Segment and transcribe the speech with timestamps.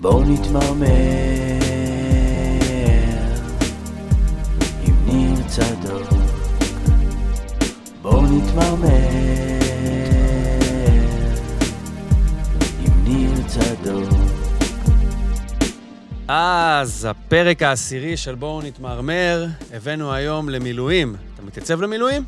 [0.00, 0.88] בואו נתמרמר
[4.82, 6.08] עם ניר צדוק.
[8.02, 8.88] בואו נתמרמר
[12.80, 14.08] עם ניר צדוק.
[16.28, 21.16] אז הפרק העשירי של בואו נתמרמר, הבאנו היום למילואים.
[21.34, 22.24] אתה מתייצב למילואים?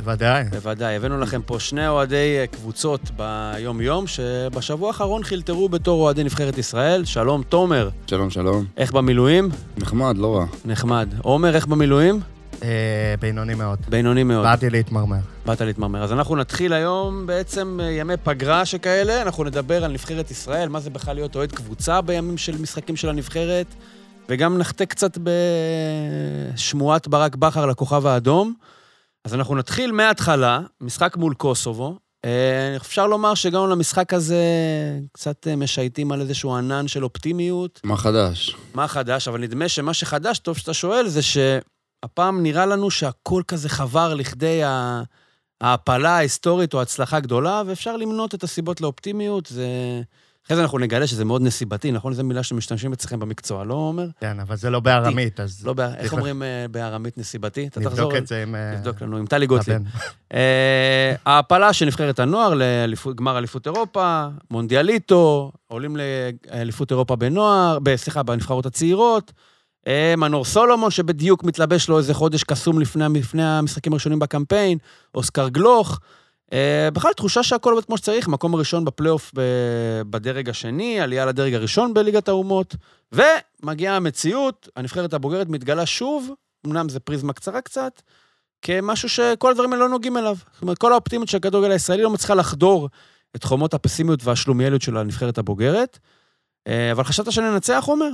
[0.00, 0.44] בוודאי.
[0.44, 0.96] בוודאי.
[0.96, 7.04] הבאנו לכם פה שני אוהדי אה, קבוצות ביום-יום, שבשבוע האחרון חילטרו בתור אוהדי נבחרת ישראל.
[7.04, 7.88] שלום, תומר.
[8.06, 8.64] שלום, שלום.
[8.76, 9.48] איך במילואים?
[9.76, 10.46] נחמד, לא רע.
[10.64, 11.08] נחמד.
[11.22, 12.20] עומר, איך במילואים?
[12.62, 13.78] אה, בינוני מאוד.
[13.88, 14.42] בינוני מאוד.
[14.42, 15.18] באתי להתמרמר.
[15.46, 16.02] באת להתמרמר.
[16.02, 20.80] אז אנחנו נתחיל היום בעצם אה, ימי פגרה שכאלה, אנחנו נדבר על נבחרת ישראל, מה
[20.80, 23.66] זה בכלל להיות אוהד קבוצה בימים של משחקים של הנבחרת,
[24.28, 25.18] וגם נחטא קצת
[26.54, 28.54] בשמועת ברק בכר לכוכב האדום.
[29.24, 31.98] אז אנחנו נתחיל מההתחלה, משחק מול קוסובו.
[32.24, 34.44] אה, אפשר לומר שהגענו למשחק הזה
[35.12, 37.80] קצת אה, משייטים על איזשהו ענן של אופטימיות.
[37.84, 38.56] מה חדש?
[38.74, 39.28] מה חדש?
[39.28, 44.60] אבל נדמה שמה שחדש, טוב שאתה שואל, זה שהפעם נראה לנו שהכל כזה חבר לכדי
[45.60, 49.46] ההעפלה ההיסטורית או הצלחה גדולה, ואפשר למנות את הסיבות לאופטימיות.
[49.46, 49.66] זה...
[50.50, 52.12] אחרי זה אנחנו נגלה שזה מאוד נסיבתי, נכון?
[52.12, 54.06] זו מילה שמשתמשים אצלכם במקצוע, לא אומר?
[54.20, 55.66] כן, אבל זה לא בארמית, אז...
[55.66, 55.74] לא.
[55.96, 56.12] איך.
[56.12, 57.66] אומרים אה, בארמית נסיבתי?
[57.66, 58.16] אתה נבדוק תחזור...
[58.16, 58.54] את זה עם...
[58.54, 59.82] אה, תבדוק לנו, עם טלי גוטליב.
[60.34, 62.54] אה, ההעפלה של נבחרת הנוער
[62.86, 69.32] לגמר אליפות אירופה, מונדיאליטו, עולים לאליפות אירופה בנוער, סליחה, בנבחרות הצעירות.
[69.86, 74.78] אה, מנור סולומון, שבדיוק מתלבש לו איזה חודש קסום לפני המשחקים הראשונים בקמפיין,
[75.14, 76.00] אוסקר גלוך.
[76.52, 81.54] אה, בכלל, תחושה שהכל עובד כמו שצריך, מקום ראשון בפלייאוף ב- בדרג השני, עלייה לדרג
[81.54, 82.76] הראשון בליגת האומות,
[83.12, 86.30] ומגיעה המציאות, הנבחרת הבוגרת מתגלה שוב,
[86.66, 88.02] אמנם זה פריזמה קצרה קצת,
[88.62, 90.36] כמשהו שכל הדברים האלה לא נוגעים אליו.
[90.52, 92.88] זאת אומרת, כל האופטימיות של הכדורגל הישראלי לא מצליחה לחדור
[93.36, 95.98] את חומות הפסימיות והשלומיאליות של הנבחרת הבוגרת.
[96.66, 98.10] אה, אבל חשבת שננצח, עומר?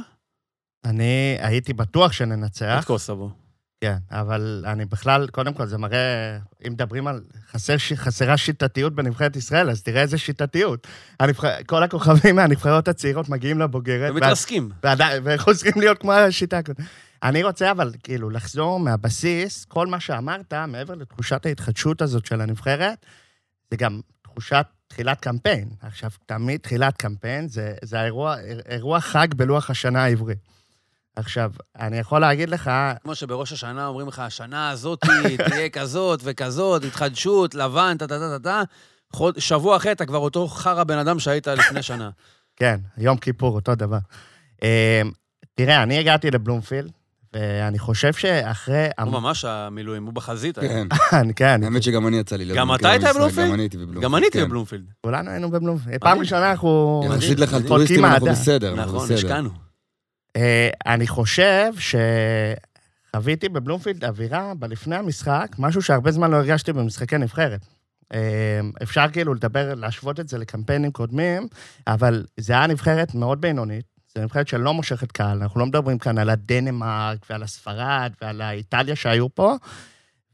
[0.84, 3.45] אני הייתי בטוח שננצח, את קוסובו.
[3.81, 7.20] כן, אבל אני בכלל, קודם כל, זה מראה, אם מדברים על
[7.51, 10.87] חסר, חסרה שיטתיות בנבחרת ישראל, אז תראה איזה שיטתיות.
[11.20, 14.70] הנבחר, כל הכוכבים מהנבחרות הצעירות מגיעים לבוגרת, ומתרסקים.
[15.25, 16.61] וחוזרים להיות כמו השיטה.
[17.23, 23.07] אני רוצה אבל כאילו לחזור מהבסיס, כל מה שאמרת, מעבר לתחושת ההתחדשות הזאת של הנבחרת,
[23.70, 25.69] זה גם תחושת תחילת קמפיין.
[25.81, 28.36] עכשיו, תמיד תחילת קמפיין זה, זה האירוע,
[28.69, 30.35] אירוע חג בלוח השנה העברי.
[31.17, 32.71] עכשיו, אני יכול להגיד לך,
[33.03, 35.01] כמו שבראש השנה אומרים לך, השנה הזאת
[35.51, 38.63] תהיה כזאת וכזאת, התחדשות, לבן, טה-טה-טה-טה.
[39.39, 42.11] שבוע אחרי אתה כבר אותו חרא בן אדם שהיית לפני שנה.
[42.57, 43.99] כן, יום כיפור, אותו דבר.
[44.63, 45.03] אה,
[45.55, 46.91] תראה, אני הגעתי לבלומפילד,
[47.33, 48.87] ואני חושב שאחרי...
[49.01, 50.59] הוא ממש המילואים, הוא בחזית.
[50.59, 50.89] כן.
[51.37, 53.47] כן, האמת שגם אני יצא לי להיות גם אתה היית בבלומפילד?
[53.48, 54.05] גם אני הייתי בבלומפילד.
[54.05, 54.45] גם אני הייתי כן.
[54.45, 54.85] בבלומפילד.
[55.01, 56.01] כולנו היינו בבלומפילד.
[56.01, 57.03] פעם ראשונה אנחנו...
[57.07, 58.27] יחסית לך אנחנו.
[58.27, 59.15] בסדר, נכון, בסדר.
[59.15, 59.66] השקענו.
[60.36, 61.73] אה, אני חושב
[63.13, 67.67] שחוויתי בבלומפילד אווירה בלפני המשחק, משהו שהרבה זמן לא הרגשתי במשחקי נבחרת.
[68.14, 71.48] אה, אפשר כאילו לדבר, להשוות את זה לקמפיינים קודמים,
[71.86, 73.85] אבל זה היה נבחרת מאוד בינונית.
[74.14, 78.97] זו נבחרת שלא מושכת קהל, אנחנו לא מדברים כאן על הדנמרק ועל הספרד ועל האיטליה
[78.97, 79.55] שהיו פה,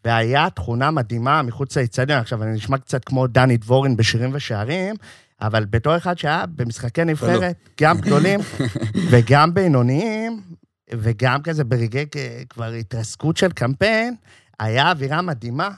[0.04, 2.19] והיה תכונה מדהימה מחוץ לאיצטדיון.
[2.19, 4.94] עכשיו, אני נשמע קצת כמו דני דבורין בשירים ושערים,
[5.42, 8.41] אבל בתור אחד שהיה במשחקי נבחרת, גם גדולים
[9.10, 10.42] וגם בינוניים,
[10.91, 12.06] וגם כזה ברגעי
[12.48, 14.14] כבר התרסקות של קמפיין,
[14.60, 15.70] היה אווירה מדהימה.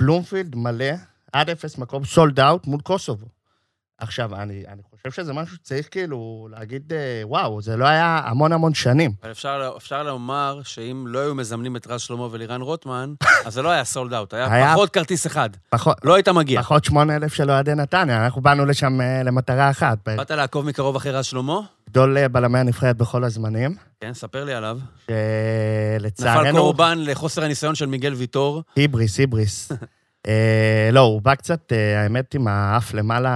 [0.00, 0.94] בלומפילד מלא,
[1.32, 3.26] עד אפס מקום, סולד אאוט מול קוסובו.
[4.00, 8.52] עכשיו, אני, אני חושב שזה משהו שצריך כאילו להגיד, אה, וואו, זה לא היה המון
[8.52, 9.12] המון שנים.
[9.22, 13.14] אבל אפשר, אפשר לומר שאם לא היו מזמנים את רז שלמה ולירן רוטמן,
[13.46, 15.50] אז זה לא היה סולד אאוט, היה, היה- פחות כרטיס אחד.
[15.68, 16.62] פחות, לא היית מגיע.
[16.62, 19.98] פחות שמונה אלף של אוהדי נתניה, אנחנו באנו לשם אה, למטרה אחת.
[20.06, 21.60] באת לעקוב מקרוב אחרי רז שלמה?
[21.90, 24.78] גדול אה, בלמי הנבחרת בכל הזמנים, כן, ספר לי עליו.
[25.08, 25.12] נפל
[26.00, 26.58] שלצערנו...
[26.58, 28.62] קורבן לחוסר הניסיון של מיגל ויטור.
[28.76, 29.72] היבריס, היבריס.
[30.26, 33.34] אה, לא, הוא בא קצת, אה, האמת, עם האף למעלה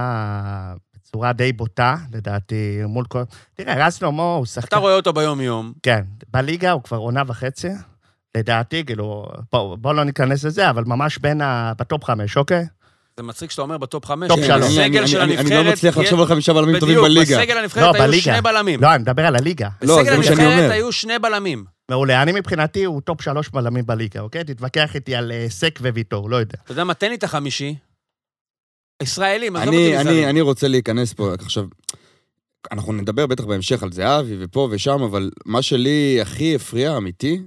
[0.95, 3.21] בצורה די בוטה, לדעתי, מול כל...
[3.55, 4.67] תראה, רז שלמה הוא שחקן...
[4.67, 5.73] אתה רואה אותו ביום-יום.
[5.83, 6.01] כן,
[6.33, 7.67] בליגה הוא כבר עונה וחצי,
[8.37, 11.73] לדעתי, כאילו, בוא, בוא לא ניכנס לזה, אבל ממש בין ה...
[11.79, 12.65] ב top חמש, אוקיי?
[13.17, 14.27] זה מצחיק שאתה אומר ב top חמש.
[14.27, 14.49] top שלוש.
[14.77, 15.51] אני- בסגל אני- של אני- הנבחרת...
[15.59, 17.37] אני לא מצליח לחשוב על חמישה בלמים טובים בדיוק, בליגה.
[17.39, 18.23] בסגל לא, הנבחרת היו בליגה.
[18.23, 18.81] שני בלמים.
[18.81, 19.69] לא, אני מדבר על הליגה.
[19.81, 20.71] לא, בסגל הנבחרת.
[20.71, 21.65] היו שני בלמים.
[21.89, 24.43] מעולה, אני מבחינתי הוא top שלוש בלמים בליגה, אוקיי?
[24.43, 26.57] תתווכח איתי על אה, סק וויטור, לא יודע.
[26.63, 27.75] אתה יודע מה, תן לי את החמישי.
[29.03, 30.29] ישראלים, עזוב אני, אותי אני, מזרים.
[30.29, 31.65] אני רוצה להיכנס פה, עכשיו,
[32.71, 37.41] אנחנו נדבר בטח בהמשך על זהבי ופה ושם, אבל מה שלי הכי הפריע, אמיתי,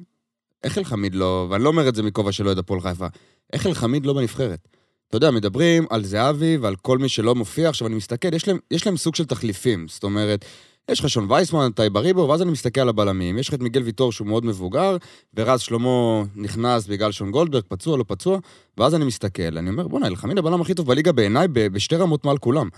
[0.64, 3.06] איך אלחמיד לא, ואני לא אומר את זה מכובע של אוהד הפועל חיפה,
[3.52, 4.68] איך אלחמיד לא בנבחרת?
[5.08, 8.58] אתה יודע, מדברים על זהבי ועל כל מי שלא מופיע, עכשיו אני מסתכל, יש להם,
[8.70, 10.44] יש להם סוג של תחליפים, זאת אומרת,
[10.88, 13.38] יש לך שון וייסמן, טי בריבו, ואז אני מסתכל על הבלמים.
[13.38, 14.96] יש לך את מיגל ויטור שהוא מאוד מבוגר,
[15.34, 18.38] ורז שלמה נכנס בגלל שון גולדברג, פצוע, לא פצוע,
[18.78, 22.38] ואז אני מסתכל, אני אומר, בואנה, אלחמיד הבלם הכי טוב בליגה בעיניי, בשתי רמות מעל
[22.38, 22.68] כולם.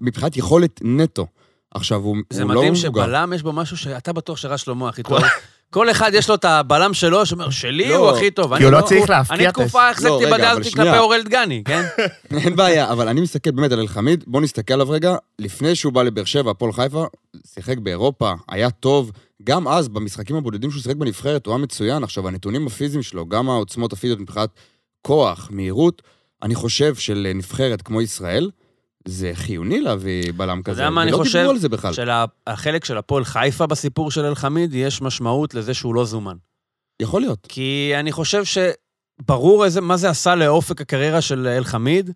[0.00, 1.26] מבחינת יכולת נטו.
[1.74, 3.02] עכשיו, הוא, זה הוא לא מדהים מבוגר.
[3.02, 5.18] שבלם יש בו משהו שאתה בטוח שרז שלמה הכי טוב.
[5.70, 8.50] כל אחד יש לו את הבלם שלו, שאומר, שלי לא, הוא הכי טוב.
[8.50, 10.86] כי אני הוא לא תקופה- צריך להפתיע אני את תקופה לא, החזקתי בדלתי שנייה.
[10.92, 11.82] כלפי אורל דגני, כן?
[12.36, 16.02] אין בעיה, אבל אני מסתכל באמת על אלחמיד, בוא נסתכל עליו רגע, לפני שהוא בא
[16.02, 17.04] לבאר שבע, הפועל חיפה,
[17.54, 19.12] שיחק באירופה, היה טוב,
[19.44, 22.04] גם אז, במשחקים הבודדים שהוא שיחק בנבחרת, הוא היה מצוין.
[22.04, 24.48] עכשיו, הנתונים הפיזיים שלו, גם העוצמות הפיזיות מבחינת
[25.02, 26.02] כוח, מהירות,
[26.42, 28.50] אני חושב שלנבחרת כמו ישראל,
[29.08, 30.82] זה חיוני להביא בלם כזה.
[30.82, 31.38] יודע מה אני ולא חושב?
[31.38, 31.92] דיברו על זה בכלל.
[31.92, 36.36] שלחלק של הפועל חיפה בסיפור של אלחמיד, יש משמעות לזה שהוא לא זומן.
[37.02, 37.46] יכול להיות.
[37.48, 42.10] כי אני חושב שברור איזה, מה זה עשה לאופק הקריירה של אלחמיד,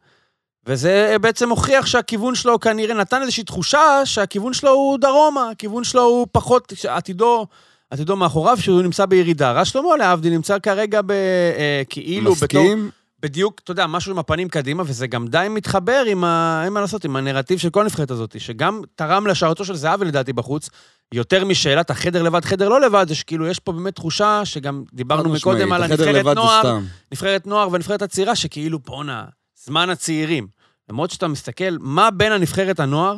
[0.66, 6.02] וזה בעצם הוכיח שהכיוון שלו כנראה נתן איזושהי תחושה שהכיוון שלו הוא דרומה, הכיוון שלו
[6.02, 7.46] הוא פחות, עתידו,
[7.90, 9.52] עתידו מאחוריו, שהוא נמצא בירידה.
[9.52, 12.62] רז שלמה, להבדיל, נמצא כרגע ב, אה, כאילו בתור...
[12.62, 12.90] מסכים,
[13.22, 16.60] בדיוק, אתה יודע, משהו עם הפנים קדימה, וזה גם די מתחבר עם ה...
[16.64, 20.32] אין מה לעשות, עם הנרטיב של כל הנבחרת הזאת, שגם תרם להשארתו של זהבי לדעתי
[20.32, 20.70] בחוץ,
[21.14, 25.28] יותר משאלת החדר לבד, חדר לא לבד, זה שכאילו, יש פה באמת תחושה, שגם דיברנו
[25.28, 26.78] מקודם על הנבחרת נוער.
[27.12, 29.24] נבחרת נוער ונבחרת הצעירה, שכאילו, בואנה,
[29.64, 30.46] זמן הצעירים.
[30.90, 33.16] למרות שאתה מסתכל, מה בין הנבחרת הנוער,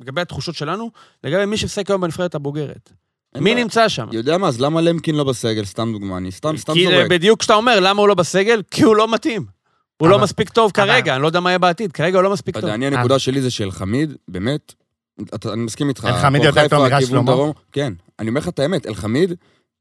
[0.00, 0.90] לגבי התחושות שלנו,
[1.24, 2.92] לגבי מי שמשחק היום בנבחרת הבוגרת.
[3.36, 3.54] מי.
[3.54, 4.06] נמצא שם?
[4.12, 5.64] יודע מה, אז למה למקין לא בסגל?
[5.64, 7.10] סתם דוגמה, אני סתם, סתם כי זורק.
[7.10, 8.62] בדיוק כשאתה אומר, למה הוא לא בסגל?
[8.70, 9.46] כי הוא לא מתאים.
[9.96, 12.58] הוא לא מספיק טוב כרגע, אני לא יודע מה יהיה בעתיד, כרגע הוא לא מספיק
[12.58, 12.70] טוב.
[12.70, 14.74] אני, הנקודה שלי זה שאלחמיד, באמת,
[15.52, 16.04] אני מסכים איתך.
[16.04, 17.52] אלחמיד יותר טוב כיוון שלמה?
[17.72, 17.92] כן.
[18.18, 19.32] אני אומר לך את האמת, אלחמיד,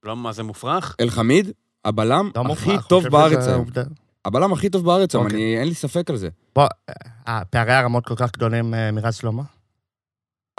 [0.03, 0.95] לא, מה זה מופרך?
[1.01, 1.51] אלחמיד,
[1.85, 3.65] הבלם לא הכי מופרך, טוב בארץ היום.
[4.25, 5.27] הבלם הכי טוב בארץ היום.
[5.27, 6.29] אני, אין לי ספק על זה.
[6.55, 6.67] בוא,
[7.27, 9.43] אה, פערי הרמות כל כך גדולים אה, מרז שלמה?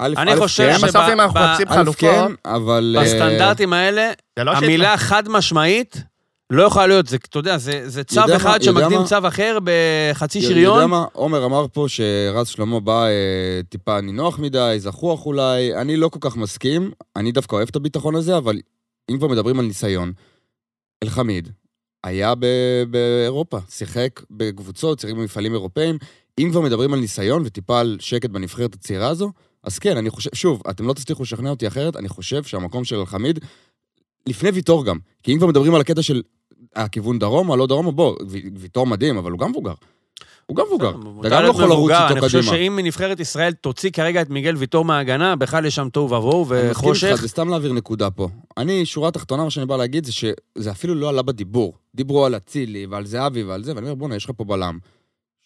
[0.01, 2.97] אני חושב כן, בסוף אם אנחנו מחפשים חלופות, כן, אבל...
[2.99, 6.03] אה, בסטנדרטים האלה, לא המילה חד משמעית
[6.51, 9.07] לא יכולה להיות, זה, אתה יודע, זה, זה צו יודע אחד שמקדים מה?
[9.07, 10.91] צו אחר בחצי אתה יודע שריון.
[10.91, 16.09] מה, עומר אמר פה שרז שלמה בא אה, טיפה נינוח מדי, זחוח אולי, אני לא
[16.09, 18.61] כל כך מסכים, אני דווקא אוהב את הביטחון הזה, אבל
[19.11, 20.13] אם כבר מדברים על ניסיון,
[21.05, 21.49] אלחמיד
[22.05, 25.99] היה ב- באירופה, שיחק בקבוצות, שיחק במפעלים אירופאים,
[26.39, 29.33] אם כבר מדברים על ניסיון וטיפה על שקט בנבחרת הצעירה הזו,
[29.63, 32.97] אז כן, אני חושב, שוב, אתם לא תצליחו לשכנע אותי אחרת, אני חושב שהמקום של
[32.97, 33.39] אלחמיד,
[34.27, 36.23] לפני ויטור גם, כי אם כבר מדברים על הקטע של
[36.77, 38.17] הכיוון דרומה, לא דרומה, בוא,
[38.57, 39.75] ויטור מדהים, אבל הוא גם מבוגר.
[40.47, 40.91] הוא גם מבוגר.
[41.21, 42.57] אתה גם לא יכול לרוץ איתו אני חושב קדימה.
[42.57, 46.71] שאם מנבחרת ישראל תוציא כרגע את מיגל ויטור מההגנה, בכלל יש שם תוהו ובוהו אני
[46.71, 47.09] וחושך.
[47.09, 48.29] איתך, זה סתם להעביר נקודה פה.
[48.57, 51.75] אני, שורה תחתונה, מה שאני בא להגיד זה שזה אפילו לא עלה בדיבור.
[51.95, 54.79] דיברו על אצילי ועל זהבי ועל זה, ואני אומר, בואנה, יש לך פה בלם,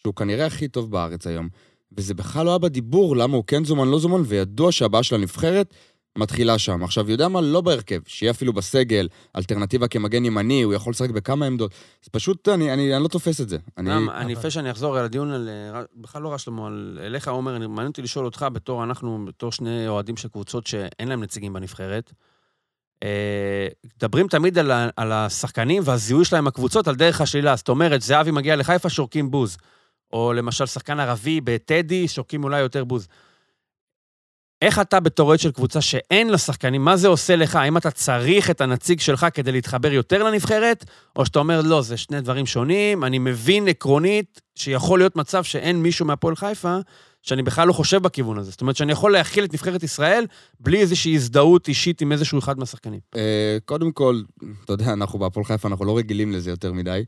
[0.01, 1.49] שהוא כנראה הכי טוב בארץ היום,
[1.97, 5.73] וזה בכלל לא היה בדיבור למה הוא כן זומן, לא זומן, וידוע שהבעיה של הנבחרת
[6.17, 6.83] מתחילה שם.
[6.83, 7.41] עכשיו, יודע מה?
[7.41, 11.71] לא בהרכב, שיהיה אפילו בסגל, אלטרנטיבה כמגן ימני, הוא יכול לשחק בכמה עמדות.
[12.03, 13.57] זה פשוט, אני, אני, אני לא תופס את זה.
[13.77, 13.89] אני...
[13.89, 15.49] גם, אני לפני שאני אחזור על הדיון על...
[15.49, 19.25] אה, בכלל לא רע שלמה, על אליך, עומר, אני- מעניין אותי לשאול אותך, בתור אנחנו,
[19.27, 22.13] בתור שני אוהדים של קבוצות שאין להם נציגים בנבחרת.
[23.03, 23.67] אה,
[23.97, 27.55] מדברים תמיד על, על השחקנים והזיהוי שלהם הקבוצות על דרך השלילה.
[27.55, 29.57] זאת אומרת, זהבי מגיע לחיפה, שורקים בוז.
[30.13, 33.07] או למשל, שחקן ערבי בטדי, שורקים אולי יותר בוז.
[34.61, 37.55] איך אתה בתור אוהד של קבוצה שאין לה שחקנים, מה זה עושה לך?
[37.55, 41.97] האם אתה צריך את הנציג שלך כדי להתחבר יותר לנבחרת, או שאתה אומר, לא, זה
[41.97, 46.77] שני דברים שונים, אני מבין עקרונית שיכול להיות מצב שאין מישהו מהפועל חיפה,
[47.21, 48.51] שאני בכלל לא חושב בכיוון הזה.
[48.51, 50.25] זאת אומרת, שאני יכול להכיל את נבחרת ישראל
[50.59, 52.99] בלי איזושהי הזדהות אישית עם איזשהו אחד מהשחקנים.
[53.15, 54.21] אה, קודם כל,
[54.65, 57.03] אתה יודע, אנחנו בהפועל חיפה, אנחנו לא רגילים לזה יותר מדי,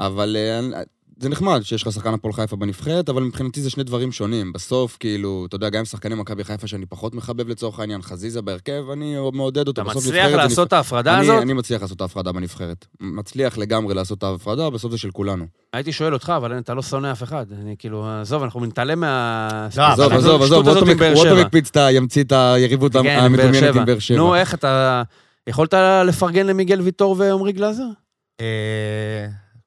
[0.00, 0.82] אבל אה,
[1.18, 4.52] זה נחמד שיש לך שחקן הפועל חיפה בנבחרת, אבל מבחינתי זה שני דברים שונים.
[4.52, 8.42] בסוף, כאילו, אתה יודע, גם עם שחקני מכבי חיפה שאני פחות מחבב לצורך העניין, חזיזה
[8.42, 9.82] בהרכב, אני מעודד אותו.
[9.82, 11.42] אתה בסוף מצליח לעשות את ההפרדה אני, הזאת?
[11.42, 12.86] אני מצליח לעשות את ההפרדה בנבחרת.
[13.00, 15.46] מצליח לגמרי לעשות את ההפרדה, בסוף זה של כולנו.
[15.72, 17.46] הייתי שואל אותך, אבל אתה לא שונא אף אחד.
[17.62, 19.68] אני כאילו, עזוב, אנחנו נתעלם מה...
[19.76, 21.44] לא, עזוב, עזוב, עזוב, רוטו שבע.
[21.44, 21.76] מקפיץ את.
[21.92, 23.76] ימציא את היריבות כן, המדומיינת.
[23.76, 24.16] עם באר שבע.
[24.16, 25.02] נו, איך אתה...
[25.48, 25.74] יכולת
[26.06, 27.88] לפרגן למיגל ויטור ועמרי גלאזר?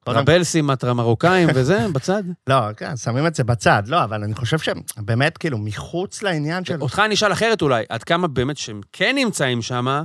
[0.08, 2.22] אה, קודם רבלסים, המרוקאים וזה, בצד?
[2.46, 3.82] לא, כן, שמים את זה בצד.
[3.86, 6.80] לא, אבל אני חושב שבאמת, כאילו, מחוץ לעניין של...
[6.80, 10.02] אותך אני אשאל אחרת אולי, עד כמה באמת שהם כן נמצאים שם,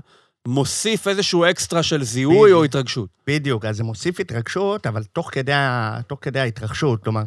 [0.48, 2.58] מוסיף איזשהו אקסטרה של זיהוי בדיוק.
[2.58, 3.10] או התרגשות?
[3.28, 5.54] בדיוק, אז זה מוסיף התרגשות, אבל תוך כדי,
[6.08, 7.24] תוך כדי ההתרגשות, כלומר,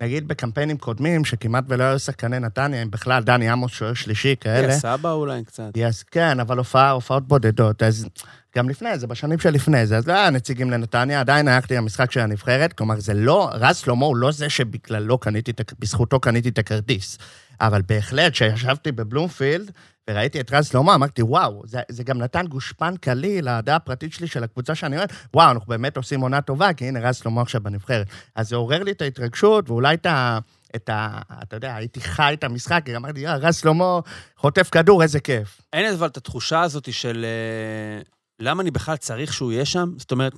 [0.00, 4.72] נגיד בקמפיינים קודמים, שכמעט ולא היו שחקני נתניה, אם בכלל דני עמוס שוער שלישי כאלה.
[4.72, 5.70] סבא אולי קצת.
[5.76, 8.06] יס, כן, אבל הופעה, הופעות בודדות, אז
[8.56, 12.20] גם לפני זה, בשנים שלפני זה, אז לא היה נציגים לנתניה, עדיין הלכתי למשחק של
[12.20, 17.18] הנבחרת, כלומר, זה לא, רז שלמה הוא לא זה שבגללו קניתי, בזכותו קניתי את הכרטיס.
[17.60, 19.70] אבל בהחלט, כשישבתי בבלומפילד
[20.10, 24.26] וראיתי את רז שלמה, אמרתי, וואו, זה, זה גם נתן גושפנקה לי לדעה הפרטית שלי
[24.26, 27.60] של הקבוצה שאני אוהד, וואו, אנחנו באמת עושים עונה טובה, כי הנה רז שלמה עכשיו
[27.60, 28.06] בנבחרת.
[28.34, 30.38] אז זה עורר לי את ההתרגשות, ואולי את ה...
[30.76, 31.20] את ה...
[31.42, 34.00] אתה יודע, הייתי חי את המשחק, אמרתי, יא, רז שלמה
[34.36, 35.60] חוטף כדור, איזה כיף.
[35.72, 38.02] אין אבל את התחושה הזאת של אה,
[38.40, 39.92] למה אני בכלל צריך שהוא יהיה שם?
[39.96, 40.32] זאת אומרת,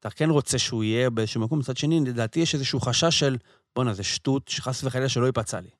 [0.00, 3.36] אתה כן רוצה שהוא יהיה באיזשהו מקום, מצד שני, לדעתי יש איזשהו חשש של,
[3.76, 5.70] בואנה, זה שטות, שחס וחלילה שלא ייפצע לי.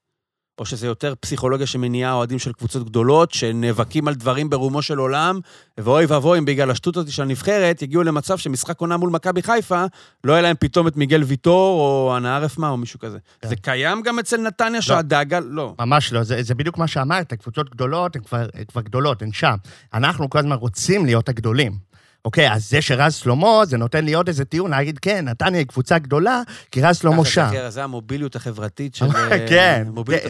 [0.63, 5.41] או שזה יותר פסיכולוגיה שמניעה אוהדים של קבוצות גדולות, שנאבקים על דברים ברומו של עולם,
[5.79, 9.85] ואוי ואבוי אם בגלל השטות הזאת של הנבחרת, יגיעו למצב שמשחק עונה מול מכבי חיפה,
[10.25, 13.19] לא יהיה להם פתאום את מיגל ויטור, או אנה ערף מה, או מישהו כזה.
[13.41, 13.49] כן.
[13.49, 15.75] זה קיים גם אצל נתניה, שהדאגה, לא.
[15.81, 19.57] ממש לא, זה, זה בדיוק מה שאמרת, קבוצות גדולות, הן כבר, כבר גדולות, הן שם.
[19.95, 21.92] אנחנו כל הזמן רוצים להיות הגדולים.
[22.25, 25.67] אוקיי, אז זה שרז שלמה, זה נותן לי עוד איזה טיעון, להגיד, כן, נתניה היא
[25.67, 27.51] קבוצה גדולה, כי רז שלמה שם.
[27.69, 29.05] זה- המוביליות החברתית של...
[29.17, 29.87] אה, כן,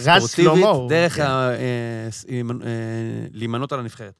[0.06, 0.56] רז שלמה
[0.88, 1.22] דרך כן.
[1.22, 1.54] אה,
[2.30, 2.40] אה,
[3.32, 4.14] להימנות על הנבחרת.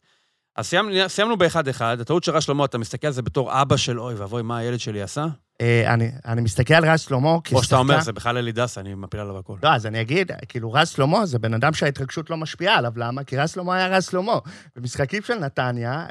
[0.56, 4.00] אז סיימנו- סיימנו באחד-אחד, הטעות של רז שלמה, אתה מסתכל על זה בתור אבא של
[4.00, 5.26] אוי ואבוי, מה הילד שלי עשה?
[5.86, 7.56] אני, אני מסתכל על רז שלמה כשחקן...
[7.56, 9.56] או שאתה אומר, זה בכלל אלי דסה, אני מפיל עליו הכל.
[9.62, 13.24] לא, אז אני אגיד, כאילו, רז שלמה זה בן אדם שההתרגשות לא משפיעה עליו, למה?
[13.24, 14.38] כי רז שלמה היה רז שלמה.
[14.76, 16.06] במשחקים של נתניה,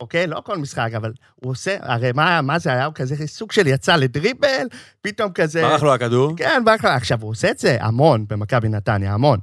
[0.00, 2.84] אוקיי, לא כל משחק, אבל הוא עושה, הרי מה, מה זה היה?
[2.84, 4.66] הוא כזה סוג של יצא לדריבל,
[5.02, 5.62] פתאום כזה...
[5.62, 6.32] ברח לו הכדור.
[6.36, 6.90] כן, ברח לו.
[6.90, 9.38] עכשיו, הוא עושה את זה המון במכבי נתניה, המון.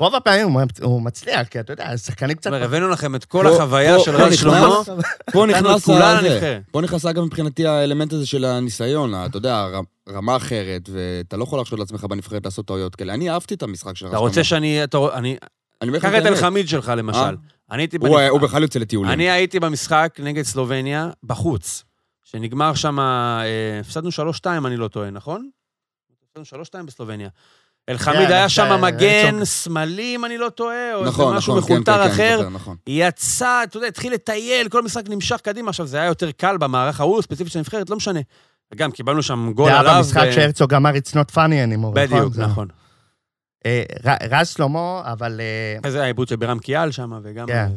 [0.00, 2.42] רוב הפעמים הוא מצ- הוא מצליח, כי אתה יודע, שחקנים קצת...
[2.42, 4.68] זאת אומרת, הבאנו לכם את כל החוויה של נכנס- שלמה.
[5.32, 5.88] פה את נכנס.
[5.88, 6.62] לנבחרת.
[6.70, 9.66] פה נכנס אגב מבחינתי האלמנט הזה של הניסיון, אתה יודע,
[10.08, 13.14] רמה אחרת, ואתה לא יכול להרשות לעצמך בנבחרת לעשות טעויות כאלה.
[13.14, 14.44] אני אהבתי את המשחק של רז אתה רוצה שלמה.
[14.44, 14.84] שאני...
[14.84, 15.36] אתה- אני...
[15.82, 16.36] אני אומר לך קח את את האמת.
[16.38, 17.36] אלחמיד שלך, למשל.
[17.70, 18.20] אני הייתי הוא-.
[18.20, 19.12] הוא בכלל יוצא לטיולים.
[19.12, 21.84] אני הייתי במשחק נגד סלובניה, בחוץ,
[22.24, 23.42] שנגמר שם, אה,
[23.80, 25.48] הפסדנו 3-2, אני לא טועה, נכון?
[26.36, 27.28] הפסדנו 3-2 בסלובניה.
[27.88, 29.44] אלחמיד כן, היה שם כן, מגן.
[29.44, 32.36] שמאלי, אם אני לא טועה, או איזה נכון, משהו נכון, כן, מחולטר כן, כן, אחר.
[32.38, 32.76] זוכר, נכון.
[32.86, 35.68] יצא, אתה יודע, התחיל לטייל, כל משחק נמשך קדימה.
[35.68, 38.20] עכשיו, זה היה יותר קל במערך ההוא, ספציפית של הנבחרת, לא משנה.
[38.72, 39.94] וגם, קיבלנו שם גול זה היה עליו.
[39.98, 41.94] במשחק ו- שהרצוג אמר it's not funny anymore.
[41.94, 42.68] בדיוק, זה- נכון.
[43.66, 43.82] אה,
[44.30, 45.40] רז שלמה, אבל...
[45.40, 47.46] אה, איזה העיבוד של בירם קיאל שם, וגם...
[47.46, 47.68] כן.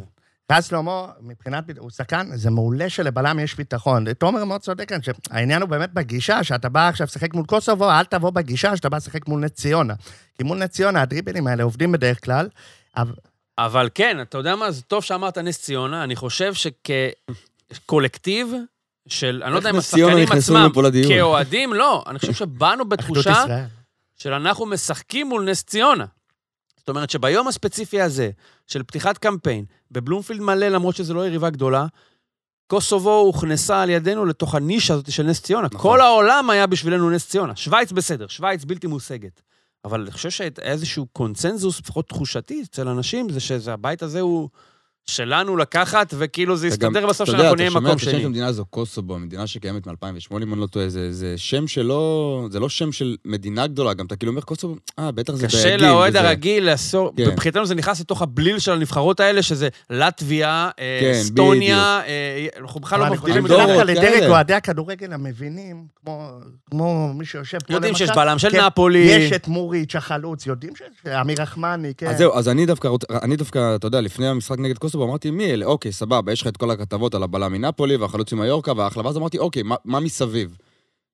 [0.51, 4.13] רז שלמה, מבחינת, הוא שחקן, זה מעולה שלבלם יש ביטחון.
[4.13, 8.03] תומר מאוד צודק כאן, שהעניין הוא באמת בגישה, שאתה בא עכשיו לשחק מול קוסובו, אל
[8.03, 9.93] תבוא בגישה שאתה בא לשחק מול נס ציונה.
[10.37, 12.49] כי מול נס ציונה הדריבלים האלה עובדים בדרך כלל,
[12.97, 13.13] אבל
[13.57, 16.53] אבל כן, אתה יודע מה, זה טוב שאמרת נס ציונה, אני חושב
[17.73, 18.53] שכקולקטיב
[19.07, 20.69] של, אני לא יודע אם השחקנים עצמם?
[21.07, 23.65] כאוהדים, לא, אני חושב שבאנו בתחושה.
[24.21, 26.05] של אנחנו משחקים מול נס ציונה.
[26.77, 28.29] זאת אומרת שביום הספציפי הזה,
[28.67, 31.85] של פתיחת קמפיין, בבלומפילד מלא, למרות שזו לא יריבה גדולה,
[32.67, 35.67] קוסובו הוכנסה על ידינו לתוך הנישה הזאת של נס ציונה.
[35.67, 35.91] נכון.
[35.91, 37.55] כל העולם היה בשבילנו נס ציונה.
[37.55, 39.41] שווייץ בסדר, שווייץ בלתי מושגת.
[39.85, 44.49] אבל אני חושב שאיזשהו קונצנזוס, לפחות תחושתי, אצל אנשים, זה שהבית הזה הוא
[45.11, 48.01] שלנו לקחת, וכאילו זה אתה יסתדר בסוף אתה יודע, שאנחנו אתה נהיה שומע מקום את
[48.01, 48.25] השם של שני.
[48.25, 49.93] המדינה הזו קוסובו, מדינה שקיימת מ-2008,
[50.43, 52.01] אם אני לא טועה, זה זה שם שלא...
[52.51, 55.73] זה לא שם של מדינה גדולה, גם אתה כאילו אומר קוסובו, אה, בטח זה קשה
[55.75, 55.87] בגיל.
[55.87, 57.29] לאוהד וזה." הרגיל לעשור, כן.
[57.29, 62.79] מבחינתנו זה נכנס לתוך הבליל של הנבחרות האלה, שזה לטביה, אה, כן, אסטוניה, אה, אנחנו
[62.79, 63.53] בכלל לא אני מבדילים זה.
[63.53, 64.27] שדווקא לדרג כאלה.
[64.27, 66.29] אוהדי הכדורגל המבינים, כמו-
[66.71, 68.99] כמו מי שיושב פה יודעים שיש בלם של כן, נפולי.
[68.99, 70.87] יש את מוריץ' החלוץ, יודעים שיש
[71.21, 72.07] אמיר רחמני, כן.
[72.07, 72.89] אז זהו, אז אני דווקא,
[73.21, 75.65] אני דווקא, אתה יודע, לפני המשחק נגד קוסובו, אמרתי, מי אלה?
[75.65, 79.37] אוקיי, סבבה, יש לך את כל הכתבות על הבלם מנפולי והחלוץ ממיורקה והאחלה, ואז אמרתי,
[79.37, 80.57] אוקיי, מה, מה מסביב?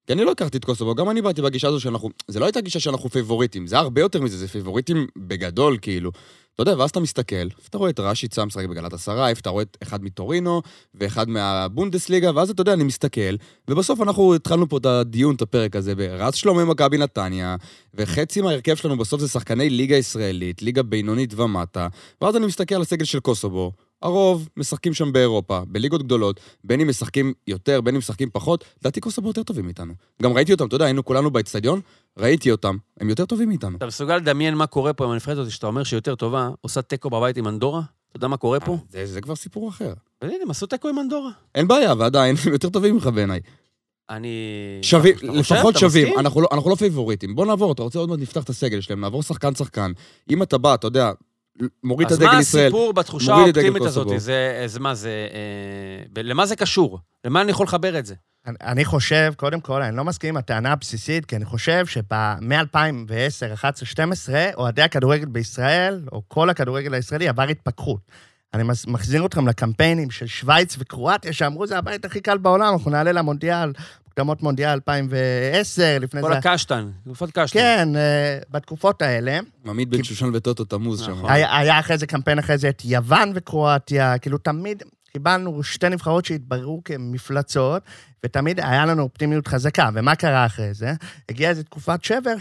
[0.08, 2.62] כי אני לא הכרתי את קוסובו, גם אני באתי בגישה הזו שאנחנו, זה לא הייתה
[2.62, 6.12] גישה שאנחנו פייבוריטים, זה הרבה יותר מזה, זה פייבוריטים בגדול, כאילו.
[6.58, 10.04] אתה יודע, ואז אתה מסתכל, אתה רואה את רשיצה משחק בגלטסראיי, אתה רואה את אחד
[10.04, 10.62] מטורינו,
[10.96, 13.36] ואחד מהבונדסליגה, ואז אתה יודע, אני מסתכל,
[13.68, 17.56] ובסוף אנחנו התחלנו פה את הדיון, את הפרק הזה, ברז שלמה ממכבי נתניה,
[17.94, 21.88] וחצי מההרכב שלנו בסוף זה שחקני ליגה ישראלית, ליגה בינונית ומטה,
[22.22, 26.88] ואז אני מסתכל על הסגל של קוסובו, הרוב משחקים שם באירופה, בליגות גדולות, בין אם
[26.88, 29.94] משחקים יותר, בין אם משחקים פחות, לדעתי קוסובו יותר טובים מאיתנו.
[30.24, 31.82] גם ראיתי אותם, אתה יודע, היינו כולנו באצטדיון,
[32.18, 33.77] ראיתי אותם, הם יותר טובים מאיתנו.
[33.77, 36.82] אתה מסוגל לדמיין מה קורה פה עם הנבחרת הזאת, שאתה אומר שהיא יותר טובה, עושה
[36.82, 37.82] תיקו בבית עם אנדורה?
[38.10, 38.77] אתה יודע מה קורה פה?
[38.89, 39.94] זה, זה כבר סיפור אחר.
[40.22, 41.32] והנה, הם עשו תיקו עם אנדורה.
[41.56, 43.39] אין בעיה, ועדיין, הם יותר טובים ממך בעיניי.
[44.10, 44.30] אני...
[44.82, 45.16] שווים?
[45.22, 46.20] לפחות שווים?
[46.20, 47.36] אנחנו לא, אנחנו לא פייבוריטים.
[47.36, 49.92] בוא נעבור, אתה רוצה עוד מעט נפתח את הסגל שלהם, נעבור שחקן-שחקן.
[50.30, 51.12] אם אתה בא, אתה יודע,
[51.84, 54.08] מוריד את אז הדגל מה ישראל, הסיפור בתחושה מוריד את דגל האופטימית הזאת?
[54.18, 55.10] זה, זה מה זה...
[56.18, 57.00] אה, למה זה קשור?
[57.26, 58.16] למה אני יכול לחבר את זה?
[58.48, 62.04] אני- אני חושב, קודם כל, אני לא מסכים עם הטענה הבסיסית, כי אני חושב שמ-2010,
[63.54, 68.00] 11, 12, אוהדי הכדורגל בישראל, או כל הכדורגל הישראלי, עבר התפכחות.
[68.54, 73.12] אני מחזיר אתכם לקמפיינים של שווייץ וקרואטיה, שאמרו, זה הבית הכי קל בעולם, אנחנו נעלה
[73.12, 73.72] למונדיאל.
[74.18, 76.38] מוקדמות מונדיאל 2010, לפני כל זה...
[76.38, 77.60] הקשטן, תקופת קשטן.
[77.60, 79.40] כן, אה, בתקופות האלה.
[79.68, 81.26] עמית בן שושן וטוטו תמוז שם.
[81.26, 86.26] היה, היה אחרי זה קמפיין אחרי זה את יוון וקרואטיה, כאילו תמיד קיבלנו שתי נבחרות
[86.26, 87.84] שהתבררו כמפלצות,
[88.26, 89.90] ותמיד היה לנו אופטימיות חזקה.
[89.94, 90.94] ומה קרה אחרי זה?
[91.30, 92.38] הגיעה איזו תקופת שבר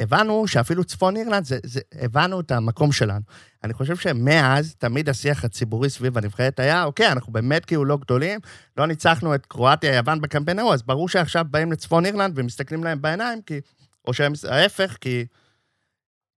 [0.00, 3.20] שהבנו שאפילו צפון אירלנד, זה, זה, הבנו את המקום שלנו.
[3.64, 8.40] אני חושב שמאז, תמיד השיח הציבורי סביב הנבחרת היה, אוקיי, אנחנו באמת כאילו לא גדולים,
[8.76, 13.02] לא ניצחנו את קרואטיה, יוון בקמפיין ההוא, אז ברור שעכשיו באים לצפון אירלנד ומסתכלים להם
[13.02, 13.60] בעיניים, כי,
[14.06, 15.26] או שהם ההפך, כי,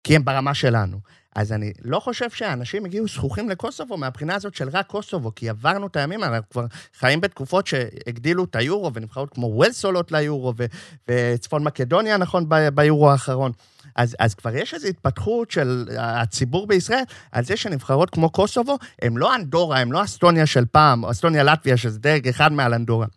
[0.03, 0.98] כי הם ברמה שלנו.
[1.35, 5.87] אז אני לא חושב שאנשים הגיעו זכוכים לקוסובו מהבחינה הזאת של רק קוסובו, כי עברנו
[5.87, 6.65] את הימים, אנחנו כבר
[6.99, 10.65] חיים בתקופות שהגדילו את היורו, ונבחרות כמו ווילס עולות ליורו, ו-
[11.07, 13.51] וצפון מקדוניה, נכון, ב- ביורו האחרון.
[13.95, 19.17] אז, אז כבר יש איזו התפתחות של הציבור בישראל על זה שנבחרות כמו קוסובו, הם
[19.17, 23.07] לא אנדורה, הם לא אסטוניה של פעם, או אסטוניה-לטביה, שזה דרג אחד מעל אנדורה.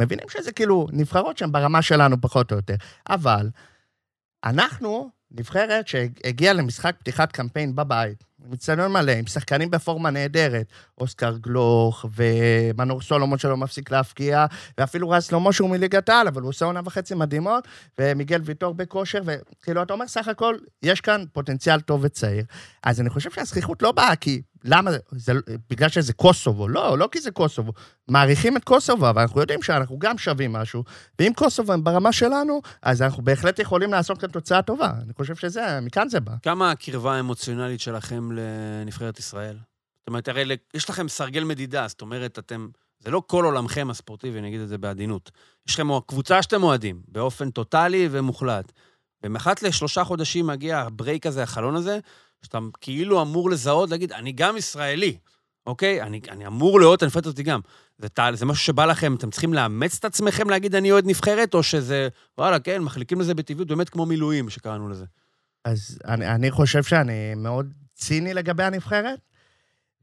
[0.00, 2.74] מבינים שזה כאילו נבחרות שהן ברמה שלנו פחות או יותר.
[3.08, 3.50] אבל
[4.44, 10.66] אנחנו נבחרת שהגיעה למשחק פתיחת קמפיין בבית, עם אצטדיון מלא, עם שחקנים בפורמה נהדרת,
[10.98, 14.46] אוסקר גלוך ומנור סולומון שלא מפסיק להפקיע,
[14.78, 17.68] ואפילו רז שלמה שהוא מליגת העל, אבל הוא עושה עונה וחצי מדהימות,
[17.98, 22.44] ומיגל ויטור בכושר, וכאילו, אתה אומר, סך הכל, יש כאן פוטנציאל טוב וצעיר.
[22.82, 24.42] אז אני חושב שהזכיחות לא באה כי...
[24.64, 24.90] למה?
[25.10, 25.32] זה,
[25.70, 26.68] בגלל שזה קוסובו.
[26.68, 27.72] לא, לא כי זה קוסובו.
[28.08, 30.84] מעריכים את קוסובו, אבל אנחנו יודעים שאנחנו גם שווים משהו,
[31.18, 34.90] ואם קוסובו הם ברמה שלנו, אז אנחנו בהחלט יכולים לעשות כאן תוצאה טובה.
[35.04, 36.32] אני חושב שזה, מכאן זה בא.
[36.42, 39.56] כמה הקרבה האמוציונלית שלכם לנבחרת ישראל?
[40.02, 42.68] זאת אומרת, הרי יש לכם סרגל מדידה, זאת אומרת, אתם...
[42.98, 45.30] זה לא כל עולמכם הספורטיבי, אני אגיד את זה בעדינות.
[45.68, 48.72] יש לכם קבוצה שאתם אוהדים, באופן טוטאלי ומוחלט.
[49.24, 51.98] ומאחת לשלושה חודשים מגיע הברייק הזה, החלון הזה,
[52.42, 55.16] שאתה כאילו אמור לזהות, להגיד, אני גם ישראלי,
[55.66, 56.02] אוקיי?
[56.02, 57.60] אני, אני אמור לאהוד את הנבחרת הזאת גם.
[57.98, 61.62] זה, זה משהו שבא לכם, אתם צריכים לאמץ את עצמכם להגיד, אני אוהד נבחרת, או
[61.62, 62.08] שזה,
[62.38, 65.04] וואלה, כן, מחליקים לזה בטבעיות, באמת כמו מילואים שקראנו לזה.
[65.64, 69.18] אז אני, אני חושב שאני מאוד ציני לגבי הנבחרת,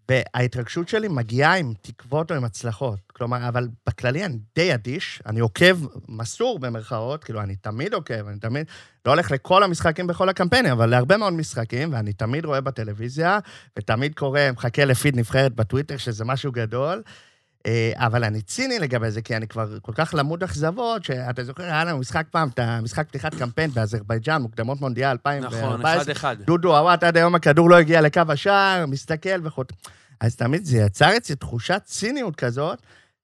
[0.09, 2.99] וההתרגשות שלי מגיעה עם תקוות או עם הצלחות.
[3.13, 8.39] כלומר, אבל בכללי אני די אדיש, אני עוקב מסור במרכאות, כאילו, אני תמיד עוקב, אני
[8.39, 8.65] תמיד,
[9.05, 13.39] לא הולך לכל המשחקים בכל הקמפיינים, אבל להרבה מאוד משחקים, ואני תמיד רואה בטלוויזיה,
[13.77, 17.03] ותמיד קורא, מחכה לפיד נבחרת בטוויטר, שזה משהו גדול.
[17.65, 21.63] אה, אבל אני ציני לגבי זה, כי אני כבר כל כך למוד אכזבות, שאתה זוכר,
[21.63, 25.69] היה לנו משחק פעם, את המשחק פתיחת קמפיין באזרבייג'אן, מוקדמות מונדיאל 2014.
[25.69, 26.37] נכון, אחד אחד.
[26.41, 29.73] דודו עוואט, עד היום הכדור לא הגיע לקו השער, מסתכל וחוט...
[30.19, 32.79] אז תמיד זה יצר אצלי תחושת ציניות כזאת,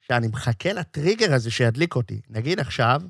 [0.08, 2.22] שאני מחכה לטריגר הזה שידליק אותי.
[2.30, 3.02] נגיד עכשיו,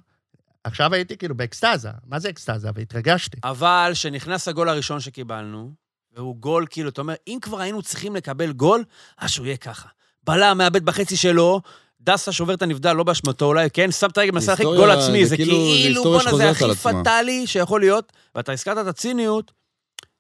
[0.64, 1.90] עכשיו הייתי כאילו באקסטזה.
[2.06, 2.70] מה זה אקסטזה?
[2.76, 3.38] והתרגשתי.
[3.44, 5.72] אבל כשנכנס הגול הראשון שקיבלנו,
[6.16, 8.84] והוא גול, כאילו, אתה אומר, אם כבר היינו צריכים לקבל גול,
[9.18, 9.90] אז שהוא יהיה ככה.
[10.26, 11.62] בלם, מאבד בחצי שלו,
[12.02, 15.26] דסה שובר את הנבדל, לא באשמתו אולי, כן, שם את הרגל, מנסה להרחיק גול עצמי,
[15.26, 19.52] זה כאילו, בואנה, זה הכי פטאלי שיכול להיות, ואתה הזכרת את הציניות,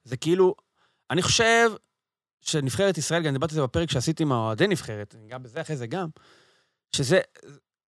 [0.03, 0.55] זה כאילו,
[1.11, 1.71] אני חושב
[2.41, 5.75] שנבחרת ישראל, גם דיברתי על זה בפרק שעשיתי עם האוהדי נבחרת, אני אגע בזה אחרי
[5.75, 6.07] זה גם,
[6.95, 7.19] שזה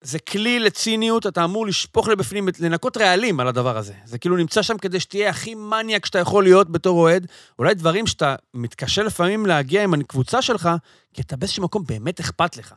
[0.01, 3.93] זה כלי לציניות, אתה אמור לשפוך לבפנים, לנקות רעלים על הדבר הזה.
[4.05, 7.27] זה כאילו נמצא שם כדי שתהיה הכי מניאק שאתה יכול להיות בתור אוהד.
[7.59, 10.69] אולי דברים שאתה מתקשה לפעמים להגיע עם הקבוצה שלך,
[11.13, 12.73] כי אתה באיזשהו מקום באמת אכפת לך.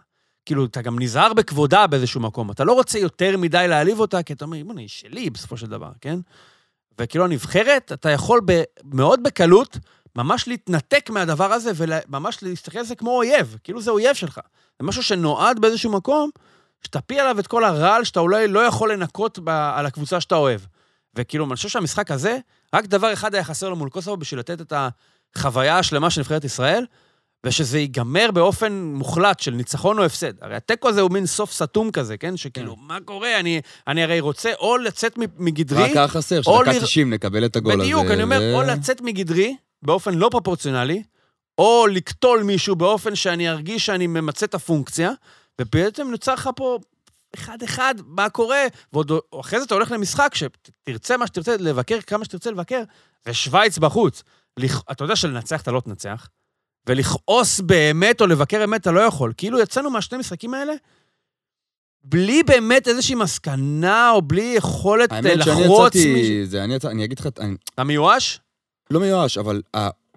[0.46, 2.50] כאילו, אתה גם נזהר בכבודה באיזשהו מקום.
[2.50, 5.66] אתה לא רוצה יותר מדי להעליב אותה, כי אתה אומר, בוא'נה, היא שלי בסופו של
[5.66, 6.18] דבר, כן?
[6.98, 9.78] וכאילו, הנבחרת, אתה יכול ב- מאוד בקלות
[10.16, 14.40] ממש להתנתק מהדבר הזה וממש להסתכל על זה כמו אויב, כאילו זה אויב שלך.
[14.80, 16.30] זה משהו שנועד באיזשהו מקום,
[16.84, 20.60] שתפיל עליו את כל הרעל שאתה אולי לא יכול לנקות ב- על הקבוצה שאתה אוהב.
[21.14, 22.38] וכאילו, אני חושב שהמשחק הזה,
[22.74, 24.72] רק דבר אחד היה חסר לו מול קוסובו בשביל לתת את
[25.36, 26.84] החוויה השלמה של נבחרת ישראל,
[27.46, 30.32] ושזה ייגמר באופן מוחלט של ניצחון או הפסד.
[30.40, 32.36] הרי התיקו הזה הוא מין סוף סתום כזה, כן?
[32.36, 32.82] שכאילו, כן.
[32.86, 33.40] מה קורה?
[33.40, 35.82] אני, אני הרי רוצה או לצאת מגדרי...
[35.82, 37.82] רק היה חסר, שדקה 90 נקבל את הגול הזה.
[37.82, 38.54] בדיוק, אני אומר, ו...
[38.54, 41.02] או לצאת מגדרי, באופן לא פרופורציונלי,
[41.58, 45.10] או לקטול מישהו באופן שאני ארגיש שאני ממצה את הפונקציה,
[45.60, 46.78] ובעצם נוצר לך פה
[47.34, 52.50] אחד-אחד מה קורה, ועוד אחרי זה אתה הולך למשחק שתרצה מה שתרצה לבקר, כמה שתרצה
[52.50, 52.82] לבקר,
[53.26, 54.22] ושווייץ בחוץ.
[54.90, 56.28] אתה יודע שלנצח אתה לא תנצח,
[56.86, 59.32] ולכעוס באמת או לבקר אמת אתה לא יכול.
[59.36, 60.72] כאילו יצאנו מהשני משחקים האלה,
[62.04, 65.26] בלי באמת איזושהי מסקנה, או בלי יכולת לחרוץ.
[65.26, 67.26] האמת שאני יצאתי, זה, אני, יצא, אני אגיד לך...
[67.74, 68.40] אתה מיואש?
[68.90, 69.62] לא מיואש, אבל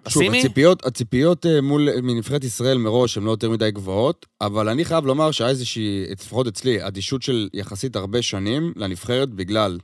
[0.08, 4.84] שוב, הציפיות, הציפיות אה, מול, מנבחרת ישראל מראש הן לא יותר מדי גבוהות, אבל אני
[4.84, 9.78] חייב לומר שהיה איזושהי, לפחות אצלי, אדישות של יחסית הרבה שנים לנבחרת בגלל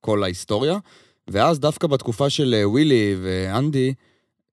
[0.00, 0.78] כל ההיסטוריה,
[1.28, 3.94] ואז דווקא בתקופה של אה, ווילי ואנדי,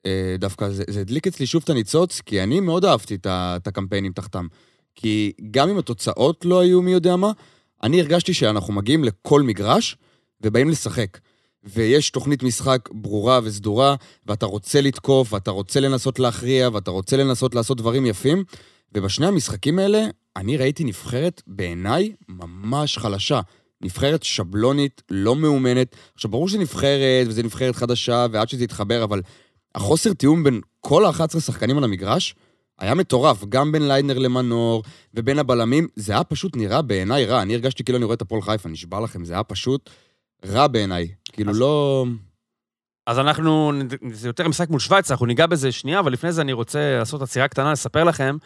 [0.05, 3.67] אה, דווקא זה, זה הדליק אצלי שוב את הניצוץ, כי אני מאוד אהבתי את, את
[3.67, 4.47] הקמפיינים תחתם.
[4.95, 7.31] כי גם אם התוצאות לא היו מי יודע מה,
[7.83, 9.97] אני הרגשתי שאנחנו מגיעים לכל מגרש
[10.41, 11.17] ובאים לשחק.
[11.63, 13.95] ויש תוכנית משחק ברורה וסדורה,
[14.25, 18.43] ואתה רוצה לתקוף, ואתה רוצה לנסות להכריע, ואתה רוצה לנסות לעשות דברים יפים.
[18.95, 23.41] ובשני המשחקים האלה, אני ראיתי נבחרת, בעיניי, ממש חלשה.
[23.81, 25.95] נבחרת שבלונית, לא מאומנת.
[26.15, 29.21] עכשיו, ברור שזו נבחרת, וזו נבחרת חדשה, ועד שזה יתחבר, אבל
[29.75, 32.35] החוסר תיאום בין כל ה-11 שחקנים על המגרש
[32.79, 37.41] היה מטורף, גם בין ליידנר למנור, ובין הבלמים, זה היה פשוט נראה בעיניי רע.
[37.41, 39.89] אני הרגשתי כאילו אני רואה את הפועל חיפה, נשבע לכם, זה היה פשוט
[40.45, 41.07] רע בעיניי.
[41.31, 42.05] כאילו אז- לא...
[43.07, 43.71] אז אנחנו,
[44.11, 47.21] זה יותר משחק מול שווייץ, אנחנו ניגע בזה שנייה, אבל לפני זה אני רוצה לעשות
[47.21, 48.37] עצירה קטנה, לספר לכם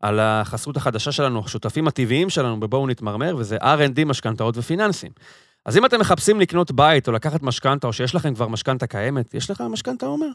[0.00, 5.12] על החסות החדשה שלנו, השותפים הטבעיים שלנו בבואו נתמרמר, וזה R&D משכנתאות ופיננסים.
[5.66, 9.34] אז אם אתם מחפשים לקנות בית או לקחת משכנתה, או שיש לכם כבר משכנתה קיימת,
[9.34, 10.26] יש לך משכנתה, עומר?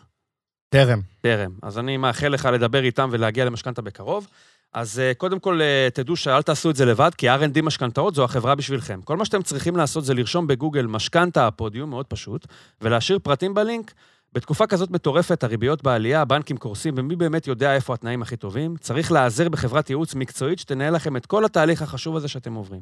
[0.70, 1.02] טרם.
[1.22, 1.52] טרם.
[1.62, 4.28] אז אני מאחל לך לדבר איתם ולהגיע למשכנתה בקרוב.
[4.74, 8.24] אז uh, קודם כל, uh, תדעו שאל תעשו את זה לבד, כי R&D משכנתאות זו
[8.24, 9.02] החברה בשבילכם.
[9.04, 12.48] כל מה שאתם צריכים לעשות זה לרשום בגוגל משכנתה הפודיום, מאוד פשוט,
[12.82, 13.94] ולהשאיר פרטים בלינק.
[14.34, 18.76] בתקופה כזאת מטורפת, הריביות בעלייה, הבנקים קורסים, ומי באמת יודע איפה התנאים הכי טובים?
[18.78, 22.82] צריך להיעזר בחברת ייעוץ מקצועית שתנהל לכם את כל התהליך החשוב הזה שאתם עוברים.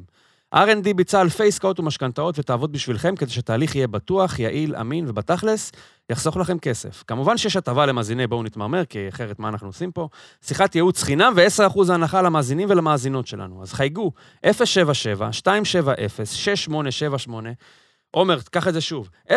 [0.54, 5.72] R&D ביצע אלפי עסקאות ומשכנתאות ותעבוד בשבילכם כדי שהתהליך יהיה בטוח, יעיל, אמין ובתכלס,
[6.10, 7.04] יחסוך לכם כסף.
[7.06, 10.08] כמובן שיש הטבה למאזיני בואו נתמרמר, כי אחרת מה אנחנו עושים פה?
[10.42, 13.62] שיחת ייעוץ חינם ו-10% הנחה למאזינים ולמאזינות שלנו.
[13.62, 14.12] אז חייגו
[14.46, 14.48] 077-270-6878.
[18.10, 19.32] עומר, קח את זה שוב, 077-270-6878,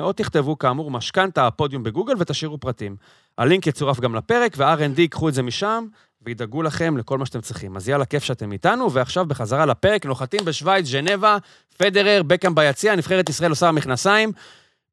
[0.00, 2.96] או תכתבו כאמור משכנתה הפודיום בגוגל ותשאירו פרטים.
[3.38, 5.86] הלינק יצורף גם לפרק, וה-R&D ייקחו את זה משם,
[6.24, 7.76] וידאגו לכם לכל מה שאתם צריכים.
[7.76, 11.36] אז יאללה, כיף שאתם איתנו, ועכשיו בחזרה לפרק, נוחתים בשוויץ, ז'נבה,
[11.76, 14.32] פדרר, בקאם ביציע, נבחרת ישראל עושה המכנסיים.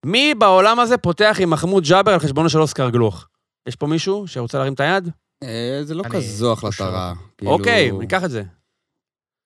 [0.06, 3.28] מי בעולם הזה פותח עם מחמוד ג'אבר על חשבונו של אוסקר גלוך?
[3.68, 5.10] יש פה מישהו שרוצה להרים את היד?
[5.44, 6.84] אה, זה לא כזו החלטה חושב.
[6.84, 7.14] רעה.
[7.38, 8.44] כאילו- אוקיי, ניקח את זה.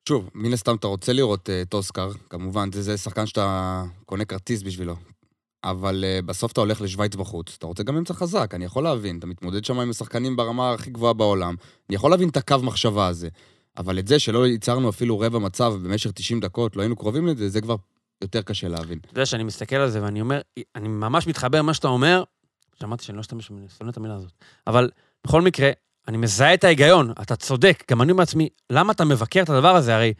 [0.08, 4.24] שוב, מן הסתם אתה רוצה לראות אה, את אוסקר, כמובן, זה, זה שחקן שאתה קונה
[4.24, 4.94] כרטיס בשבילו.
[5.64, 9.18] אבל uh, בסוף אתה הולך לשוויץ בחוץ, אתה רוצה גם אמצע חזק, אני יכול להבין,
[9.18, 11.54] אתה מתמודד שם עם שחקנים ברמה הכי גבוהה בעולם,
[11.88, 13.28] אני יכול להבין את הקו מחשבה הזה.
[13.78, 17.48] אבל את זה שלא ייצרנו אפילו רבע מצב במשך 90 דקות, לא היינו קרובים לזה,
[17.48, 17.76] זה כבר
[18.22, 18.98] יותר קשה להבין.
[18.98, 20.40] אתה יודע שאני מסתכל על זה ואני אומר,
[20.76, 22.24] אני ממש מתחבר למה שאתה אומר,
[22.80, 24.32] שמעתי שאני לא אשתמש, אני שונא את המילה הזאת,
[24.66, 24.90] אבל
[25.26, 25.70] בכל מקרה,
[26.08, 29.94] אני מזהה את ההיגיון, אתה צודק, גם אני לעצמי, למה אתה מבקר את הדבר הזה?
[29.94, 30.12] הרי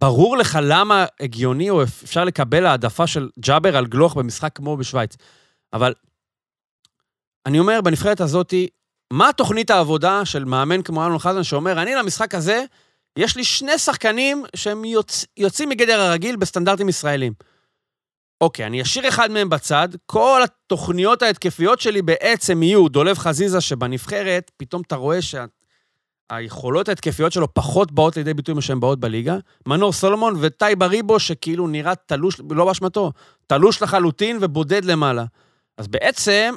[0.00, 5.16] ברור לך למה הגיוני או אפשר לקבל העדפה של ג'אבר על גלוך במשחק כמו בשוויץ.
[5.72, 5.94] אבל
[7.46, 8.54] אני אומר, בנבחרת הזאת,
[9.12, 12.64] מה תוכנית העבודה של מאמן כמו אלון חזן שאומר, אני למשחק הזה,
[13.18, 15.24] יש לי שני שחקנים שהם יוצ...
[15.36, 17.32] יוצאים מגדר הרגיל בסטנדרטים ישראלים.
[18.40, 24.50] אוקיי, אני אשאיר אחד מהם בצד, כל התוכניות ההתקפיות שלי בעצם יהיו דולב חזיזה שבנבחרת,
[24.56, 25.22] פתאום אתה רואה
[26.32, 29.36] שהיכולות ההתקפיות שלו פחות באות לידי ביטוי ממה שהן באות בליגה.
[29.66, 33.12] מנור סולומון וטייבה ריבו, שכאילו נראה תלוש, לא באשמתו,
[33.46, 35.24] תלוש לחלוטין ובודד למעלה.
[35.78, 36.54] אז בעצם,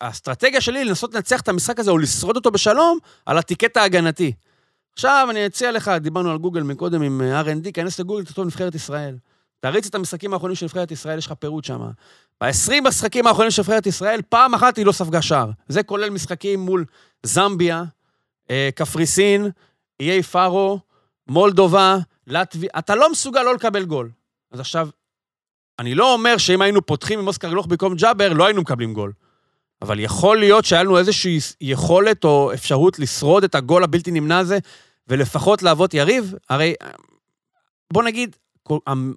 [0.00, 4.32] האסטרטגיה שלי היא לנסות לנצח את המשחק הזה או לשרוד אותו בשלום על הטיקט ההגנתי.
[4.92, 8.74] עכשיו אני אציע לך, דיברנו על גוגל מקודם עם אה, R&D, כנס לגוגל, תכתוב נבחרת
[8.74, 9.16] ישראל.
[9.60, 11.80] תריץ את המשחקים האחרונים של נבחרת ישראל, יש לך פירוט שם.
[12.40, 15.50] ב-20 משחקים האחרונים של נבחרת ישראל, פעם אחת היא לא ספגה שער.
[15.68, 16.84] זה כולל משחקים מול
[17.22, 17.84] זמביה,
[18.74, 19.50] קפריסין,
[20.00, 20.80] איי פארו,
[21.28, 22.70] מולדובה, לטביה.
[22.78, 24.10] אתה לא מסוגל לא לקבל גול.
[24.52, 24.88] אז עכשיו,
[25.78, 29.12] אני לא אומר שאם היינו פותחים עם אוסקר גלוך במקום ג'אבר, לא היינו מקבלים גול.
[29.82, 34.58] אבל יכול להיות שהיה לנו איזושהי יכולת או אפשרות לשרוד את הגול הבלתי נמנע הזה,
[35.08, 36.34] ולפחות להוות יריב.
[36.48, 36.74] הרי,
[37.92, 38.36] בוא נגיד,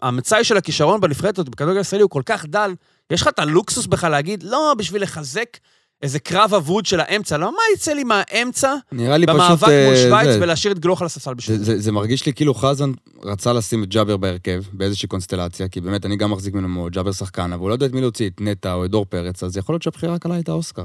[0.02, 2.74] המצאי של הכישרון בנבחרת הזאת, בכדורגל הישראלי, הוא כל כך דל,
[3.10, 5.58] יש לך את הלוקסוס בכלל להגיד, לא, בשביל לחזק
[6.01, 9.35] איזה קרב אבוד של האמצע, לא, מה יצא לי מהאמצע נראה לי פשוט...
[9.39, 11.79] במאבק אה, מול שווייץ זה- ולהשאיר את גלוך על הספסל בשביל זה, זה.
[11.79, 12.91] זה, מרגיש לי כאילו חזן
[13.23, 17.11] רצה לשים את ג'אבר בהרכב, באיזושהי קונסטלציה, כי באמת אני גם מחזיק ממנו מאוד, ג'אבר
[17.11, 19.57] שחקן, אבל הוא לא יודע את מי להוציא, את נטע או את דור פרץ, אז
[19.57, 20.83] יכול להיות שהבחירה הקלה הייתה אוסקר,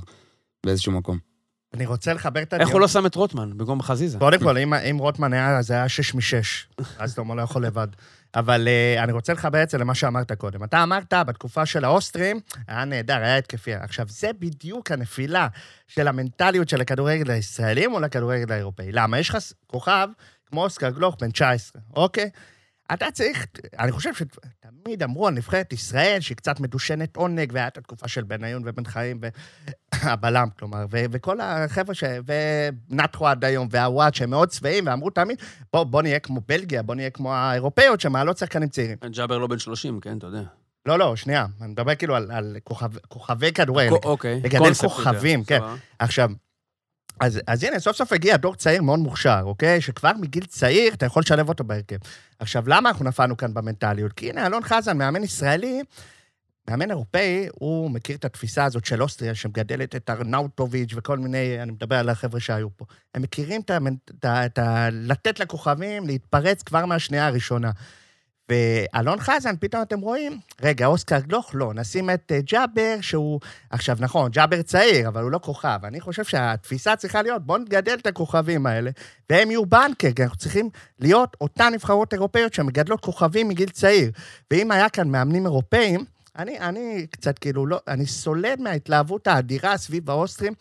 [0.66, 1.18] באיזשהו מקום.
[1.74, 4.18] אני רוצה לחבר את איך הוא לא שם את רוטמן במקום חזיזה?
[4.18, 6.66] קודם כל, אם, אם רוטמן היה, זה היה שש משש.
[6.98, 7.88] אז אתה אומר, לא יכול לבד.
[8.36, 10.64] אבל uh, אני רוצה לחבר את זה למה שאמרת קודם.
[10.64, 13.74] אתה אמרת, בתקופה של האוסטרים, היה נהדר, היה התקפי.
[13.74, 15.48] עכשיו, זה בדיוק הנפילה
[15.88, 18.92] של המנטליות של הכדורגל הישראלי מול הכדורגל האירופאי.
[18.92, 19.18] למה?
[19.18, 20.08] יש לך כוכב
[20.46, 22.30] כמו אוסקר גלוך, בן 19, אוקיי?
[22.94, 23.46] אתה צריך,
[23.78, 28.24] אני חושב שתמיד אמרו על נבחרת ישראל שהיא קצת מדושנת עונג, והיה את התקופה של
[28.24, 29.20] בניון ובן חיים
[29.94, 32.04] והבלם, כלומר, ו- וכל החבר'ה ש...
[32.90, 35.38] ונתחו עד היום, והוואט, שהם מאוד שבעים, ואמרו תמיד,
[35.72, 38.96] בוא, בוא נהיה כמו בלגיה, בוא נהיה כמו האירופאיות שמעלות שחקנים צעירים.
[39.12, 40.42] ג'אבר לא בן 30, כן, אתה יודע.
[40.86, 43.92] לא, לא, שנייה, אני מדבר כאילו על, על כוכב, כוכבי כדורגל.
[44.04, 44.40] אוקיי.
[44.44, 45.60] לגדל כוכבים, כן.
[45.98, 46.30] עכשיו,
[47.20, 49.80] אז, אז הנה, סוף סוף הגיע דור צעיר מאוד מוכשר, אוקיי?
[49.80, 51.96] שכבר מגיל צעיר אתה יכול לשלב אותו בהרכב.
[52.38, 54.12] עכשיו, למה אנחנו נפלנו כאן במנטליות?
[54.12, 55.82] כי הנה, אלון חזן, מאמן ישראלי,
[56.70, 61.72] מאמן אירופאי, הוא מכיר את התפיסה הזאת של אוסטריה, שמגדלת את ארנאוטוביץ' וכל מיני, אני
[61.72, 62.84] מדבר על החבר'ה שהיו פה.
[63.14, 64.88] הם מכירים את ה...
[64.92, 67.70] לתת לכוכבים להתפרץ כבר מהשנייה הראשונה.
[68.48, 73.40] ואלון חזן, פתאום אתם רואים, רגע, אוסקר גלוך, לא, נשים את אה, ג'אבר, שהוא...
[73.70, 75.78] עכשיו, נכון, ג'אבר צעיר, אבל הוא לא כוכב.
[75.84, 78.90] אני חושב שהתפיסה צריכה להיות, בואו נגדל את הכוכבים האלה,
[79.30, 84.10] והם יהיו בנקר, כי אנחנו צריכים להיות אותן נבחרות אירופאיות שמגדלות כוכבים מגיל צעיר.
[84.50, 86.04] ואם היה כאן מאמנים אירופאים,
[86.38, 90.52] אני, אני קצת כאילו לא, אני סולד מההתלהבות האדירה סביב האוסטרים,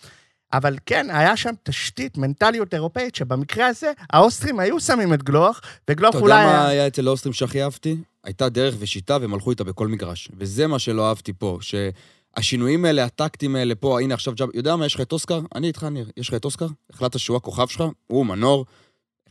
[0.57, 6.15] אבל כן, היה שם תשתית, מנטליות אירופאית, שבמקרה הזה, האוסטרים היו שמים את גלוך, וגלוך
[6.15, 6.41] אתה אולי...
[6.43, 7.95] יודע מה היה- אצל האוסטרים שהכי אהבתי?
[8.23, 10.29] הייתה דרך ושיטה והם הלכו איתה בכל מגרש.
[10.37, 14.85] וזה מה שלא אהבתי פה, שהשינויים האלה, הטקטיים האלה פה, הנה עכשיו ג'אב, יודע מה,
[14.85, 15.39] יש לך את אוסקר?
[15.55, 16.67] אני איתך, ניר, יש לך את אוסקר?
[16.93, 17.83] החלטת שהוא הכוכב שלך?
[18.07, 18.65] הוא מנור.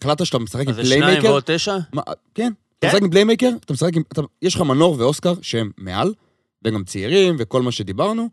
[0.03, 1.31] החלטת שאתה משחק עם אז זה שניים playmaker?
[1.31, 1.77] ועוד תשע?
[1.93, 2.13] מה, כן.
[2.35, 2.53] כן?
[2.79, 4.03] אתה משחק עם playmaker, אתה משחק עם...
[4.13, 6.15] אתה, יש לך מנור ואוסקר שהם מעל,
[6.63, 8.29] והם גם צעירים וכל מה שדיברנו.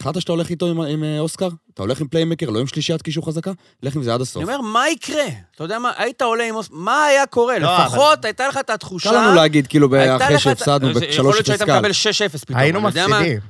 [0.00, 1.48] החלטת שאתה הולך איתו עם, עם אה, אוסקר?
[1.74, 3.52] אתה הולך עם playmaker, לא עם שלישיית קישור חזקה?
[3.82, 4.36] לך עם זה עד הסוף.
[4.42, 5.24] אני אומר, מה יקרה?
[5.54, 6.68] אתה יודע מה, היית עולה עם אוס...
[6.72, 7.58] מה היה קורה?
[7.58, 9.10] לא, לפחות הייתה לך את התחושה...
[9.10, 11.62] קל לנו להגיד, כאילו, אחרי שהפסדנו זה- יכול להיות ב-3-0 שהיית.
[11.62, 12.58] מקבל 6-0 פתאום.
[12.58, 12.80] היינו?
[12.80, 13.40] מפסידים.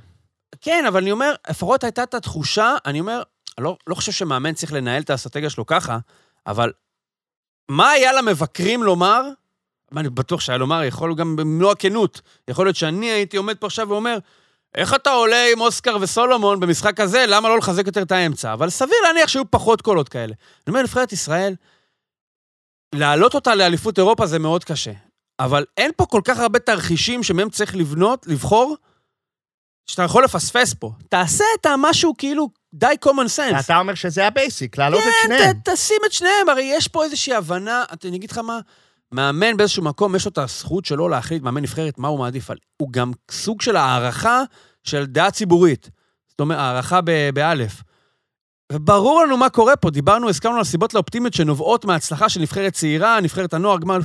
[0.60, 3.22] כן, אבל אני אומר, לפחות הייתה את התחושה, אני אומר,
[3.58, 5.98] אני לא, לא חושב שמאמן צריך לנהל את האסטרטגיה שלו ככה,
[6.46, 6.72] אבל
[7.68, 9.22] מה היה למבקרים לומר?
[9.96, 13.88] אני בטוח שהיה לומר, יכול גם במלוא הכנות, יכול להיות שאני הייתי עומד פה עכשיו
[13.88, 14.18] ואומר,
[14.74, 18.52] איך אתה עולה עם אוסקר וסולומון במשחק הזה, למה לא לחזק יותר את האמצע?
[18.52, 20.32] אבל סביר להניח שהיו פחות קולות כאלה.
[20.34, 20.34] אני
[20.68, 21.54] אומר, נבחרת ישראל,
[22.94, 24.92] להעלות אותה לאליפות אירופה זה מאוד קשה.
[25.40, 28.76] אבל אין פה כל כך הרבה תרחישים שמהם צריך לבנות, לבחור,
[29.90, 30.92] שאתה יכול לפספס פה.
[31.08, 33.60] תעשה את המשהו כאילו די common sense.
[33.64, 35.52] אתה אומר שזה ה basic, להעלות את כן, שניהם.
[35.62, 38.60] ת- תשים את שניהם, הרי יש פה איזושהי הבנה, אני אגיד לך מה,
[39.12, 42.50] מאמן באיזשהו מקום, יש לו את הזכות שלו להחליט, מאמן נבחרת, מה הוא מעדיף.
[42.50, 44.42] על- הוא גם סוג של הערכה
[44.84, 45.90] של דעה ציבורית.
[46.28, 47.00] זאת אומרת, הערכה
[47.34, 47.82] באלף.
[48.72, 53.20] וברור לנו מה קורה פה, דיברנו, הסכמנו על סיבות לאופטימיות שנובעות מההצלחה של נבחרת צעירה,
[53.20, 53.98] נבחרת הנוער, גמר...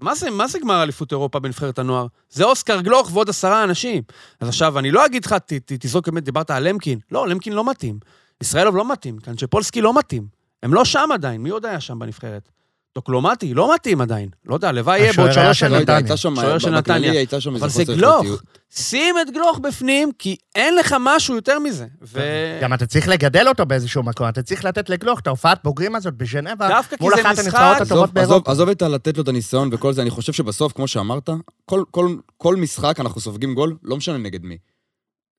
[0.00, 2.06] מה זה, מה זה גמר אליפות אירופה בנבחרת הנוער?
[2.30, 4.02] זה אוסקר גלוך ועוד עשרה אנשים.
[4.40, 6.98] אז עכשיו, אני לא אגיד לך, ת- ת- תזרוק באמת, דיברת על למקין.
[7.12, 7.98] לא, למקין לא מתאים.
[8.42, 10.26] ישראלוב לא מתאים, קנצ'פולסקי לא מתאים.
[10.62, 12.48] הם לא שם עדיין, מי עוד היה שם בנבחרת?
[12.92, 14.28] טוקלומטי, לא מתאים עדיין.
[14.44, 15.80] לא יודע, הלוואי יהיה בעוד השוער שלוש של שנים.
[15.80, 15.96] יודע, נתניה.
[15.96, 17.12] הייתה שם, שוער של נתניה.
[17.12, 18.42] הייתה שם איזה אבל זה חוסר גלוך.
[18.70, 21.86] שים את גלוך בפנים, כי אין לך משהו יותר מזה.
[22.02, 22.20] ו...
[22.62, 26.14] גם אתה צריך לגדל אותו באיזשהו מקום, אתה צריך לתת לגלוך את ההופעת בוגרים הזאת
[26.14, 28.50] בז'נבה, דווקא כי מול זה אחת עזוב, הטובות באירופה.
[28.50, 31.30] עזוב את הלתת לו את הניסיון וכל זה, אני חושב שבסוף, כמו שאמרת,
[31.64, 34.56] כל, כל, כל משחק אנחנו סופגים גול, לא משנה נגד מי.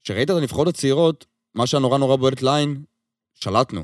[0.04, 2.82] כשראית את הנבחרות הצעירות, מה שהנורא נורא בועט לעין,
[3.34, 3.84] שלטנו.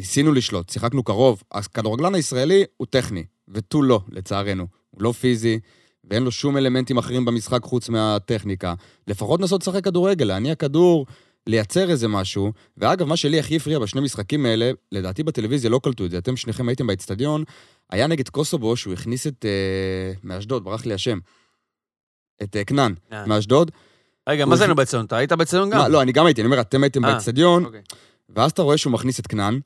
[0.00, 1.42] ניסינו לשלוט, שיחקנו קרוב.
[1.52, 4.66] הכדורגלן הישראלי הוא טכני, ותו לא, לצערנו.
[4.90, 5.60] הוא לא פיזי,
[6.04, 8.74] ואין לו שום אלמנטים אחרים במשחק חוץ מהטכניקה.
[9.06, 11.06] לפחות לנסות לשחק כדורגל, להניע כדור,
[11.46, 12.52] לייצר איזה משהו.
[12.76, 16.36] ואגב, מה שלי הכי הפריע בשני משחקים האלה, לדעתי בטלוויזיה לא קלטו את זה, אתם
[16.36, 17.44] שניכם הייתם באצטדיון,
[17.90, 19.44] היה נגד קוסובו שהוא הכניס את...
[19.44, 21.18] אה, מאשדוד, ברח לי השם.
[22.42, 23.26] את אה, כנען, אה.
[23.26, 23.70] מאשדוד.
[24.28, 25.04] רגע, מה זה היינו באצטדיון?
[25.06, 25.78] אתה היית באצטדיון גם?
[25.78, 27.82] מה, לא, אני גם הייתי, אני אומר, אתם הייתם אה, באצטדיון, אוקיי.
[28.28, 29.60] ואז אתה רואה שהוא מכניס את כנען,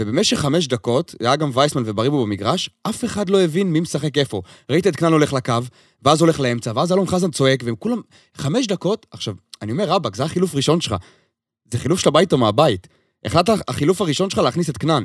[0.00, 4.42] ובמשך חמש דקות, היה גם וייסמן ובריבו במגרש, אף אחד לא הבין מי משחק איפה.
[4.70, 5.54] ראית את כנען הולך לקו,
[6.02, 8.00] ואז הולך לאמצע, ואז אלון חזן צועק, והם כולם...
[8.34, 10.94] חמש דקות, עכשיו, אני אומר, רבאק, זה החילוף ראשון שלך.
[11.72, 12.86] זה חילוף שאתה בא איתו מהבית.
[13.24, 15.04] החלטת, החילוף הראשון שלך להכניס את כנען.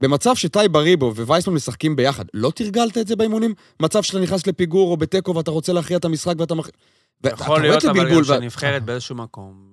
[0.00, 3.54] במצב שטי בריבו ווייסמן משחקים ביחד, לא תרגלת את זה באימונים?
[3.80, 6.68] מצב שאתה נכנס לפיגור או בתיקו ואתה רוצה להכריע את המשחק ואתה מכ...
[7.26, 9.71] יכול להיות, זה אבל גם שנבחרת באיזשהו מקום,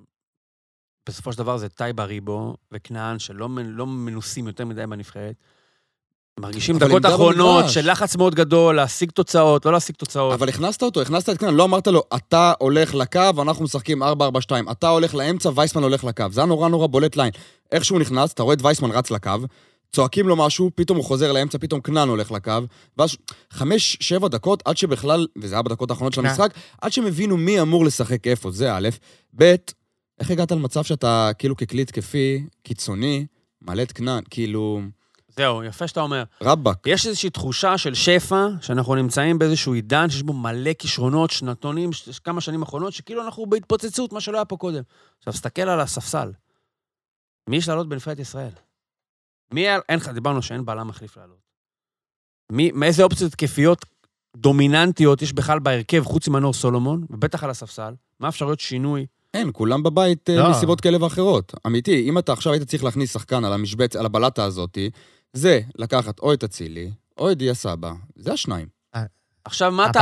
[1.09, 5.35] בסופו של דבר זה טייבה ריבו וכנען, שלא לא מנוסים יותר מדי בנבחרת.
[6.39, 7.69] מרגישים דקות אחרונות.
[7.69, 10.33] של לחץ מאוד גדול, להשיג תוצאות, לא להשיג תוצאות.
[10.33, 14.05] אבל הכנסת אותו, הכנסת את כנען, לא אמרת לו, אתה הולך לקו, אנחנו משחקים 4-4-2,
[14.71, 16.25] אתה הולך לאמצע, וייסמן הולך לקו.
[16.31, 17.31] זה היה נורא נורא בולט ליין.
[17.71, 19.31] איך שהוא נכנס, אתה רואה את וייסמן רץ לקו,
[19.91, 22.53] צועקים לו משהו, פתאום הוא חוזר לאמצע, פתאום כנען הולך לקו,
[22.97, 23.17] ואז
[23.51, 26.27] חמש, שבע דקות עד שבכלל, וזה היה בדקות האחרונות של כן.
[26.27, 28.89] המשחק, עד שהם הבינו מי אמור לשחק איפה, זה א',
[29.37, 29.55] ב',
[30.19, 33.25] איך הגעת למצב שאתה כאילו ככלי התקפי, קיצוני,
[33.61, 34.81] מלא את כנען, כאילו,
[35.27, 36.23] זהו, יפה שאתה אומר.
[36.41, 36.87] רבאק.
[36.87, 42.19] יש איזושהי תחושה של שפע, שאנחנו נמצאים באיזשהו עידן שיש בו מלא כישרונות, שנתונים, ש-
[42.19, 44.81] כמה שנים אחרונות, שכאילו אנחנו בהתפוצצות, מה שלא היה פה קודם.
[45.17, 46.31] עכשיו, תסתכל על הספסל.
[47.49, 48.51] מי יש לעלות בנבחרת ישראל?
[49.53, 49.79] מי היה...
[49.89, 51.49] אין לך, דיברנו שאין בלם מחליף לעלות.
[52.51, 53.85] מי, מאיזה אופציות התקפיות
[54.37, 57.93] דומיננטיות יש בכלל בהרכב, חוץ ממנור סולומון, ובטח על הספסל?
[58.19, 60.49] מה אפשרויות שינוי אין, כולם בבית אה, לא.
[60.49, 61.53] מסיבות כאלה ואחרות.
[61.67, 64.89] אמיתי, אם אתה עכשיו היית צריך להכניס שחקן על המשבץ, על הבלטה הזאתי,
[65.33, 67.91] זה לקחת או את אצילי, או את דיה סבא.
[68.15, 68.67] זה השניים.
[69.45, 69.99] עכשיו, מה אתה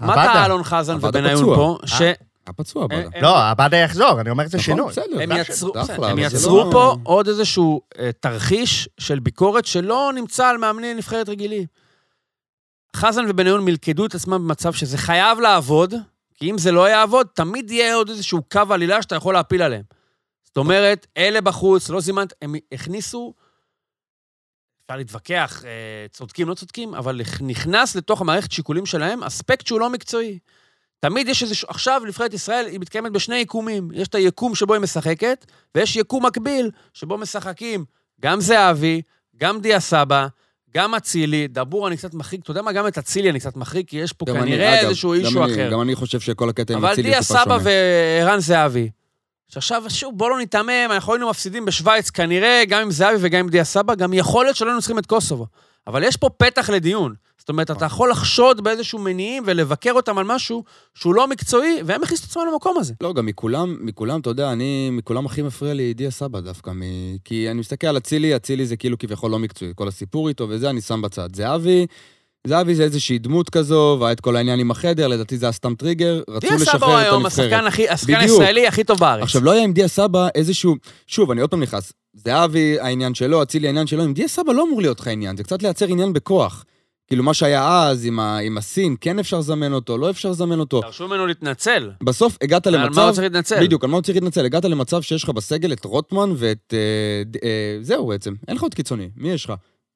[0.00, 0.32] מה עבדה.
[0.32, 1.44] אתה אלון חזן ובניון.
[1.44, 1.78] פה?
[1.86, 2.02] ש...
[2.02, 3.16] אה, בלטה.
[3.16, 4.80] אה, לא, עבדה יחזור, אני אומר את זה שינוי.
[4.80, 5.22] נכון, בסדר.
[5.22, 9.18] הם זה יצרו, אחלה, בסדר, אבל הם יצרו לא- פה עוד איזשהו אה, תרחיש של
[9.18, 11.64] ביקורת שלא נמצא על מאמני נבחרת רגילים.
[12.96, 15.94] חזן ובניון מלכדו את עצמם במצב שזה חייב לעבוד,
[16.38, 19.82] כי אם זה לא יעבוד, תמיד יהיה עוד איזשהו קו עלילה שאתה יכול להפיל עליהם.
[20.44, 23.34] זאת אומרת, אלה בחוץ, לא זימנת, הם הכניסו,
[24.84, 29.90] אפשר להתווכח, אה, צודקים, לא צודקים, אבל נכנס לתוך המערכת שיקולים שלהם אספקט שהוא לא
[29.90, 30.38] מקצועי.
[31.00, 33.88] תמיד יש איזשהו, עכשיו נבחרת ישראל היא מתקיימת בשני יקומים.
[33.94, 37.84] יש את היקום שבו היא משחקת, ויש יקום מקביל שבו משחקים
[38.20, 39.02] גם זהבי,
[39.36, 40.26] גם דיה סבא,
[40.74, 42.72] גם אצילי, דבור אני קצת מחריג, אתה יודע מה?
[42.72, 45.52] גם את אצילי אני קצת מחריג, כי יש פה אני- כנראה אגב, איזשהו אישו אני-
[45.54, 45.70] אחר.
[45.72, 47.70] גם אני חושב שכל הקטע עם אבל אצילי דיה הוא טיפה סבא שונה.
[48.24, 48.90] וערן זהבי.
[49.48, 53.48] שעכשיו, שוב, בואו לא ניתמם, אנחנו היינו מפסידים בשוויץ, כנראה, גם עם זהבי וגם עם
[53.48, 55.46] דיה סבא, גם יכול להיות שלא היינו צריכים את קוסובו.
[55.86, 57.14] אבל יש פה פתח לדיון.
[57.38, 60.64] זאת אומרת, אתה יכול לחשוד באיזשהו מניעים ולבקר אותם על משהו
[60.94, 62.94] שהוא לא מקצועי, והם הכניסו את עצמם למקום הזה.
[63.00, 66.82] לא, גם מכולם, מכולם, אתה יודע, אני, מכולם הכי מפריע לי דיה סבא דווקא, מ...
[67.24, 70.70] כי אני מסתכל על אצילי, אצילי זה כאילו כביכול לא מקצועי, כל הסיפור איתו וזה,
[70.70, 71.28] אני שם בצד.
[71.36, 71.86] זהבי,
[72.46, 75.74] זהבי זה איזושהי דמות כזו, והיה את כל העניין עם החדר, לדעתי זה היה סתם
[75.74, 77.46] טריגר, רצו דיה סבא הוא לשחרר את היום הנבחרת.
[77.52, 78.40] השחקן הכי- השחקן בדיוק.
[78.40, 79.22] הישראלי הכי טוב בארץ.
[79.22, 80.74] עכשיו, לא היה עם דיה סבא איזשהו...
[81.06, 81.92] שוב, אני עוד פעם נכנס.
[82.24, 84.02] זהבי, העניין שלו, אצילי, העניין שלו.
[84.02, 86.64] עם דיה סבא לא אמור להיות לך עניין, זה קצת לייצר עניין בכוח.
[87.06, 88.38] כאילו, מה שהיה אז עם, ה...
[88.38, 90.80] עם הסין, כן אפשר לזמן אותו, לא אפשר לזמן אותו.
[90.80, 91.90] דרשו ממנו להתנצל.
[92.02, 93.10] בסוף הגעת על מה הוא למצב...
[93.10, 93.64] צריך להתנצל?
[93.64, 94.44] בדיוק, על מה הוא צריך להתנצל?
[94.44, 96.74] הגעת למצב שיש לך בסגל את רוטמן ואת...
[96.76, 99.10] אה, אה, זהו בעצם, אין לך עוד קיצוני.
[99.16, 99.52] מי יש לך?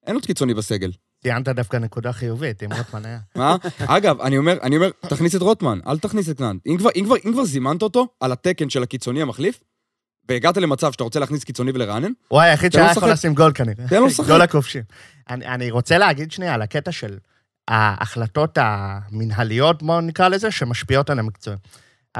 [0.07, 0.91] אין עוד קיצוני בסגל.
[1.23, 3.19] ציינת דווקא נקודה חיובית, עם רוטמן היה.
[3.37, 3.57] מה?
[3.79, 6.57] אגב, אני אומר, אני אומר, תכניס את רוטמן, אל תכניס את קנן.
[6.67, 9.61] אם כבר, אם כבר, אם כבר זימנת אותו על התקן של הקיצוני המחליף,
[10.33, 13.12] והגעת למצב שאתה רוצה להכניס קיצוני ולרענן, הוא היחיד שהיה יכול לשחק.
[13.12, 13.88] לשים גול כנראה.
[13.88, 14.27] תן לו לשחק.
[14.27, 14.83] גול הכובשים.
[15.31, 17.18] אני, אני רוצה להגיד שנייה על הקטע של
[17.68, 21.55] ההחלטות המנהליות, בואו נקרא לזה, שמשפיעות על המקצוע.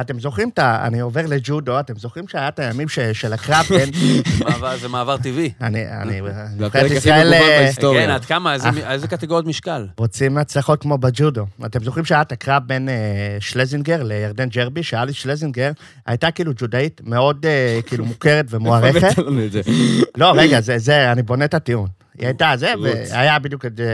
[0.01, 0.87] אתם זוכרים את ה...
[0.87, 3.91] אני עובר לג'ודו, אתם זוכרים שהיה את הימים ש, של הקרב בין...
[4.45, 5.53] מעבר- זה מעבר טבעי.
[5.61, 5.89] אני...
[5.89, 6.21] אני...
[6.59, 7.71] נבחרת ישראל, אה.
[7.95, 9.87] כן, עד כמה, איזה- איזה קטגוריות משקל?
[9.99, 11.47] רוצים הצלחות כמו בג'ודו.
[11.67, 12.95] אתם זוכרים שהיה את הקרב בין אה,
[13.41, 15.71] שלזינגר לירדן ג'רבי, שאליס שלזינגר
[16.07, 19.19] הייתה כאילו ג'ודאית מאוד אה, כאילו מוכרת ומוערכת.
[20.17, 21.89] לא, רגע, זה, זה, אני בונה את הטיעון.
[22.19, 22.73] היא הייתה זה.
[22.83, 23.87] והיה בדיוק את אה,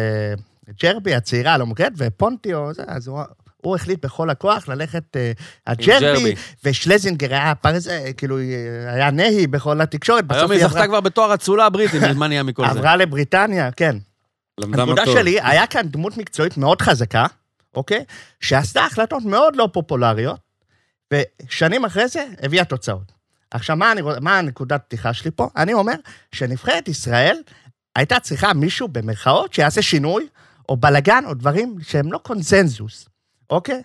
[0.83, 3.21] ג'רבי, הצעירה הלא מוכרת, ופונטיו, זה, אז הוא,
[3.63, 5.33] הוא החליט בכל הכוח ללכת אה,
[5.67, 6.35] הג'רבי, ג'רבי.
[6.65, 8.45] ושלזינגר היה פרז, אה, כאילו, אה,
[8.95, 10.25] היה נהי בכל התקשורת.
[10.31, 12.71] היום היא זכתה כבר בתואר אצולה הבריטי, מזמן נהיה מכל זה.
[12.71, 13.97] עברה לבריטניה, כן.
[14.63, 15.07] הנקודה.
[15.07, 17.27] שלי, היה כאן דמות מקצועית מאוד חזקה,
[17.75, 18.05] אוקיי?
[18.41, 20.41] שעשתה החלטות מאוד לא פופולריות,
[21.15, 23.13] ושנים אחרי זה הביאה תוצאות.
[23.51, 25.49] עכשיו, מה, אני, מה הנקודת פתיחה שלי פה?
[25.57, 25.95] אני אומר
[26.33, 27.37] שנבחרת ישראל
[27.97, 30.27] הייתה צריכה מישהו, במרכאות, שיעשה שינוי,
[30.69, 33.09] או בלאגן, או דברים שהם לא קונצנזוס,
[33.51, 33.83] אוקיי?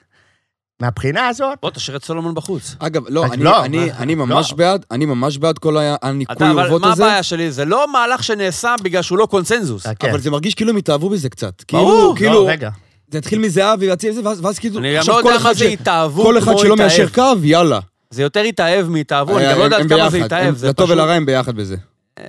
[0.81, 2.75] מהבחינה הזאת, בוא, תשאיר את סולומון בחוץ.
[2.79, 4.57] אגב, לא, אני, לא, אני, מה- אני ממש לא.
[4.57, 7.51] בעד, אני ממש בעד כל הניקוי אתה, אבל אורוות מה הזה, הבעיה שלי?
[7.51, 9.87] זה לא מהלך שנעשה בגלל שהוא לא קונצנזוס.
[9.87, 10.09] כן.
[10.09, 11.63] אבל זה מרגיש כאילו הם התאהבו בזה קצת.
[11.67, 12.69] כאילו, ברור, כאילו, לא, רגע.
[13.11, 13.87] זה התחיל מזהבי
[14.23, 16.37] ואז, ואז כאילו, אני גם עכשיו לא כל יודע אחד מה זה ש- התאהבו כל
[16.37, 17.07] אחד שלא מיישר.
[17.13, 17.79] קו, יאללה.
[18.09, 20.55] זה יותר התאהב מהתאהבו, אני גם לא הם- יודעת הם כמה זה התאהב.
[20.55, 21.75] זה לטוב ולרע הם ביחד בזה.
[22.19, 22.23] אה,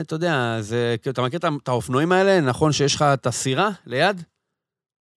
[0.00, 2.40] אתה יודע, זה, כאילו, אתה מכיר את האופנועים האלה?
[2.40, 4.22] נכון שיש לך את הסירה ליד?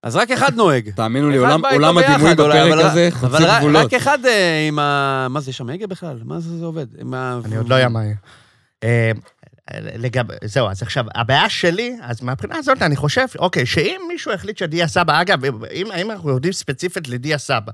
[0.03, 0.89] אז רק אחד נוהג.
[0.95, 1.65] תאמינו לי, עולם
[1.97, 3.85] הדימוי בפרק אבל- הזה אבל חוצה רק- גבולות.
[3.85, 5.27] רק אחד אה, עם ה...
[5.29, 6.19] מה זה, יש שם הגה בכלל?
[6.23, 6.85] מה זה זה עובד?
[7.45, 8.15] אני עוד לא יודע מה יהיה.
[8.83, 9.11] אה,
[9.73, 10.25] לגב...
[10.45, 14.87] זהו, אז עכשיו, הבעיה שלי, אז מהבחינה הזאת אני חושב, אוקיי, שאם מישהו החליט שדיה
[14.87, 17.71] סבא, אגב, אם, אם אנחנו יורדים ספציפית לדיה סבא,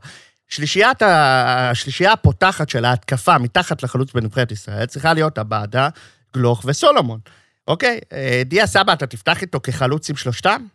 [0.50, 5.89] שלישיית ה- השלישייה הפותחת של ההתקפה מתחת לחלוץ בנבחרת ישראל צריכה להיות עבדה,
[6.36, 7.20] גלוך וסולומון.
[7.68, 10.65] אוקיי, אה, דיה סבא, אתה תפתח איתו כחלוץ עם שלושתם?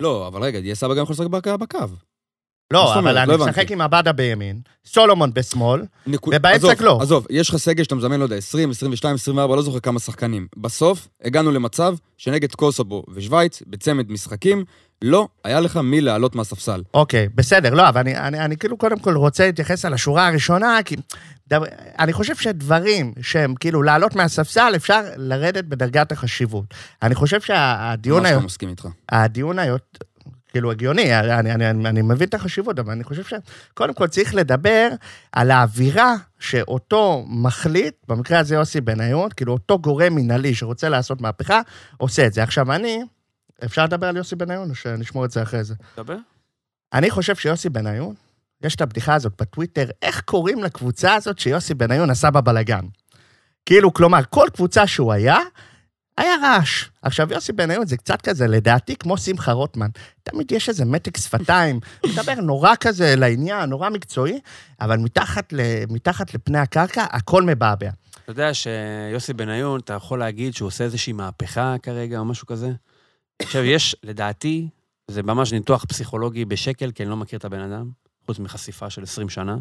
[0.00, 1.78] לא, אבל רגע, דיה סבא גם יכול לשחק בק- בקו.
[2.72, 2.98] לא?
[2.98, 3.46] אבל אני לא.
[3.46, 5.82] משחק עם עבדה בימין, סולומון בשמאל,
[6.26, 7.00] ובאמצע כלום.
[7.00, 10.46] עזוב, יש לך סגל שאתה מזמן, לא יודע, 20, 22, 24, לא זוכר כמה שחקנים.
[10.56, 14.64] בסוף, הגענו למצב שנגד קוסובו ושוויץ, בצמד משחקים,
[15.02, 16.82] לא היה לך מי לעלות מהספסל.
[16.94, 20.78] אוקיי, בסדר, לא, אבל אני, אני, אני כאילו קודם כל רוצה להתייחס על השורה הראשונה,
[20.84, 20.96] כי
[21.48, 21.66] דבר,
[21.98, 26.64] אני חושב שדברים שהם כאילו לעלות מהספסל, אפשר לרדת בדרגת החשיבות.
[27.02, 28.88] אני חושב שהדיון ממש היום, לא מסכים איתך.
[29.08, 29.78] הדיון היום,
[30.50, 34.34] כאילו הגיוני, אני, אני, אני, אני מבין את החשיבות, אבל אני חושב שקודם כל צריך
[34.34, 34.88] לדבר
[35.32, 41.60] על האווירה שאותו מחליט, במקרה הזה יוסי בניון, כאילו אותו גורם מנהלי שרוצה לעשות מהפכה,
[41.96, 42.42] עושה את זה.
[42.42, 43.02] עכשיו אני,
[43.64, 45.74] אפשר לדבר על יוסי בניון או שנשמור את זה אחרי זה?
[45.96, 46.16] דבר.
[46.92, 48.14] אני חושב שיוסי בניון
[48.62, 52.84] יש את הבדיחה הזאת בטוויטר, איך קוראים לקבוצה הזאת שיוסי בניון עשה בה בלאגן.
[53.66, 55.38] כאילו, כלומר, כל קבוצה שהוא היה,
[56.18, 56.84] היה רעש.
[57.02, 59.88] עכשיו, יוסי בניון זה קצת כזה, לדעתי, כמו שמחה רוטמן.
[60.22, 64.40] תמיד יש איזה מתק שפתיים, מדבר נורא כזה לעניין, נורא מקצועי,
[64.80, 67.90] אבל מתחת, ל, מתחת לפני הקרקע, הכל מבעבע.
[68.24, 72.70] אתה יודע שיוסי בניון, אתה יכול להגיד שהוא עושה איזושהי מהפכה כרגע או משהו כזה?
[73.42, 74.68] עכשיו, יש, לדעתי,
[75.10, 77.90] זה ממש ניתוח פסיכולוגי בשקל, כי אני לא מכיר את הבן אדם,
[78.26, 79.56] חוץ מחשיפה של 20 שנה.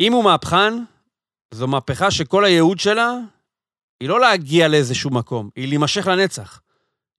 [0.00, 0.72] אם הוא מהפכן,
[1.54, 3.12] זו מהפכה שכל הייעוד שלה
[4.00, 6.60] היא לא להגיע לאיזשהו מקום, היא להימשך לנצח.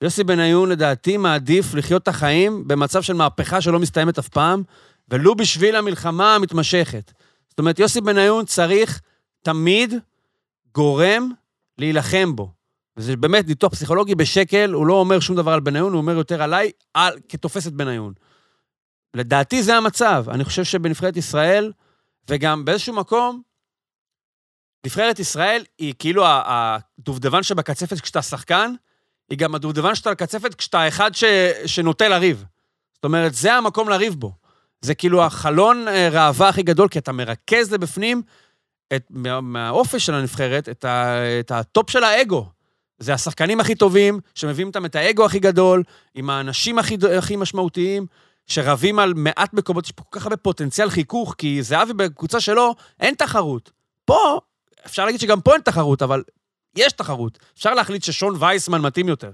[0.02, 4.64] יוסי בניון, לדעתי, מעדיף לחיות את החיים במצב של מהפכה שלא מסתיימת אף פעם,
[5.10, 7.12] ולו בשביל המלחמה המתמשכת.
[7.50, 9.02] זאת אומרת, יוסי בניון צריך
[9.41, 9.93] תמיד
[10.74, 11.32] גורם
[11.78, 12.55] להילחם בו.
[12.98, 16.41] וזה באמת ניתוח פסיכולוגי בשקל, הוא לא אומר שום דבר על בניון, הוא אומר יותר
[16.41, 18.14] עליי, על, כתופסת בניון.
[19.14, 20.26] לדעתי זה המצב.
[20.30, 21.72] אני חושב שבנבחרת ישראל,
[22.30, 23.41] וגם באיזשהו מקום,
[24.86, 28.74] נבחרת ישראל היא כאילו הדובדבן שבקצפת כשאתה שחקן,
[29.30, 31.24] היא גם הדובדבן שאתה בקצפת כשאתה האחד ש...
[31.66, 32.46] שנוטה לריב.
[32.93, 34.34] זאת אומרת, זה המקום לריב בו.
[34.82, 38.22] זה כאילו החלון אה, ראווה הכי גדול, כי אתה מרכז לבפנים
[38.96, 42.50] את, מה, מהאופי של הנבחרת, את, ה, את הטופ של האגו.
[43.00, 45.84] זה השחקנים הכי טובים, שמביאים איתם את האגו הכי גדול,
[46.16, 48.06] עם האנשים הכי, הכי משמעותיים,
[48.48, 52.76] שרבים על מעט מקומות, יש פה כל כך הרבה פוטנציאל חיכוך, כי זהבי בקבוצה שלו
[53.00, 53.72] אין תחרות.
[54.06, 54.39] פה,
[54.86, 56.24] אפשר להגיד שגם פה אין תחרות, אבל
[56.76, 57.39] יש תחרות.
[57.58, 59.32] אפשר להחליט ששון וייסמן מתאים יותר.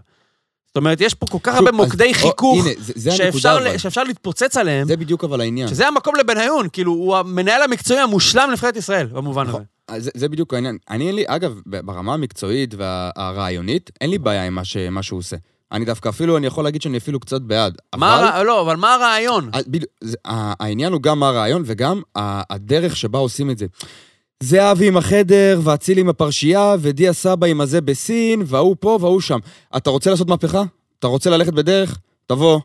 [0.67, 3.59] זאת אומרת, יש פה כל כך הרבה מוקדי חיכוך, הנה, זה- זה שאפשר.
[3.59, 5.67] ל- שאפשר להתפוצץ עליהם, זה בדיוק אבל העניין.
[5.67, 9.57] שזה המקום לבניון, כאילו, הוא המנהל המקצועי המושלם לנבחרת ישראל, במובן הזה.
[9.91, 10.77] אז זה, זה בדיוק העניין.
[10.89, 15.19] אני אין לי, אגב, ברמה המקצועית והרעיונית, אין לי בעיה עם מה, ש, מה שהוא
[15.19, 15.35] עושה.
[15.71, 17.77] אני דווקא אפילו, אני יכול להגיד שאני אפילו קצת בעד.
[17.95, 19.49] מה אבל- לא, אבל מה הרעיון?
[19.53, 23.65] ה- בדיוק, זה- העניין הוא גם מה הרעיון וגם הדרך שבה עושים את זה.
[24.43, 29.39] זהבי עם החדר, ואצילי עם הפרשייה, ודיה סבא עם הזה בסין, וההוא פה וההוא שם.
[29.77, 30.63] אתה רוצה לעשות מהפכה?
[30.99, 31.97] אתה רוצה ללכת בדרך?
[32.27, 32.59] תבוא.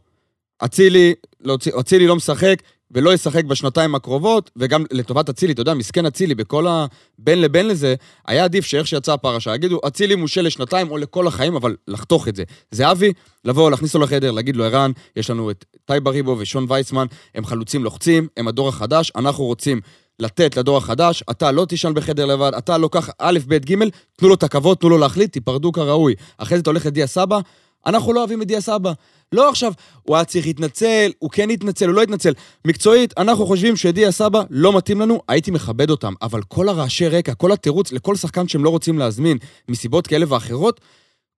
[0.65, 2.57] אצילי, להוציא- אצילי לא משחק,
[2.91, 7.95] ולא ישחק בשנתיים הקרובות, וגם לטובת אצילי, אתה יודע, מסכן אצילי, בכל הבין לבין לזה,
[8.27, 12.37] היה עדיף שאיך שיצאה הפרשה, יגידו, אצילי מושעה לשנתיים או לכל החיים, אבל לחתוך את
[12.37, 12.45] זה.
[12.71, 13.13] זהבי,
[13.45, 17.45] לבוא, להכניס אותו לחדר, להגיד לו, ערן, יש לנו את טאי בריבו ושון וייסמן, הם
[17.45, 19.81] חלוצים לוחצים, הם הדור החדש, אנחנו רוצים
[20.19, 23.75] לתת לדור החדש, אתה לא תישן בחדר לבד, אתה לא ככה, א', ב', ג',
[24.17, 26.15] תנו לו את הכבוד, תנו לו להחליט, תיפרדו כראוי.
[26.39, 27.39] אחרי זה אתה הולך לדיה סבא,
[27.87, 28.93] אנחנו לא אוהבים את דיה סבא.
[29.33, 29.73] לא עכשיו,
[30.03, 32.33] הוא היה צריך להתנצל, הוא כן התנצל, הוא לא התנצל.
[32.67, 37.35] מקצועית, אנחנו חושבים שדיה סבא לא מתאים לנו, הייתי מכבד אותם, אבל כל הרעשי רקע,
[37.35, 40.81] כל התירוץ לכל שחקן שהם לא רוצים להזמין, מסיבות כאלה ואחרות,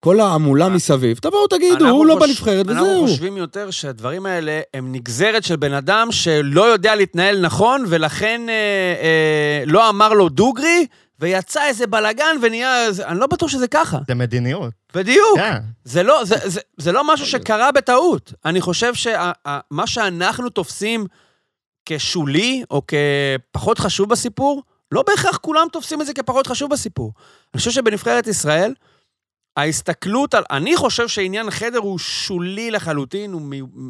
[0.00, 3.06] כל ההמולה מסביב, תבואו תגידו, אנחנו הוא לא חוש- בנבחרת, אנחנו וזהו.
[3.06, 8.54] חושבים יותר שהדברים האלה הם נגזרת של בן אדם שלא יודע להתנהל נכון, ולכן אה,
[9.02, 10.86] אה, לא אמר לו דוגרי,
[11.20, 12.88] ויצא איזה בלאגן ונהיה...
[13.04, 13.98] אני לא בטוח שזה ככה.
[14.08, 14.74] זה מדיניות.
[14.94, 15.36] בדיוק.
[15.36, 15.58] כן.
[15.84, 18.32] זה לא, זה, זה, זה לא משהו שקרה בטעות.
[18.44, 21.06] אני חושב שמה שאנחנו תופסים
[21.86, 24.62] כשולי, או כפחות חשוב בסיפור,
[24.92, 27.12] לא בהכרח כולם תופסים את זה כפחות חשוב בסיפור.
[27.54, 28.74] אני חושב שבנבחרת ישראל,
[29.56, 30.44] ההסתכלות על...
[30.50, 33.42] אני חושב שעניין חדר הוא שולי לחלוטין, הוא,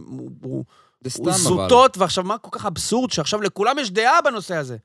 [0.09, 0.65] הוא, הוא,
[1.01, 1.39] זה סתם הוא אבל.
[1.39, 4.77] זוטות, ועכשיו מה כל כך אבסורד שעכשיו לכולם יש דעה בנושא הזה.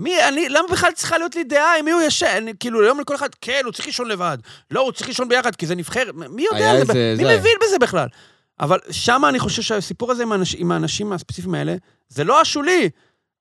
[0.00, 2.44] מי, אני, למה בכלל צריכה להיות לי דעה עם מי הוא ישן?
[2.60, 4.38] כאילו, היום לכל אחד, כן, הוא צריך לישון לבד.
[4.70, 6.14] לא, הוא צריך לישון ביחד, כי זה נבחרת.
[6.14, 6.92] מי יודע זה?
[6.92, 8.08] איזה- מי זה- מבין בזה בכלל?
[8.60, 11.74] אבל שם אני חושב שהסיפור הזה עם, האנש, עם האנשים הספציפיים האלה,
[12.08, 12.90] זה לא השולי.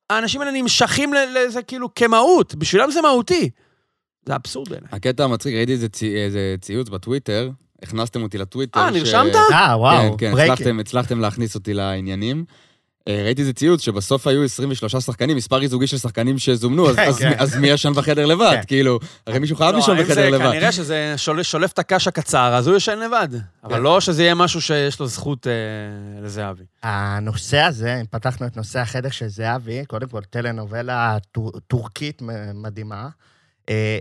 [0.09, 3.49] האנשים האלה נמשכים ל- לזה כאילו כמהות, בשבילם זה מהותי.
[4.25, 4.89] זה אבסורד בעיניי.
[4.91, 7.49] הקטע המצחיק, ראיתי איזה, צי, איזה ציוץ בטוויטר,
[7.83, 8.79] הכנסתם אותי לטוויטר.
[8.79, 9.35] אה, ש- נרשמת?
[9.35, 10.39] אה, וואו, כן, כן.
[10.41, 12.45] הצלחתם, הצלחתם להכניס אותי לעניינים.
[13.07, 17.07] אה, ראיתי איזה ציוץ שבסוף היו 23 שחקנים, מספר אי-זוגי של שחקנים שזומנו, אז, כן,
[17.07, 17.29] אז, כן.
[17.29, 18.51] מי- אז מי ישן בחדר לבד?
[18.55, 18.61] כן.
[18.67, 20.51] כאילו, הרי מישהו חייב לא, לישון בחדר זה- לבד.
[20.51, 23.27] כנראה שזה שול- שולף את הקש הקצר, אז הוא ישן לבד.
[23.63, 23.79] אבל.
[23.79, 25.51] לא שזה יהיה משהו שיש לו זכות אה,
[26.23, 26.63] לזהבי.
[26.83, 32.21] הנושא הזה, אם פתחנו את נושא החדר של זהבי, קודם כל טלנובלה טור- טורקית
[32.53, 33.09] מדהימה.
[33.69, 33.97] אה,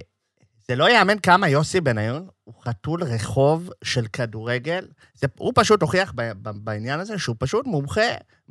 [0.69, 4.85] זה לא ייאמן כמה יוסי בניון הוא חתול רחוב של כדורגל.
[5.15, 8.01] זה, הוא פשוט הוכיח ב, ב, בעניין הזה שהוא פשוט מומחה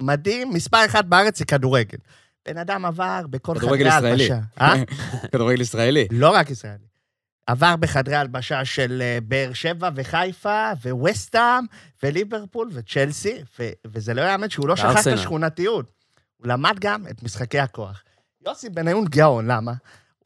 [0.01, 1.97] מדהים, מספר אחת בארץ זה כדורגל.
[2.45, 3.89] בן אדם עבר בכל חדרי.
[3.89, 4.39] הלבשה.
[4.61, 4.73] אה?
[5.31, 6.07] כדורגל ישראלי.
[6.11, 6.89] לא רק ישראלי.
[7.47, 11.65] עבר בחדרי הלבשה של אה, באר שבע וחיפה, וווסטהאם,
[12.03, 15.13] וליברפול וצ'לסי, ו- וזה לא יאמן שהוא לא שכח את.
[15.13, 15.91] השכונתיות.
[16.37, 18.03] הוא למד גם את משחקי הכוח.
[18.45, 19.73] יוסי בניון גאון, למה?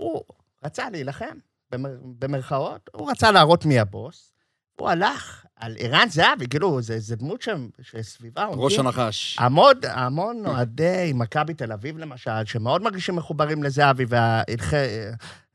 [0.02, 0.22] הוא
[0.66, 1.38] רצה להילחם,
[1.72, 4.34] במר, במרכאות, הוא רצה להראות מי הבוס,
[4.76, 7.50] הוא הלך על ערן זהבי, כאילו, זה, זה דמות ש,
[7.82, 9.38] שסביבה ראש הנחש.
[9.40, 14.06] המון, המון אוהדי מכבי תל אביב, למשל, שמאוד מרגישים מחוברים לזהבי,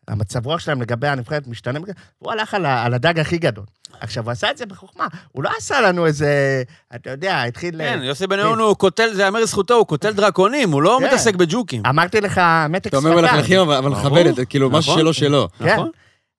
[0.08, 1.78] והמצב רוח שלהם לגבי הנבחרת משתנה,
[2.18, 3.64] הוא הלך על, ה- על הדג הכי גדול.
[4.00, 6.62] עכשיו, הוא עשה את זה בחוכמה, הוא לא עשה לנו איזה,
[6.94, 7.78] אתה יודע, התחיל...
[7.78, 11.06] כן, יוסי בניון הוא קוטל, זה ייאמר לזכותו, הוא קוטל דרקונים, הוא לא כן.
[11.06, 11.82] מתעסק בג'וקים.
[11.86, 13.18] אמרתי לך, מתק אתה שפתיים.
[13.18, 15.02] אומר מלכלכים, אבל זה, כאילו, משהו נכון.
[15.02, 15.48] שלו שלו.
[15.58, 15.72] כן.
[15.72, 15.90] נכון?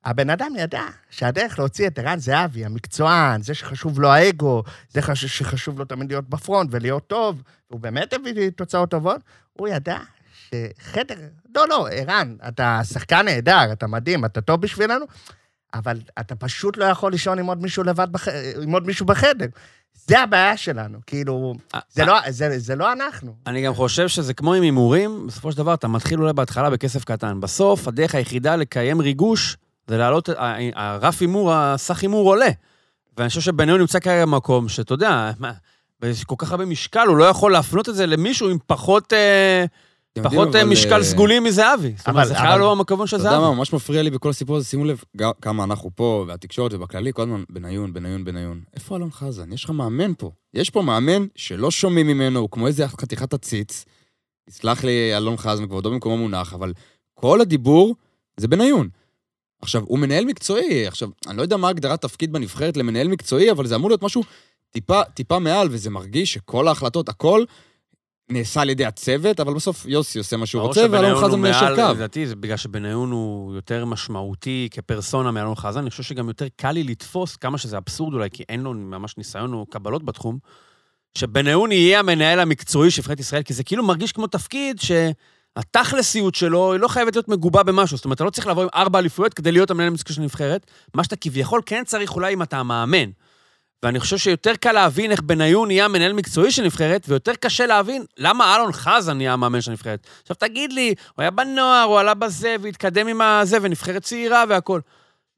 [0.04, 5.24] הבן אדם ידע שהדרך להוציא את ערן זהבי, המקצוען, זה שחשוב לו האגו, זה חש-
[5.26, 9.20] שחשוב לו תמיד להיות בפרונט ולהיות טוב, והוא באמת הביא תוצאות טובות,
[9.52, 9.98] הוא ידע
[10.48, 11.14] שחדר...
[11.54, 15.04] לא, לא, ערן, אתה שחקן נהדר, אתה מדהים, אתה טוב בשבילנו,
[15.74, 18.28] אבל אתה פשוט לא יכול לישון עם עוד מישהו לבד, בח...
[18.62, 19.46] עם עוד מישהו בחדר.
[19.94, 21.54] זה הבעיה שלנו, כאילו,
[21.90, 23.34] זה לא, זה, זה לא אנחנו.
[23.46, 27.04] אני גם חושב שזה כמו עם הימורים, בסופו של דבר אתה מתחיל אולי בהתחלה בכסף
[27.04, 27.40] קטן.
[27.40, 29.56] בסוף, הדרך היחידה לקיים ריגוש
[29.90, 30.28] זה להעלות,
[30.74, 32.48] הרף הימור, הסך הימור עולה.
[33.16, 35.52] ואני חושב שבניון נמצא כרגע במקום שאתה יודע, מה,
[36.02, 39.64] יש כל כך הרבה משקל, הוא לא יכול להפנות את זה למישהו עם פחות, אה,
[40.22, 41.92] פחות אה, אבל, משקל אה, סגולי מזהבי.
[41.96, 43.56] זאת אומרת, אבל- זה חייב אבל- לא המכוון של אתה יודע מה זהבי.
[43.56, 44.66] ממש מפריע לי בכל הסיפור הזה?
[44.66, 48.60] שימו לב, גם- כמה אנחנו פה, והתקשורת ובכללי, כל הזמן בניון, בניון, בניון.
[48.74, 49.52] איפה אלון חזן?
[49.52, 50.30] יש לך מאמן פה.
[50.54, 53.84] יש פה מאמן שלא שומעים ממנו, הוא כמו איזה חתיכת עציץ.
[54.48, 56.72] יסלח לי אלון חזן, כבודו במקומו מונח, אבל
[57.14, 57.94] כל הדיבור
[58.36, 58.88] זה בניון.
[59.62, 63.66] עכשיו, הוא מנהל מקצועי, עכשיו, אני לא יודע מה הגדרת תפקיד בנבחרת למנהל מקצועי, אבל
[63.66, 64.22] זה אמור להיות משהו
[64.70, 67.44] טיפה, טיפה מעל, וזה מרגיש שכל ההחלטות, הכל
[68.30, 71.94] נעשה על ידי הצוות, אבל בסוף יוסי עושה מה שהוא רוצה, ואלון חזן מיישר קו.
[71.94, 75.80] לדעתי, זה בגלל שבניון הוא יותר משמעותי כפרסונה מאלון חזן.
[75.80, 79.16] אני חושב שגם יותר קל לי לתפוס, כמה שזה אבסורד אולי, כי אין לו ממש
[79.16, 80.38] ניסיון או קבלות בתחום,
[81.18, 84.80] שבניון יהיה המנהל המקצועי של נבחרת ישראל, כי זה כאילו מרגיש כמו תפקיד
[85.58, 87.96] שהתכלסיות שלו היא לא חייבת להיות מגובה במשהו.
[87.96, 90.66] זאת אומרת, אתה לא צריך לבוא עם ארבע אליפויות כדי להיות המנהל המקצועי של הנבחרת.
[90.94, 93.10] מה שאתה כביכול כן צריך אולי אם אתה המאמן.
[93.82, 98.04] ואני חושב שיותר קל להבין איך בניון נהיה מנהל מקצועי של נבחרת, ויותר קשה להבין
[98.18, 100.06] למה אלון חזן נהיה המאמן של הנבחרת.
[100.22, 104.80] עכשיו תגיד לי, הוא היה בנוער, הוא עלה בזה, והתקדם עם הזה, ונבחרת צעירה והכול.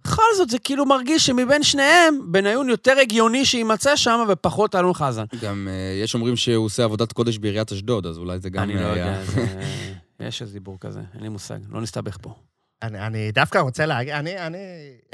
[0.04, 5.24] בכל זאת, זה כאילו מרגיש שמבין שניהם, בניון יותר הגיוני שיימצא שם, ופחות אלון חזן.
[5.42, 8.74] גם אה, יש אומרים שהוא עושה עבודת קודש בעיריית אשדוד, אז אולי זה גם אני
[8.74, 8.94] לא היה...
[8.96, 9.22] יודע,
[10.27, 12.35] יש איזה דיבור כזה, אין לי מושג, לא נסתבך פה.
[12.83, 14.59] אני, אני דווקא רוצה להגיד, אני, אני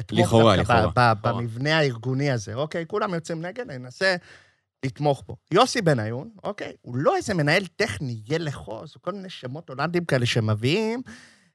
[0.01, 1.15] אתמוך לכאורה, דווקא לכאורה.
[1.15, 2.85] ב- ב- במבנה הארגוני הזה, אוקיי?
[2.87, 4.17] כולם יוצאים נגד, אני אנסה
[4.85, 5.37] לתמוך בו.
[5.51, 6.73] יוסי בניון, אוקיי?
[6.83, 11.03] הוא לא איזה מנהל טכני, ילך חוז, כל מיני שמות הולנדים כאלה שמביאים,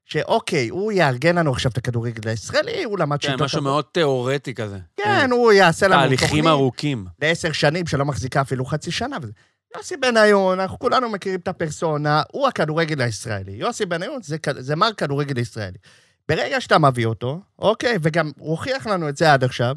[0.05, 3.41] שאוקיי, הוא יארגן לנו עכשיו את הכדורגל הישראלי, הוא למד כן, שיטות...
[3.41, 4.79] משהו מאוד תיאורטי כזה.
[4.97, 7.05] כן, הוא יעשה לנו תהליכים תוכנית ארוכים.
[7.21, 9.17] לעשר שנים שלא מחזיקה אפילו חצי שנה.
[9.21, 9.31] וזה.
[9.77, 13.51] יוסי בניון, אנחנו כולנו מכירים את הפרסונה, הוא הכדורגל הישראלי.
[13.51, 15.77] יוסי בניון זה, זה מר כדורגל ישראלי.
[16.29, 19.75] ברגע שאתה מביא אותו, אוקיי, וגם הוא הוכיח לנו את זה עד עכשיו,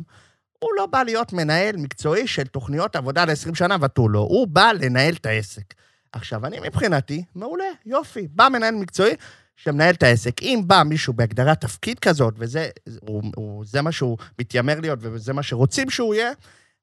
[0.59, 4.73] הוא לא בא להיות מנהל מקצועי של תוכניות עבודה ל-20 שנה ותו לא, הוא בא
[4.81, 5.75] לנהל את העסק.
[6.13, 9.15] עכשיו, אני מבחינתי, מעולה, יופי, בא מנהל מקצועי
[9.57, 10.43] שמנהל את העסק.
[10.43, 12.69] אם בא מישהו בהגדרת תפקיד כזאת, וזה
[13.01, 16.33] הוא, הוא, מה שהוא מתיימר להיות וזה מה שרוצים שהוא יהיה,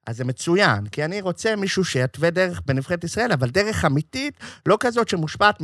[0.06, 4.78] אז זה מצוין, כי אני רוצה מישהו שיתווה דרך בנבחרת ישראל, אבל דרך אמיתית, לא
[4.80, 5.62] כזאת שמושפעת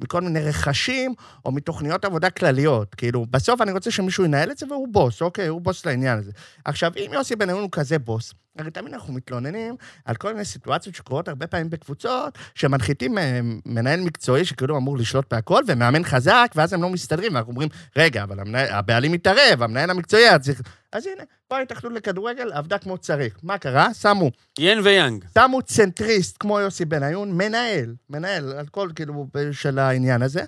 [0.00, 2.94] מכל מיני רכשים או מתוכניות עבודה כלליות.
[2.94, 5.46] כאילו, בסוף אני רוצה שמישהו ינהל את זה והוא בוס, אוקיי?
[5.46, 6.30] הוא בוס לעניין הזה.
[6.64, 10.94] עכשיו, אם יוסי בניון הוא כזה בוס, הרי תמיד אנחנו מתלוננים על כל מיני סיטואציות
[10.94, 16.72] שקורות הרבה פעמים בקבוצות, שמנחיתים אה, מנהל מקצועי שכאילו אמור לשלוט בהכל, ומאמן חזק, ואז
[16.72, 20.62] הם לא מסתדרים, ואנחנו אומרים, רגע, אבל המנהל, הבעלים מתערב, המנהל המקצועי היה צריך...
[20.94, 23.38] אז הנה, פה ההתאחדות לכדורגל עבדה כמו שצריך.
[23.42, 23.94] מה קרה?
[23.94, 25.24] שמו ין ויאנג.
[25.38, 30.44] שמו צנטריסט כמו יוסי בניון, מנהל, מנהל על כל כאילו של העניין הזה.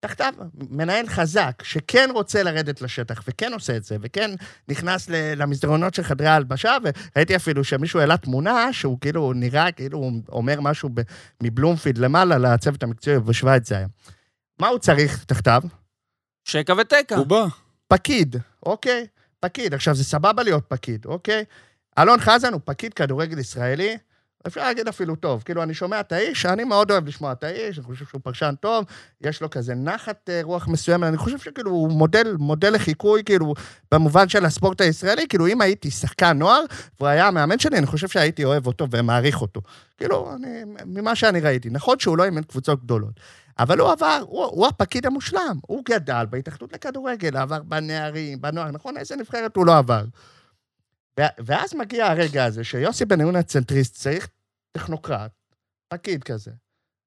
[0.00, 0.34] תחתיו,
[0.70, 4.30] מנהל חזק, שכן רוצה לרדת לשטח, וכן עושה את זה, וכן
[4.68, 6.76] נכנס למסדרונות של חדרי ההלבשה,
[7.14, 11.00] וראיתי אפילו שמישהו העלה תמונה שהוא כאילו נראה כאילו הוא אומר משהו ב-
[11.42, 13.86] מבלומפילד למעלה לצוות המקצועי, בשוויץ זה היה.
[14.60, 15.62] מה הוא צריך תחתיו?
[16.44, 17.16] שקע ותקע.
[17.16, 17.46] הוא בא.
[17.88, 19.06] פקיד, אוקיי?
[19.40, 19.74] פקיד.
[19.74, 21.44] עכשיו, זה סבבה להיות פקיד, אוקיי?
[21.98, 23.96] אלון חזן הוא פקיד כדורגל ישראלי,
[24.46, 25.42] אפשר להגיד אפילו טוב.
[25.42, 28.54] כאילו, אני שומע את האיש, אני מאוד אוהב לשמוע את האיש, אני חושב שהוא פרשן
[28.60, 28.84] טוב,
[29.20, 33.54] יש לו כזה נחת אה, רוח מסוימת, אני חושב שכאילו הוא מודל, מודל לחיקוי, כאילו,
[33.92, 36.60] במובן של הספורט הישראלי, כאילו, אם הייתי שחקן נוער,
[37.00, 39.60] והוא היה המאמן שלי, אני חושב שהייתי אוהב אותו ומעריך אותו.
[39.98, 40.48] כאילו, אני,
[40.86, 41.70] ממה שאני ראיתי.
[41.70, 43.20] נכון שהוא לא אימן קבוצות גדולות,
[43.58, 45.58] אבל הוא עבר, הוא, הוא הפקיד המושלם.
[45.66, 48.96] הוא גדל בהתאחדות לכדורגל, עבר בנערים, בנוער, נכון?
[48.96, 50.04] איזה נבחרת הוא לא עבר.
[51.38, 54.28] ואז מגיע הרגע הזה שיוסי בניון הצנטריסט צריך
[54.72, 55.30] טכנוקרט,
[55.88, 56.50] פקיד כזה.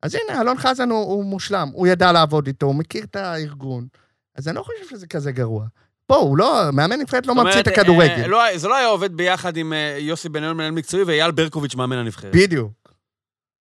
[0.04, 3.88] אז הנה, אלון חזן הוא, הוא מושלם, הוא ידע לעבוד איתו, הוא מכיר את הארגון.
[4.36, 5.66] אז אני לא חושב שזה כזה גרוע.
[6.08, 8.28] פה, הוא לא, מאמן נבחרת לא ממציא את אומרת, אה, הכדורגל.
[8.28, 11.98] לא- זה לא היה עובד ביחד עם אה, יוסי בניון, מנהל מקצועי, ואייל ברקוביץ', מאמן
[11.98, 12.36] הנבחרת.
[12.36, 12.72] בדיוק.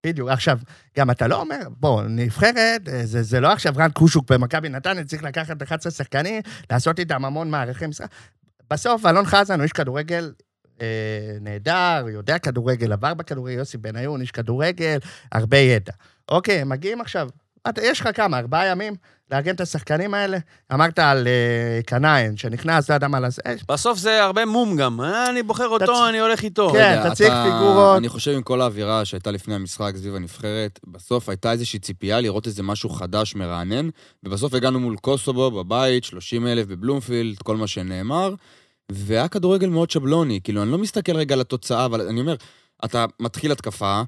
[0.07, 0.29] בדיוק.
[0.29, 0.59] עכשיו,
[0.97, 5.05] גם אתה לא אומר, בוא, נבחרת, אה, זה, זה לא עכשיו רן קושוק במכבי נתניה,
[5.05, 8.09] צריך לקחת 11 שחקנים, לעשות איתם המון מערכי משחק.
[8.71, 10.33] בסוף, אלון חזן הוא איש כדורגל
[10.81, 14.99] אה, נהדר, יודע כדורגל, עבר בכדורגל, יוסי בניון, איש כדורגל,
[15.33, 15.93] הרבה ידע.
[16.29, 17.29] אוקיי, מגיעים עכשיו,
[17.69, 18.95] אתה, יש לך כמה, ארבעה ימים
[19.33, 20.39] לארגן את השחקנים האלה?
[20.73, 23.47] אמרת על אה, קנאיין, שנכנס, לא יודע מה לעשות.
[23.47, 25.01] אה, בסוף זה הרבה מום גם.
[25.01, 26.71] אה, אני בוחר תצ- אותו, אני הולך איתו.
[26.73, 27.11] כן.
[27.11, 27.99] תציג פיגורות.
[27.99, 32.47] אני חושב עם כל האווירה שהייתה לפני המשחק סביב הנבחרת, בסוף הייתה איזושהי ציפייה לראות
[32.47, 33.89] איזה משהו חדש, מרענן,
[34.25, 38.35] ובסוף הגענו מול קוסובו בבית, 30 אלף בבלומפילד, כל מה שנאמר,
[38.93, 42.35] והיה כדורגל מאוד שבלוני, כאילו, אני לא מסתכל רגע על התוצאה, אבל אני אומר,
[42.85, 44.03] אתה מתחיל התקפה,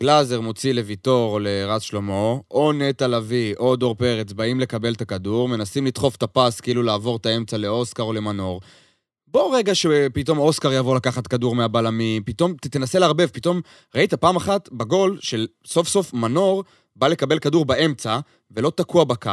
[0.00, 5.00] גלאזר מוציא לוויטור או לרז שלמה, או נטע לביא או דור פרץ באים לקבל את
[5.00, 8.60] הכדור, מנסים לדחוף את הפס, כאילו לעבור את האמצע לאוסקר או למנור.
[9.26, 13.60] בוא רגע שפתאום אוסקר יעבור לקחת כדור מהבלמים, פתאום תנסה לערבב, פתאום
[13.94, 16.64] ראית פעם אחת בגול של סוף סוף מנור
[16.96, 18.18] בא לקבל כדור באמצע
[18.50, 19.30] ולא תקוע בקו,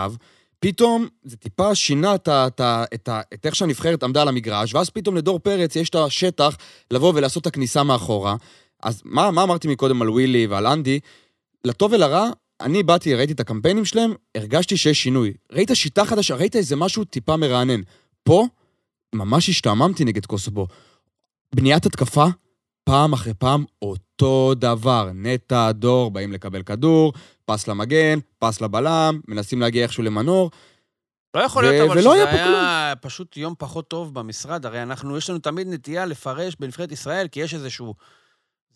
[0.60, 2.62] פתאום זה טיפה שינה את, את,
[2.94, 6.58] את, את איך שהנבחרת עמדה על המגרש, ואז פתאום לדור פרץ יש את השטח
[6.92, 8.36] לבוא ולעשות את הכניסה מאחורה.
[8.84, 11.00] אז מה, מה אמרתי מקודם על ווילי ועל אנדי?
[11.66, 12.30] לטוב ולרע,
[12.62, 15.34] אני באתי, ראיתי את הקמפיינים שלהם, הרגשתי שיש שינוי.
[15.52, 17.82] ראית שיטה חדשה, ראית איזה משהו טיפה מרענן.
[18.24, 18.46] פה,
[19.16, 20.68] ממש השתעממתי נגד קוסובו.
[21.56, 22.26] בניית התקפה,
[22.84, 25.10] פעם אחרי פעם, אותו דבר.
[25.14, 27.14] נטע, דור, באים לקבל כדור,
[27.46, 30.52] פס למגן, פס לבלם, מנסים להגיע איכשהו למנור.
[31.34, 34.66] לא יכול ו- להיות, אבל היה שזה פה היה פשוט יום פחות טוב במשרד.
[34.66, 37.94] הרי אנחנו, יש לנו תמיד נטייה לפרש בנבחרת ישראל, כי יש איזשהו...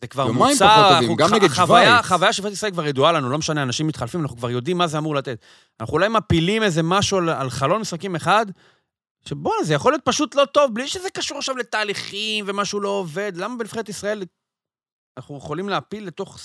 [0.02, 2.00] זה כבר מוצר, אנחנו- גם נגד החוויה- שווייץ.
[2.06, 4.98] החוויה של ישראל כבר ידועה לנו, לא משנה, אנשים מתחלפים, אנחנו כבר יודעים מה זה
[4.98, 5.46] אמור לתת.
[5.80, 8.46] אנחנו אולי מפילים איזה משהו על, על חלון משחקים אחד,
[9.30, 13.32] שבואנה, זה יכול להיות פשוט לא טוב, בלי שזה קשור עכשיו לתהליכים ומשהו לא עובד.
[13.36, 14.24] למה בנבחרת ישראל
[15.18, 16.40] אנחנו יכולים להפיל לתוך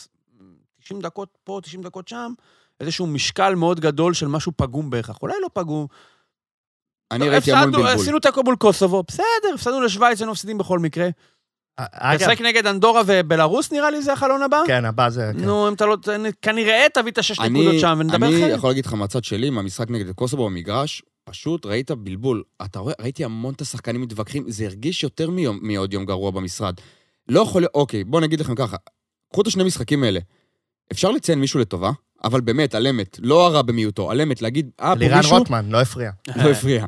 [0.82, 2.32] 90 דקות פה, 90 דקות שם,
[2.80, 5.18] איזשהו משקל מאוד גדול של משהו פגום בהכרח.
[5.22, 5.86] אולי לא פגום,
[7.10, 8.00] אני ראיתי המון בלבול.
[8.02, 9.24] עשינו תיקו מול קוסובו, בסדר,
[9.54, 11.08] הפסדנו לשוויץ, היינו מפסידים בכל מקרה.
[12.14, 14.62] לשחק נגד אנדורה ובלארוס נראה לי זה החלון הבא?
[14.66, 15.30] כן, הבא זה...
[15.38, 15.44] כן.
[15.44, 15.96] נו, אם אתה לא...
[16.42, 18.56] כנראה תביא את השש אני, נקודות שם ונדבר אני אחרת.
[18.58, 22.42] יכול להגיד לך מהצד שלי, מהמשחק נגד קוסובו במגרש, פשוט ראית בלבול.
[22.64, 26.74] אתה רואה, ראיתי המון את השחקנים מתווכחים, זה הרגיש יותר מיום, מעוד יום גרוע במשרד.
[27.28, 28.76] לא יכול להיות, אוקיי, בואו נגיד לכם ככה,
[29.32, 30.20] קחו את השני משחקים האלה.
[30.92, 31.90] אפשר לציין מישהו לטובה,
[32.24, 35.66] אבל באמת, על אמת, לא הרע במיעוטו, על אמת, להגיד, אה, פה לירן מישהו, רוטמן,
[35.68, 36.10] לא הפריע.
[36.44, 36.86] לא הפריע.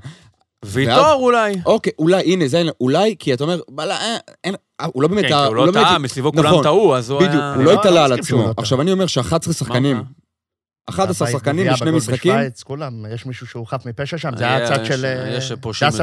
[0.65, 1.55] ויטור אולי.
[1.67, 4.59] אוקיי, אולי, הנה, זה, אולי, כי אתה אומר, וואלה, אה, אין, אה,
[4.93, 6.63] הוא לא באמת, כן, אה, הוא לא באמת- טעה, מסביבו כולם נכון.
[6.63, 7.55] טעו, אז הוא בדיוק, היה...
[7.55, 8.39] הוא לא לא- התעלה לא על עצמו.
[8.43, 8.53] לא.
[8.57, 10.03] עכשיו, אני אומר ש-11 שחקנים,
[10.87, 14.65] 11 הבית שחקנים בשני משחקים, בשוויץ, כולם, יש מישהו שהוא חף מפשע שם, זה היה-
[14.75, 15.05] הצד של...
[15.05, 15.53] אה, יש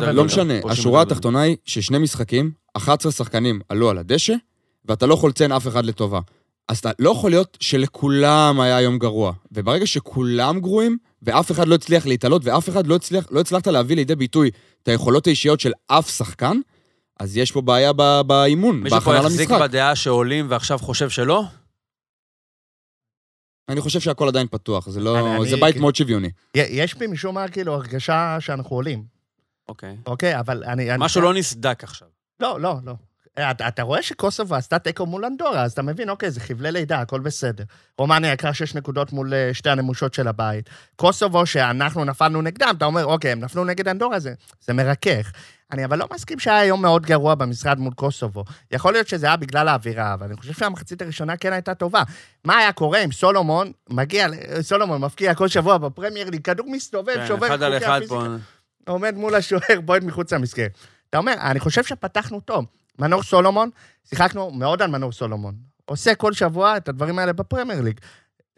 [0.01, 0.23] ולא לא.
[0.25, 1.01] משנה, פושעים השורה.
[1.01, 4.33] התחתונה היא ששני משחקים, 11 שחקנים עלו על הדשא,
[4.85, 6.19] ואתה לא יכול לציין אף אחד לטובה.
[6.69, 9.33] אז אתה לא יכול להיות שלכולם היה יום גרוע.
[9.51, 13.95] וברגע שכולם גרועים, ואף אחד לא הצליח להתעלות, ואף אחד לא הצליח, לא הצלחת להביא
[13.95, 14.49] לידי ביטוי
[14.83, 16.57] את היכולות האישיות של אף שחקן,
[17.19, 19.61] אז יש פה בעיה ב- באימון, מישהו פה בהכנה יחזיק למשחק.
[19.69, 21.43] בדעה שעולים ועכשיו חושב שלא?
[23.69, 25.19] אני חושב שהכל עדיין פתוח, זה לא...
[25.19, 26.29] אני- אני- זה בית מאוד שוויוני.
[26.55, 29.03] יש בי משום מה כאילו הרגשה שאנחנו עולים,
[29.69, 29.97] אוקיי.
[30.05, 30.39] אוקיי?
[30.39, 30.89] אבל אני...
[30.91, 32.07] אני- משהו לא נסדק עכשיו.
[32.39, 32.93] לא, לא, לא.
[33.51, 37.01] אתה, אתה רואה שקוסובו עשתה תיקו מול אנדורה, אז אתה מבין, אוקיי, זה חבלי לידה,
[37.01, 37.63] הכל בסדר.
[37.97, 40.69] רומניה לקחה שש נקודות מול אה, שתי הנמושות של הבית.
[40.95, 45.31] קוסובו, שאנחנו נפלנו נגדם, אתה אומר, אוקיי, הם נפלו נגד אנדורה, זה, זה מרכך.
[45.71, 48.43] אני אבל לא מסכים שהיה יום מאוד גרוע במשרד מול קוסובו.
[48.71, 52.03] יכול להיות שזה היה בגלל האווירה, אבל אני חושב שהמחצית הראשונה כן הייתה טובה.
[52.45, 54.27] מה היה קורה אם סולומון מגיע,
[54.61, 58.15] סולומון מבקיע כל שבוע בפרמייר ליג, כדור מסתובב, כן, שובר חוקי הפיזיקה.
[58.87, 60.71] עומד מול השוער, בועט מחוץ למסגרת.
[61.09, 62.65] אתה אומר, אני חושב שפתחנו טוב.
[62.99, 63.69] מנור סולומון,
[64.09, 65.55] שיחקנו מאוד על מנור סולומון.
[65.85, 67.99] עושה כל שבוע את הדברים האלה בפרמייר ליג.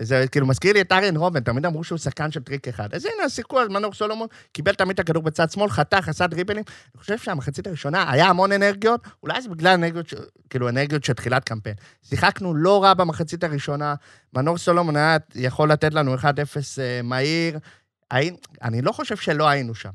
[0.01, 2.93] זה כאילו מזכיר לי את אריאן רובן, תמיד אמרו שהוא שחקן של טריק אחד.
[2.93, 6.63] אז הנה, שיחקו על מנור סולומון, קיבל תמיד את הכדור בצד שמאל, חתך, עשה דריבלים.
[6.95, 10.13] אני חושב שהמחצית הראשונה היה המון אנרגיות, אולי זה בגלל אנרגיות, ש-
[10.49, 11.75] כאילו אנרגיות של תחילת קמפיין.
[12.03, 13.95] שיחקנו לא רע במחצית הראשונה,
[14.33, 16.23] מנור סולומון היה יכול לתת לנו 1-0
[16.79, 17.59] אה, מהיר.
[18.11, 18.31] הי-
[18.61, 19.89] אני לא חושב שלא היינו שם.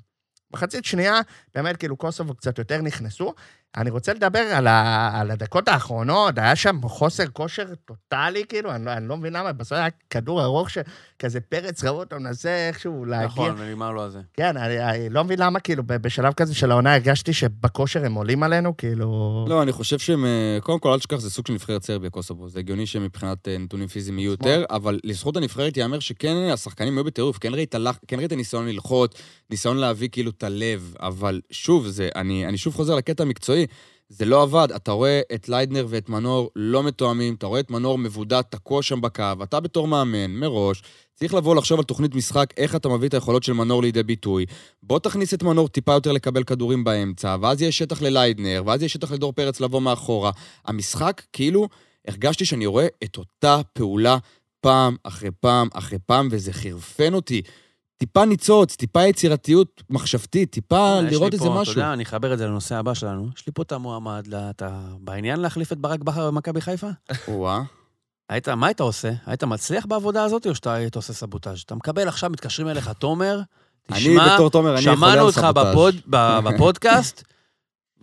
[0.53, 1.21] מחצית שנייה,
[1.55, 3.35] באמת, כאילו, קוסובו קצת יותר נכנסו.
[3.77, 8.85] אני רוצה לדבר על, ה, על הדקות האחרונות, היה שם חוסר כושר טוטאלי, כאילו, אני,
[8.85, 13.05] לא- אני לא מבין למה, בסוף היה כדור ארוך שכזה פרץ ראו אותו, מנסה איכשהו
[13.05, 13.27] להגיע.
[13.27, 14.21] נכון, ונגמר לו על זה.
[14.35, 18.43] כן, אני, אני לא מבין למה, כאילו, בשלב כזה של העונה הרגשתי שבכושר הם עולים
[18.43, 19.45] עלינו, כאילו...
[19.49, 20.25] לא, אני חושב שהם...
[20.25, 22.49] אה, קודם כל, אל תשכח, זה סוג של נבחרת סרביה, קוסובו.
[22.49, 27.05] זה הגיוני שמבחינת אה, נתונים פיזיים יהיו יותר, אבל לזכות הנבחרת ייאמר שכן, השחקנים היו
[27.05, 27.75] בטירוף, כן ראית
[28.09, 29.13] כן ראית ניסיון ללחוץ,
[29.51, 33.66] ניסיון להביא כאילו את הלב, אבל שוב, זה, אני, אני שוב חוזר לקטע המקצועי,
[34.09, 34.69] זה לא עבד.
[34.77, 39.01] אתה רואה את ליידנר ואת מנור לא מתואמים, אתה רואה את מנור מבודד, תקוע שם
[39.01, 40.83] בקו, אתה בתור מאמן, מראש,
[41.15, 44.47] צריך לבוא לחשוב על תוכנית משחק, איך אתה מביא את היכולות של מנור לידי ביטוי.
[44.83, 48.89] בוא תכניס את מנור טיפה יותר לקבל כדורים באמצע, ואז יהיה שטח לליידנר, ואז יהיה
[48.89, 50.31] שטח לדור פרץ לבוא מאחורה.
[50.65, 51.69] המשחק, כאילו,
[52.09, 54.19] הרגשתי שאני רואה את אותה פעולה
[54.61, 57.43] פעם אחרי פעם אחרי פעם, וזה חירפן אותי.
[57.99, 61.73] טיפה ניצוץ, טיפה יצירתיות מחשבתית, טיפה לי לראות איזה משהו.
[61.73, 63.29] אתה יודע, אני אחבר את זה לנושא הבא שלנו.
[63.37, 66.89] יש לי פה את המועמד, אתה בעניין להחליף את ברק בכר במכבי חיפה?
[67.29, 67.63] וואה.
[68.29, 69.11] היית, מה היית עושה?
[69.27, 71.61] היית מצליח בעבודה הזאת, או שאתה היית עושה סבוטאז'?
[71.67, 73.41] אתה מקבל עכשיו, מתקשרים אליך, תומר,
[73.91, 75.73] אני תשמע, בתור תומר, אני יכול שמענו על אותך סבוטאז'.
[75.73, 77.25] בפוד, ב- בפודקאסט,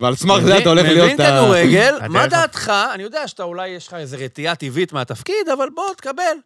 [0.00, 1.12] ועל סמך זה אתה הולך להיות...
[1.12, 2.72] מבין כדורגל, מה דעתך?
[2.94, 6.36] אני יודע שאתה אולי, יש לך איזו רתיעה טבעית מהתפקיד, אבל בוא, תקבל.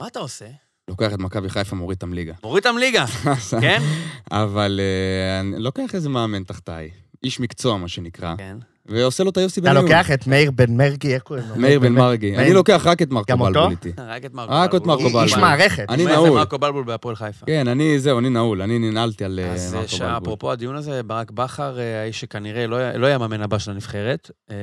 [0.00, 0.46] מה אתה עושה?
[0.88, 2.32] לוקח את מכבי חיפה, מוריד אותם ליגה.
[2.44, 3.04] מוריד אותם ליגה,
[3.60, 3.82] כן?
[4.30, 6.90] אבל אה, אני לוקח איזה מאמן תחתיי,
[7.24, 8.56] איש מקצוע, מה שנקרא, כן.
[8.86, 9.84] ועושה לו את היוסי אתה בניון.
[9.84, 11.56] לוקח את מאיר בן מרגי, איך קוראים לו?
[11.56, 12.36] מאיר בן מרגי.
[12.36, 13.36] אני לוקח רק את מרקו?
[13.36, 13.92] בלבול איתי.
[13.98, 15.22] רק את מרקו רק את מרקו בלבול.
[15.22, 15.48] איש בלבול.
[15.48, 15.86] מערכת.
[15.88, 16.30] אני נעול.
[16.30, 17.46] מרקו בלבול בהפועל חיפה.
[17.46, 20.16] כן, אני, זהו, אני נעול, אני ננעלתי על אה, אז מרקו בלבול.
[20.16, 24.30] אפרופו הדיון הזה, ברק בכר, אה, האיש שכנראה לא לא יהיה המאמן הבא של הנבחרת,
[24.50, 24.56] אה,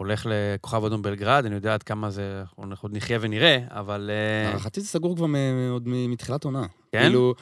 [0.00, 4.10] הולך לכוכב אדום בלגרד, אני יודע עד כמה זה, אנחנו עוד נחיה ונראה, אבל...
[4.12, 5.26] אה, להערכתי זה סגור כבר
[5.70, 6.66] עוד מתחילת עונה.
[6.92, 7.02] כן?
[7.02, 7.34] כאילו,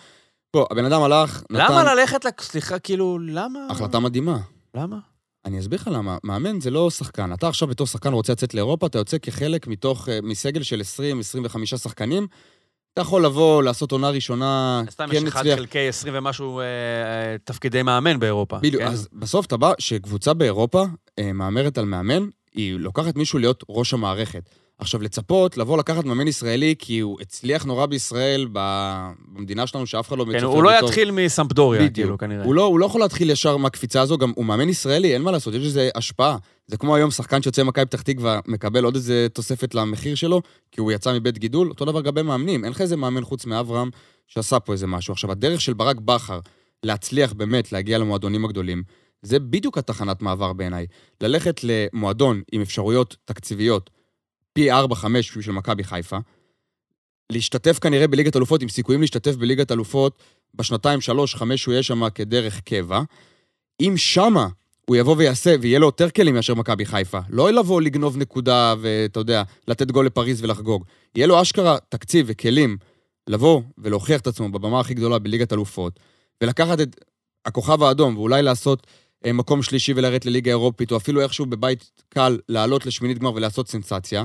[0.55, 3.59] בוא, הבן אדם הלך, נתן למה ללכת, סליחה, כאילו, למה?
[3.71, 4.39] החלטה מדהימה.
[4.75, 4.99] למה?
[5.45, 6.17] אני אסביר לך למה.
[6.25, 7.33] מאמן זה לא שחקן.
[7.33, 11.77] אתה עכשיו בתור שחקן רוצה לצאת לאירופה, אתה יוצא כחלק מתוך, אה, מסגל של 20-25
[11.77, 12.27] שחקנים.
[12.95, 15.43] אתה יכול לבוא, לעשות עונה ראשונה, סתם כן יש אחד.
[15.43, 18.59] חלקי 20 ומשהו אה, אה, תפקידי מאמן באירופה.
[18.59, 18.89] בדיוק, כן?
[18.89, 20.85] אז בסוף אתה בא, שקבוצה באירופה
[21.19, 24.51] אה, מהמרת על מאמן, היא לוקחת מישהו להיות ראש המערכת.
[24.79, 30.19] עכשיו, לצפות, לבוא לקחת מאמן ישראלי, כי הוא הצליח נורא בישראל, במדינה שלנו, שאף אחד
[30.19, 31.91] לא כן, מצפה הוא לא בתור- יתחיל מסמפדוריה.
[31.91, 32.45] כאילו, כנראה.
[32.45, 35.31] הוא לא, הוא לא יכול להתחיל ישר מהקפיצה הזו, גם הוא מאמן ישראלי, אין מה
[35.31, 36.37] לעשות, יש לזה השפעה.
[36.67, 40.43] זה כמו היום שחקן שיוצא ממכבי פתח תקווה, מקבל עוד איזה תוספת למחיר שלו,
[40.73, 43.91] כי הוא יצא מבית גידול, אותו דבר לגבי מאמנים, אין לך איזה מאמן חוץ מאברהם
[44.29, 45.13] שעשה פה איזה משהו.
[45.13, 46.41] עכשיו, הדרך של ברק בכר
[46.83, 48.83] להצליח באמת להגיע למועדונים הגדולים,
[49.25, 50.87] זה בדיוק התחנת מעבר בעיניי.
[51.21, 53.91] ללכת למועדון עם אפשרויות תקציביות
[54.53, 54.75] פי 4-5
[55.23, 56.19] של מכבי חיפה,
[57.33, 60.23] להשתתף כנראה בליגת אלופות, עם סיכויים להשתתף בליגת אלופות
[60.55, 63.01] בשנתיים, שלוש, חמש שהוא יהיה שם כדרך קבע.
[63.81, 64.49] אם שמה
[64.87, 69.21] הוא יבוא ויעשה, ויהיה לו יותר כלים מאשר מכבי חיפה, לא לבוא לגנוב נקודה ואתה
[69.21, 70.85] יודע, לתת גול לפריז ולחגוג.
[71.15, 72.77] יהיה לו אשכרה תקציב וכלים
[73.27, 76.01] לבוא ולהוכיח את עצמו בבמה הכי גדולה בליגת אלופות,
[76.43, 77.05] ולקחת את
[77.47, 78.87] הכוכב האדום ואולי לעשות
[79.33, 84.25] מקום שלישי ולרדת לליגה אירופית, או אפילו איכשהו בבית קל לעלות לשמינית גמר ולעשות סנסציה.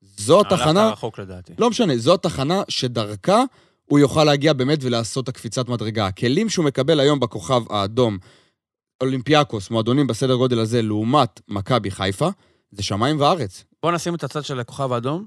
[0.00, 0.82] זו תחנה...
[0.82, 1.52] הלכת רחוק לדעתי.
[1.58, 3.42] לא משנה, זו התחנה שדרכה
[3.84, 6.06] הוא יוכל להגיע באמת ולעשות את הקפיצת מדרגה.
[6.06, 8.18] הכלים שהוא מקבל היום בכוכב האדום,
[9.00, 12.28] אולימפיאקוס, מועדונים בסדר גודל הזה, לעומת מכבי חיפה,
[12.70, 13.64] זה שמיים וארץ.
[13.82, 15.26] בואו נשים את הצד של הכוכב האדום.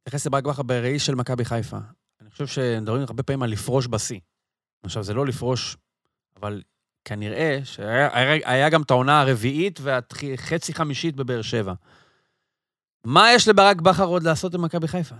[0.00, 1.78] נתייחס לברק בכר בראי של מכבי חיפה.
[2.20, 4.18] אני חושב שמדברים הרבה פעמים על לפרוש בשיא.
[4.82, 5.76] עכשיו, זה לא לפרוש,
[6.36, 6.62] אבל
[7.04, 11.72] כנראה שהיה היה- היה גם את העונה הרביעית והחצי חמישית בבאר שבע.
[13.06, 15.14] מה יש לברק בכר עוד לעשות במכבי חיפה?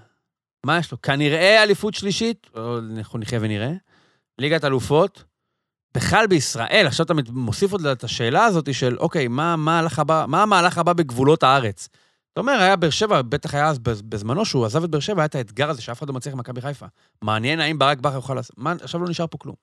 [0.66, 1.03] מה יש לו?
[1.03, 2.47] כנראה אליפות שלישית,
[2.97, 3.72] אנחנו נחיה ונראה,
[4.39, 5.24] ליגת אלופות,
[5.97, 10.24] בכלל בישראל, עכשיו אתה מוסיף עוד את השאלה הזאת של, אוקיי, מה, מה, המהלך הבא,
[10.28, 11.89] מה המהלך הבא בגבולות הארץ?
[12.33, 15.20] אתה אומר, היה באר שבע, בטח היה אז בז- בזמנו שהוא עזב את באר שבע,
[15.22, 16.87] היה את האתגר הזה שאף אחד לא מצליח במכבי חיפה.
[17.22, 18.59] מעניין האם ברק בכר יוכל לעשות...
[18.59, 19.55] מה, עכשיו לא נשאר פה כלום.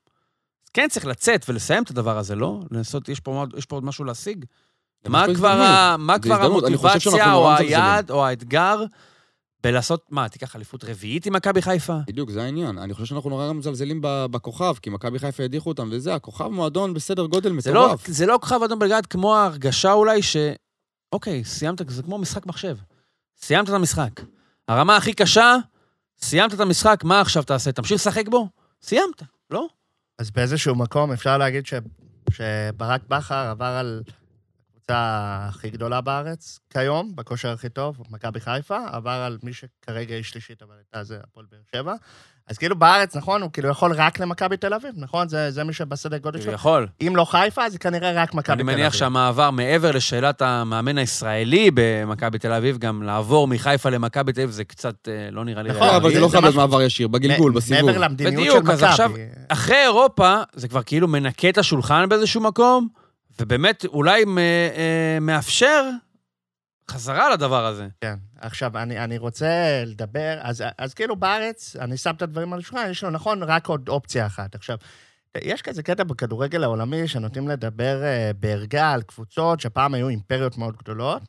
[0.74, 2.60] כן צריך לצאת ולסיים את הדבר הזה, לא?
[2.72, 4.46] לנסות, יש פה, יש פה עוד משהו להשיג.
[5.08, 5.62] מה כבר.
[5.62, 7.52] ה, מה זה כבר המוטיבציה שאנחנו או.
[7.52, 8.84] היעד או האתגר
[9.64, 11.98] בלעשות, מה, תיקח אליפות רביעית עם מכבי חיפה?
[12.08, 12.78] בדיוק, זה העניין.
[12.78, 17.26] אני חושב שאנחנו נורא מזלזלים בכוכב, כי מכבי חיפה הדיחו אותם, וזה, הכוכב מועדון בסדר
[17.26, 18.08] גודל זה לא, מטורף.
[18.08, 20.38] זה לא כוכב אדום בלגרד כמו ההרגשה אולי ש...
[21.12, 22.78] אוקיי, סיימת, זה כמו משחק מחשב.
[23.42, 24.10] סיימת את המשחק.
[24.68, 25.56] הרמה הכי קשה,
[26.22, 27.72] סיימת את המשחק, מה עכשיו תעשה?
[27.72, 28.48] תמשיך לשחק בו?
[28.82, 29.68] סיימת, לא?
[30.20, 31.74] אז באיזשהו מקום אפשר להגיד ש...
[32.32, 34.04] שברק בכר עבר על
[34.92, 40.24] הקבוצה הכי גדולה בארץ כיום, בכושר הכי טוב, מכבי חיפה, עבר על מי שכרגע היא
[40.24, 41.94] שלישית, אבל הייתה זה הפועל באר שבע.
[42.48, 45.28] אז כאילו בארץ, נכון, הוא כאילו יכול רק למכבי תל אביב, נכון?
[45.28, 46.52] זה, זה מי שבסדר גודל שלו.
[46.52, 46.88] יכול.
[47.08, 48.76] אם לא חיפה, אז זה כנראה רק מכבי תל אני אביב.
[48.76, 54.52] מניח שהמעבר, מעבר לשאלת המאמן הישראלי במכבי תל אביב, גם לעבור מחיפה למכבי תל אביב
[54.52, 55.98] זה קצת אה, לא נראה לי נכון, לא.
[55.98, 57.86] אבל זה לא חייב להיות מעבר ישיר, בגלגול, בסיבוב.
[57.86, 59.26] מעבר למדיניות בדיוק, של אז עכשיו- מכבי.
[59.48, 62.88] אחרי אירופה, זה כבר כאילו מנקה את השולחן באיזשהו מקום,
[63.40, 65.90] ובאמת אולי אה, מאפשר
[66.92, 67.88] חזרה לדבר הזה.
[68.02, 68.16] כן.
[68.42, 72.88] עכשיו, אני, אני רוצה לדבר, אז, אז כאילו בארץ, אני שם את הדברים על השולחן,
[72.92, 74.56] יש לו, נכון, רק עוד אופציה אחת.
[74.56, 74.78] עכשיו,
[75.38, 80.78] יש כזה קטע בכדורגל העולמי שנוטים לדבר אה, בערגה על קבוצות שפעם היו אימפריות מאוד
[80.78, 81.22] גדולות,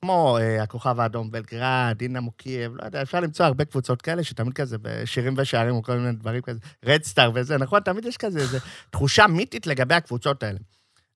[0.00, 4.52] כמו אה, הכוכב האדום בלגרד, דינמו קייב, לא יודע, אפשר למצוא הרבה קבוצות כאלה שתמיד
[4.52, 7.80] כזה בשירים ושערים או כל מיני דברים כזה, רדסטאר וזה, נכון?
[7.80, 8.58] תמיד יש כזה איזו
[8.90, 10.58] תחושה מיתית לגבי הקבוצות האלה.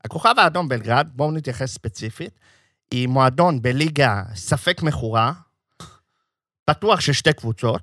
[0.04, 2.38] הכוכב האדום בלגרד, בואו נתייחס ספציפית,
[2.90, 5.32] היא מועדון בליגה ספק מכורה,
[6.64, 7.82] פתוח של שתי קבוצות,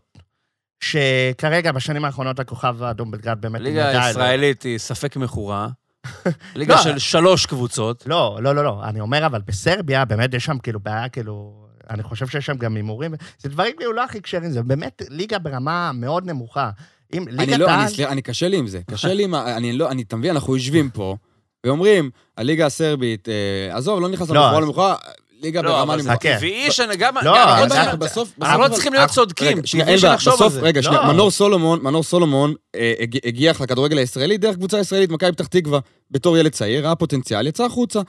[0.84, 3.61] שכרגע, בשנים האחרונות, הכוכב האדום בלגרד באמת...
[3.61, 5.68] הליגה הישראלית היא ספק מכורה.
[6.55, 6.82] ליגה לא.
[6.82, 8.03] של שלוש קבוצות.
[8.07, 8.84] לא, לא, לא, לא.
[8.84, 11.68] אני אומר, אבל בסרביה, באמת יש שם כאילו בעיה, כאילו...
[11.89, 13.13] אני חושב שיש שם גם הימורים.
[13.39, 16.70] זה דברים כאילו לא הכי קשרים, זה באמת ליגה ברמה מאוד נמוכה.
[17.13, 17.80] אם אני ליגת לא, העל...
[17.80, 18.82] אני, סליחה, אני קשה לי עם זה.
[18.91, 19.57] קשה לי עם ה...
[19.57, 21.15] אני לא, אני, אתה מבין, אנחנו יושבים פה,
[21.68, 24.95] ואומרים, הליגה הסרבית, אה, עזוב, לא נכנס לא, למכורה אז- למכורה,
[25.41, 26.38] ליגה לא, ברמה אבל זה נמוכה.
[26.38, 27.15] טבעי שגם...
[27.15, 29.47] לא, גם- אבל גם- זה- גם- בסוף, אנחנו לא צריכים להיות אה, צודקים.
[29.57, 30.59] רגע, שנייה, טבעי אין בעיה, שנחשוב על בסוף, זה.
[30.61, 31.13] רגע, שנייה, לא.
[31.13, 35.80] מנור סולומון, מנור סולומון אה, הג- הגיח לכדורגל הישראלי דרך קבוצה ישראלית, מכבי פתח תקווה,
[36.11, 38.01] בתור ילד צעיר, ראה פוטנציאל, יצא החוצה.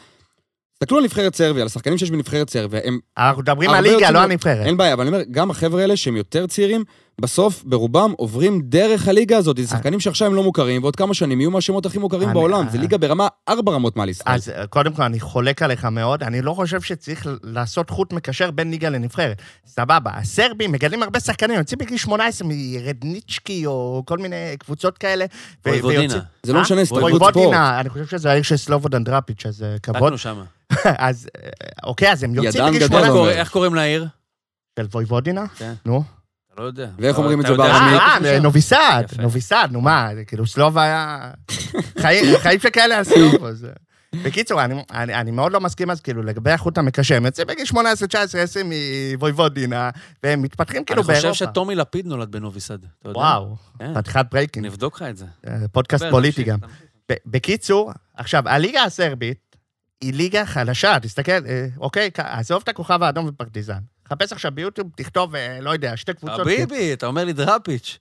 [0.74, 4.18] תסתכלו על נבחרת סרביה, על השחקנים שיש בנבחרת סרביה, הם, אנחנו מדברים על ליגה, לא
[4.18, 4.66] הנבחרת.
[4.66, 6.84] אין בעיה, אבל אני אומר, גם החבר'ה האלה שהם יותר צעירים,
[7.20, 9.56] בסוף, ברובם, עוברים דרך הליגה הזאת.
[9.56, 12.68] זה שחקנים שעכשיו הם לא מוכרים, ועוד כמה שנים יהיו מהשמות הכי מוכרים בעולם.
[12.70, 12.82] זה אה.
[12.82, 14.34] ליגה ברמה, ארבע רמות מעל ישראל.
[14.34, 16.22] אז אה, קודם כל, אני חולק עליך מאוד.
[16.22, 19.42] אני לא חושב שצריך לעשות חוט מקשר בין ליגה לנבחרת.
[19.66, 25.24] סבבה, הסרבים מגדלים הרבה שחקנים, יוצאים בגיל 18 מרדניצ'קי או כל מיני קבוצות כאלה.
[25.66, 26.00] ו- וויבודינה.
[26.00, 26.62] ויוצאים- זה לא אה?
[26.62, 27.54] משנה, הסתברות ספורט.
[27.80, 30.12] אני חושב שזה העיר של סלובודן דראפיץ', אז אה, כבוד.
[30.84, 31.48] אז אה,
[31.84, 33.08] אוקיי, אז הם יוצאים בגיל גדול, איך 18.
[33.10, 33.18] אומר.
[33.30, 34.06] קורא- איך קוראים לעיר?
[34.78, 35.44] של וויבודינה?
[35.56, 35.72] כן.
[35.86, 36.02] נו.
[36.58, 36.88] לא יודע.
[36.98, 37.80] ואיך אומרים את זה בארמית?
[37.80, 38.42] שאני לא אה, חושב.
[38.42, 39.04] נוביסד.
[39.18, 41.30] נוביסד, נו מה, זה כאילו סלוב היה...
[42.42, 43.46] חיים שכאלה עשו.
[43.46, 43.70] אז, אה.
[44.24, 47.14] בקיצור, אני, אני, אני מאוד לא מסכים אז כאילו לגבי החוט המקשר.
[47.14, 48.72] הם יוצאים בגיל 18, 19, 20
[49.12, 49.90] מוויבודינה,
[50.22, 51.30] והם מתפתחים כאילו אני באירופה.
[51.30, 52.78] חושב שטומי לפיד נולד בנוביסד.
[52.84, 53.18] אתה יודע?
[53.18, 53.94] וואו, כן.
[53.94, 54.66] חתיכת breaking.
[54.66, 55.24] אני אבדוק לך את זה.
[55.46, 56.58] אה, פודקאסט פוליטי גם.
[57.26, 59.56] בקיצור, עכשיו, הליגה הסרבית
[60.00, 63.78] היא ליגה חלשה, תסתכל, אה, אוקיי, עזוב את הכוכב האדום ופרטיזן.
[64.08, 66.40] חפש עכשיו ביוטיוב, תכתוב, אה, לא יודע, שתי קבוצות.
[66.40, 67.98] חביבי, אתה אומר לי דראפיץ'.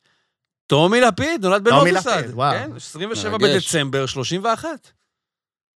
[0.67, 2.17] טומי לפיד נולד טומי בנוביסד.
[2.19, 2.51] לפיד, וואו.
[2.51, 3.75] כן, 27 מרגש.
[3.75, 4.91] בדצמבר 31.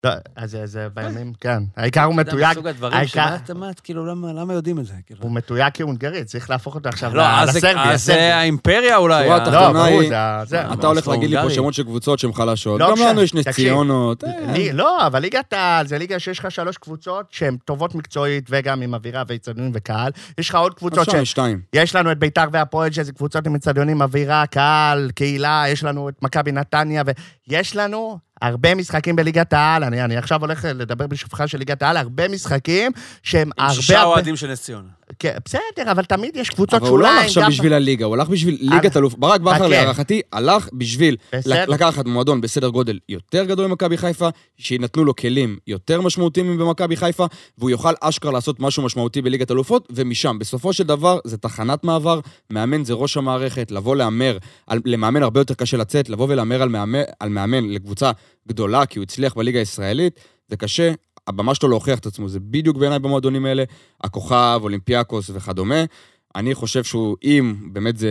[0.03, 1.63] לא, אז זה- זה בימים, כן.
[1.77, 2.97] העיקר הוא מתויג, מסוג הדברים
[3.45, 4.93] אתה מה, כאילו, למה יודעים את זה?
[5.05, 5.21] כאילו?
[5.23, 8.35] הוא מתויג כהונגרי, צריך להפוך אותו עכשיו לא, אז זה- לסרבי, אז זה.
[8.35, 9.23] האימפריה אולי.
[9.23, 10.73] שורה ה- התחתונה לא, ברור, היא- זה זה...
[10.73, 11.49] אתה הולך להגיד לי פה.
[11.49, 12.79] שמות של קבוצות שהן חלשות.
[12.79, 13.47] לא גם לנו יש נס.
[13.49, 14.23] ציונות.
[14.23, 18.81] אה, לא, אבל ליגת העל זה ליגה שיש לך שלוש קבוצות שהן טובות מקצועית וגם
[18.81, 20.11] עם אווירה ואיצטדיונים וקהל.
[20.37, 21.13] יש לך עוד קבוצות ש...
[21.13, 21.61] יש שתיים.
[21.73, 26.23] יש לנו את ביתר והפועל, שזה קבוצות עם אצטדיונים, אווירה, קהל, קהילה, יש לנו את
[26.23, 27.03] מכבי נתניה,
[27.49, 31.97] ויש לנו הרבה משחקים בליגת העל, אני, אני עכשיו הולך לדבר בשבחה של ליגת העל,
[31.97, 32.91] הרבה משחקים
[33.23, 33.73] שהם עם הרבה...
[33.73, 34.13] שישה הרבה...
[34.13, 34.98] אוהדים של נס ציונה.
[35.19, 37.17] כן, בסדר, אבל תמיד יש קבוצות אבל הוא לא שוליים.
[37.19, 39.13] הלך עכשיו גם- בשביל הליגה, הוא הלך בשביל ליגת אלוף.
[39.15, 39.67] ברק בכר, חכה.
[39.67, 41.15] להערכתי, הלך בשביל.
[41.45, 47.25] לקחת מועדון בסדר גודל יותר גדול ממכבי חיפה, שיינתנו לו כלים יותר משמעותיים במכבי חיפה,
[47.57, 52.19] והוא יוכל אשכרה לעשות משהו משמעותי בליגת אלופות, ומשם, בסופו של דבר, זה תחנת מעבר,
[52.49, 54.37] מאמן זה ראש המערכת, לבוא להמר,
[54.67, 56.61] על- למאמן הרבה יותר קשה לצאת, לבוא ולהמר
[57.19, 58.11] על מאמן לקבוצה
[58.47, 60.91] גדולה, כי הוא הצליח בליגה הישראלית, זה קשה.
[61.29, 63.63] הבמה שלו להוכיח את עצמו, זה בדיוק בעיניי במועדונים האלה,
[64.03, 65.83] הכוכב, אולימפיאקוס וכדומה.
[66.35, 68.09] אני חושב שהוא, אם באמת זה,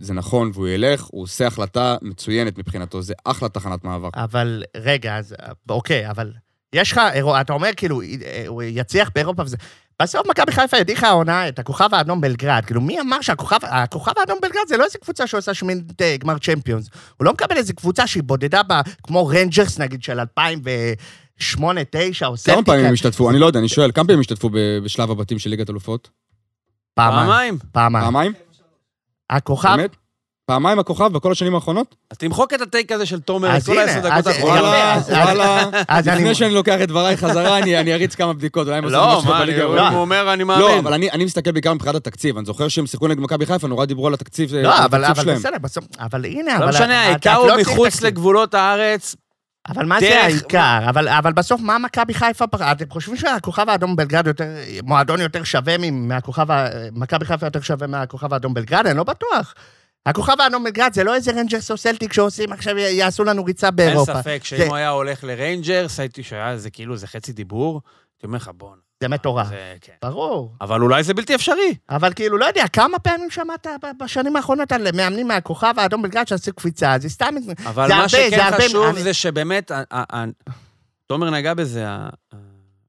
[0.00, 4.08] זה נכון והוא ילך, הוא עושה החלטה מצוינת מבחינתו, זה אחלה תחנת מעבר.
[4.14, 5.34] אבל רגע, אז
[5.68, 6.32] אוקיי, אבל
[6.72, 7.00] יש לך,
[7.40, 8.00] אתה אומר כאילו,
[8.46, 9.56] הוא יצליח באירופה וזה...
[10.02, 12.62] בסוף מכבי חיפה הדיחה העונה את הכוכב האדום בלגרד.
[12.66, 16.38] כאילו, מי אמר שהכוכב הכוכב האדום בלגרד זה לא איזה קבוצה שעושה שמינית אה, גמר
[16.38, 16.88] צ'מפיונס.
[17.16, 20.18] הוא לא מקבל איזה קבוצה שהיא בודדה בה, כמו רנג'רס נגיד של
[21.40, 22.62] 2008, 2009 או כמה סלטיקה.
[22.62, 23.30] פעמים הם השתתפו?
[23.30, 24.50] אני לא יודע, אני שואל, כמה פעמים הם השתתפו
[24.84, 26.10] בשלב הבתים של ליגת אלופות?
[26.94, 27.58] פעמיים.
[27.72, 28.32] פעמיים.
[29.30, 29.74] הכוכב...
[29.76, 29.96] באמת?
[30.46, 31.94] פעמיים הכוכב בכל השנים האחרונות?
[32.10, 34.60] אז תמחוק את ה take הזה של תומר, את אז כל העשר דקות האחרונות.
[34.60, 35.70] וואלה, וואלה.
[36.00, 39.18] לפני שאני לוקח את דבריי חזרה, אני אני אריץ כמה בדיקות, אולי הם עושים לא,
[39.18, 39.28] משהו
[39.74, 39.98] מה, הוא.
[40.00, 40.78] אומר, אני לא, מאמין.
[40.78, 42.36] אבל אני מסתכל בעיקר מבחינת התקציב.
[42.36, 45.36] אני זוכר שהם שיחקו נגד מכבי חיפה, נורא דיברו על התקציב על לא, אבל שלהם.
[45.38, 45.84] בסדר, בסוף...
[46.00, 46.68] אבל הנה, לא אבל...
[46.68, 48.02] משנה, אתה- העיקר הוא לא מחוץ.
[48.02, 49.16] לגבולות הארץ.
[49.68, 50.88] אבל מה זה דרך- העיקר?
[50.90, 52.44] אבל, אבל בסוף, מה מכבי חיפה...
[52.72, 54.44] אתם חושבים שהכוכב האדום בלגרד יותר...
[54.82, 56.46] מועדון יותר שווה מהכוכב...
[56.92, 58.86] מכבי חיפה יותר שווה מהכוכב האדום בלגרד?
[58.86, 59.54] אני לא בטוח.
[60.06, 63.76] הכוכב האדום בלגרד זה לא איזה רנג'רס או סלטיק שעושים עכשיו, יעשו לנו ריצה אין
[63.76, 64.22] באירופה.
[64.22, 67.80] ספק שאם זה- הוא היה הולך לריינג'רס, הייתי שהיה איזה כאילו, איזה חצי דיבור,
[68.14, 68.85] הייתי אומר לך, בואנה.
[69.00, 69.46] זה מטורף.
[69.48, 69.92] זה, כן.
[70.02, 70.52] ברור.
[70.60, 71.74] אבל אולי זה בלתי אפשרי.
[71.90, 73.66] אבל כאילו, לא יודע, כמה פעמים שמעת
[74.00, 76.94] בשנים האחרונות על מאמנים מהכוכב האדום בלגרד שעשו קפיצה?
[77.00, 77.34] זה סתם...
[77.66, 79.70] אבל זה מה הרבה, שכן זה הרבה- חשוב אני- זה שבאמת,
[81.06, 81.86] תומר נגע בזה,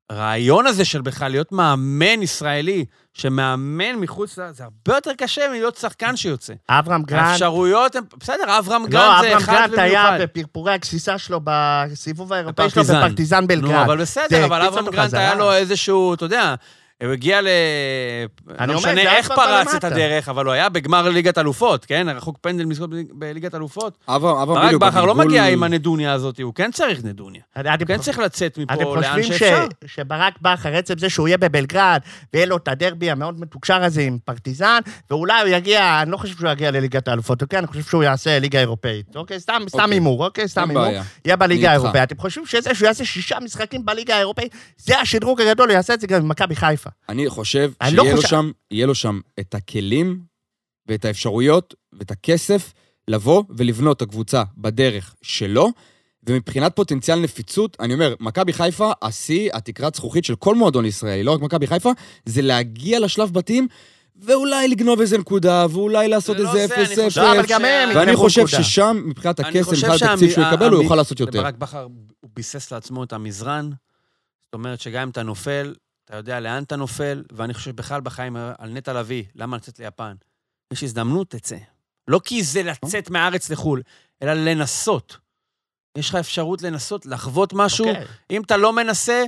[0.10, 2.86] הרעיון הזה של בכלל להיות מאמן ישראלי,
[3.18, 4.52] שמאמן מחוץ ל...
[4.52, 6.54] זה הרבה יותר קשה מלהיות שחקן שיוצא.
[6.70, 7.22] אברהם גרנט...
[7.22, 8.04] האפשרויות הן...
[8.18, 10.22] בסדר, אברהם לא, גרנט זה אברהם אחד גרנט היה במיוחד.
[10.22, 13.48] בפרפורי הגסיסה שלו בסיבוב האירופאי שלו בפרטיזן.
[13.48, 13.72] בלגרד.
[13.72, 15.14] נו, אבל בסדר, אבל אברהם גרנט.
[15.14, 16.56] היה לו איזשהו, אתה יודע,
[17.04, 17.48] הוא הגיע ל...
[18.60, 19.84] אני לא משנה איך פרץ את.
[19.84, 22.08] הדרך, אבל הוא היה בגמר ליגת אלופות, כן?
[22.10, 23.98] רחוק פנדל מזכות בליגת אלופות.
[24.08, 27.42] אברהם ברק בדיוק בכר לא מגיע עם הנדוניה הזאת, הוא כן צריך נדוניה.
[27.60, 29.68] אתם הוא כן צריך לצאת אתם מפה לאן חושבים ש- שאפשר.
[29.86, 32.00] שברק בכר, עצם זה שהוא יהיה בבלגרד,
[32.34, 34.80] ויהיה לו את הדרבי המאוד מתוקשר הזה עם פרטיזן,
[35.10, 37.60] ואולי הוא יגיע, אני לא חושב שהוא יגיע לליגת האלופות, אוקיי?
[37.60, 39.16] אני חושב שהוא יעשה ליגה אירופאית.
[39.16, 39.40] אוקיי?
[39.40, 39.94] סתם אוקיי.
[39.94, 40.48] הימור, אוקיי?
[40.48, 40.86] סתם הימור.
[41.26, 41.70] יהיה בליגה.
[41.70, 42.04] האירופאית.
[42.04, 46.00] אתם חושבים שזה שהוא יעשה שישה משחקים בליגה האירופאית, זה השדרוג הגדול, הוא יעשה את
[46.02, 46.56] זה גם עם מכבי
[46.90, 47.12] חיפה.
[47.12, 50.20] אני חושב אני לא שיהיה לו חושב- שם, יהיה לו שם את הכלים
[50.88, 52.74] ואת האפשרויות ואת הכסף
[53.08, 55.70] לבוא ולבנות את הקבוצה בדרך שלו.
[56.30, 61.32] ומבחינת פוטנציאל נפיצות, אני אומר, מכבי חיפה, השיא, התקרת זכוכית של כל מועדון ישראלי, לא
[61.32, 61.92] רק מכבי חיפה,
[62.26, 63.68] זה להגיע לשלב בתים,
[64.16, 67.06] ואולי לגנוב איזה נקודה, ואולי לעשות זה לא איזה זה, אני 0-0.
[67.10, 68.48] חושב לא, אבל גם הם ואני חושב.
[68.48, 71.42] ששם, מבחינת הכסף, מבחינת התקציב שהוא שהמ- יקבל, הוא יוכל לעשות יותר.
[71.44, 71.82] ברק בכר,
[72.22, 73.70] הוא ביסס לעצמו את המזרן.
[74.46, 75.74] זאת אומרת שגם אם אתה נופל,
[76.08, 80.16] אתה יודע לאן אתה נופל, ואני חושב בכלל בחיים על נטע לביא, למה לצאת ליפן?
[80.74, 81.58] יש הזדמנות, תצא.
[82.08, 83.82] לא כי זה לצאת מהארץ לחו"ל,
[84.22, 85.18] אלא לנסות.
[85.98, 87.88] יש לך אפשרות לנסות, לחוות משהו.
[87.88, 88.06] אוקיי.
[88.32, 89.24] אם אתה לא מנסה,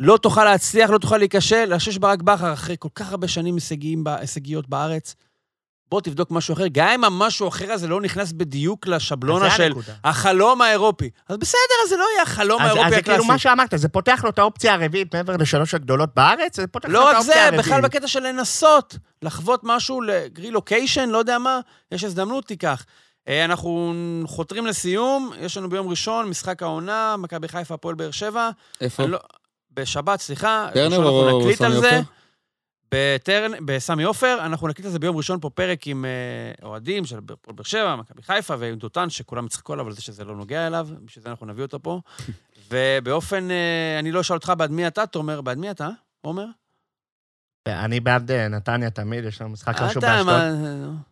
[0.00, 1.68] לא תוכל להצליח, לא תוכל להיכשל.
[1.70, 3.56] אני חושב שברק בכר, אחרי כל כך הרבה שנים
[4.06, 5.14] הישגיות בארץ,
[5.92, 6.64] בוא תבדוק משהו אחר.
[6.72, 9.92] גם אם המשהו האחר הזה לא נכנס בדיוק לשבלונה זה של הנקודה.
[10.04, 11.10] החלום האירופי.
[11.28, 13.18] אז בסדר, אז זה לא יהיה החלום אז, האירופי אז זה הקלאסי.
[13.18, 16.88] כאילו מה שאמרת, זה פותח לו את האופציה הרביעית מעבר לשלוש הגדולות בארץ, זה פותח
[16.88, 17.66] לו לא את רק זה, האופציה הרביעית.
[17.66, 20.00] בכלל בקטע של לנסות, לחוות משהו,
[20.38, 21.60] רילוקיישן, לא יודע מה,
[21.92, 22.84] יש הזדמנות, תיקח.
[23.28, 23.92] אה, אנחנו
[24.26, 28.50] חותרים לסיום, יש לנו ביום ראשון משחק העונה, מכבי חיפה, הפועל באר שבע.
[28.80, 29.06] איפה?
[29.06, 29.18] לא-
[29.76, 30.68] בשבת, סליחה.
[30.76, 31.76] אנחנו או סמי זה.
[31.76, 32.00] עופר?
[32.92, 33.66] בטרנ...
[33.66, 37.56] בסמי עופר, אנחנו נקליט על זה ביום ראשון פה פרק עם אה, אוהדים של הפועל
[37.56, 40.88] באר שבע, מכבי חיפה ועם דותן, שכולם יצחקו עליו על זה שזה לא נוגע אליו,
[41.04, 42.00] בשביל זה אנחנו נביא אותו פה.
[42.70, 45.88] ובאופן, אה, אני לא אשאל אותך בעד מי אתה, תומר, בעד מי אתה,
[46.20, 46.46] עומר?
[47.68, 51.11] אני בעד אה, נתניה תמיד, יש לנו משחק חשוב אתה, באשדוד.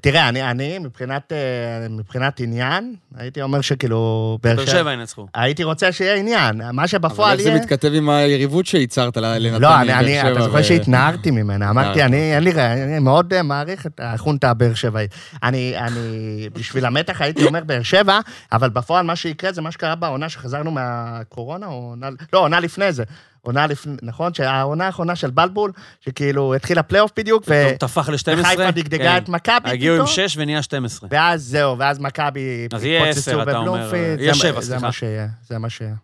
[0.00, 4.38] תראה, אני, אני מבחינת, אה, מבחינת עניין, הייתי אומר שכאילו...
[4.42, 5.26] באר שבע ינצחו.
[5.34, 6.60] הייתי רוצה שיהיה עניין.
[6.72, 7.60] מה אבל שבפועל איך זה יהיה...
[7.60, 9.58] מתכתב עם היריבות שייצרת לנתניה?
[9.58, 11.70] לא, אני, אני, אתה זוכר ו- שהתנערתי ממנה.
[11.70, 12.06] אמרתי, אה.
[12.06, 15.14] אני, אין לי, אני מאוד אה, מעריך את החונטה הבאר שבעית.
[15.42, 18.20] אני, אני, בשביל המתח הייתי אומר באר שבע,
[18.52, 22.92] אבל בפועל מה שיקרה זה מה שקרה בעונה שחזרנו מהקורונה, או עונה, לא, עונה לפני
[22.92, 23.04] זה.
[23.40, 24.34] עונה לפני, נכון?
[24.34, 28.40] שהעונה האחרונה של בלבול, שכאילו התחיל הפלייאוף בדיוק, ו- פתאום טפח ל-12.
[28.40, 30.14] וחיפה דגדגה את מכבי הגיעו עם פתאום.
[30.28, 31.08] 6 ונהיה 12.
[31.12, 33.94] ואז זהו, ואז מכבי אז יהיה התפוצצו עשר, אתה אומר.
[33.94, 34.86] יהיה זה שבע, מה- זה סליחה.
[34.86, 35.94] מה שיהיה, זה מה שיהיה.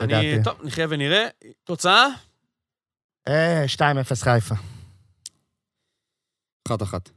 [0.00, 0.44] אני, לדעתי.
[0.44, 1.26] טוב, נחיה ונראה.
[1.64, 2.06] תוצאה?
[3.28, 3.80] אה, 2-0
[4.22, 4.54] חיפה.
[6.68, 7.10] אחת אחת.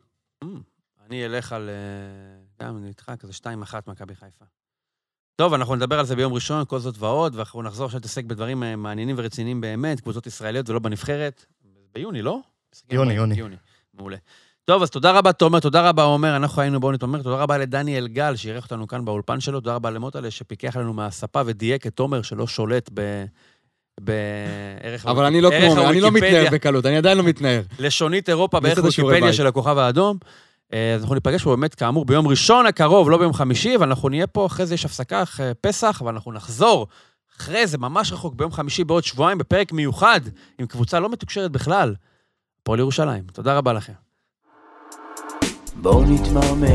[1.08, 1.70] אני אלך על...
[1.70, 3.46] אה, גם, אני איתך, כזה 2-1
[3.88, 4.46] מכבי חיפה.
[5.36, 8.64] טוב, אנחנו נדבר על זה ביום ראשון, כל זאת ועוד, ואנחנו נחזור עכשיו להתעסק בדברים
[8.64, 11.46] אה, מעניינים ורציניים באמת, קבוצות ישראליות ולא בנבחרת.
[11.94, 12.40] ביוני, לא?
[12.92, 13.36] יוני, יוני.
[13.36, 13.56] יוני,
[13.94, 14.18] מעולה.
[14.66, 16.36] טוב, אז תודה רבה, תומר, תודה רבה, עומר.
[16.36, 17.22] אנחנו היינו בעוני תומר.
[17.22, 19.60] תודה רבה לדניאל גל, שאירח אותנו כאן באולפן שלו.
[19.60, 23.26] תודה רבה למוטלה, שפיקח עלינו מהספה ודייק את תומר, שלא שולט ב...
[24.00, 25.06] בערך...
[25.06, 26.12] אבל אני לא כמו, אני לא.
[26.12, 27.62] מתנער בקלות, אני עדיין לא מתנער.
[27.80, 29.34] לשונית אירופה בערך ויקיפדיה.
[29.34, 30.18] של הכוכב האדום.
[30.74, 34.10] אה, אז אנחנו ניפגש פה באמת, כאמור, ביום ראשון הקרוב, לא ביום חמישי, אבל אנחנו
[34.10, 36.88] נהיה פה, אחרי זה יש הפסקה, אחרי פסח, ואנחנו נחזור
[37.38, 40.22] אחרי זה, ממש רחוק, ביום חמישי בעוד שבועיים, בפרק מיוחד,
[40.60, 41.96] עם קבוצה לא מתוקשרת בכלל,
[42.62, 43.24] הפועל ירושלים.
[43.34, 43.94] תודה רבה לכם.
[45.76, 46.68] בואו נתמרמר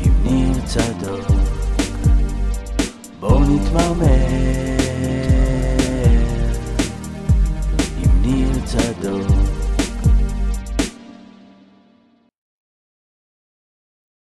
[0.00, 1.26] עם ניר צדוק
[3.20, 4.06] בואו נתמרמר
[7.98, 9.49] עם ניר צדוק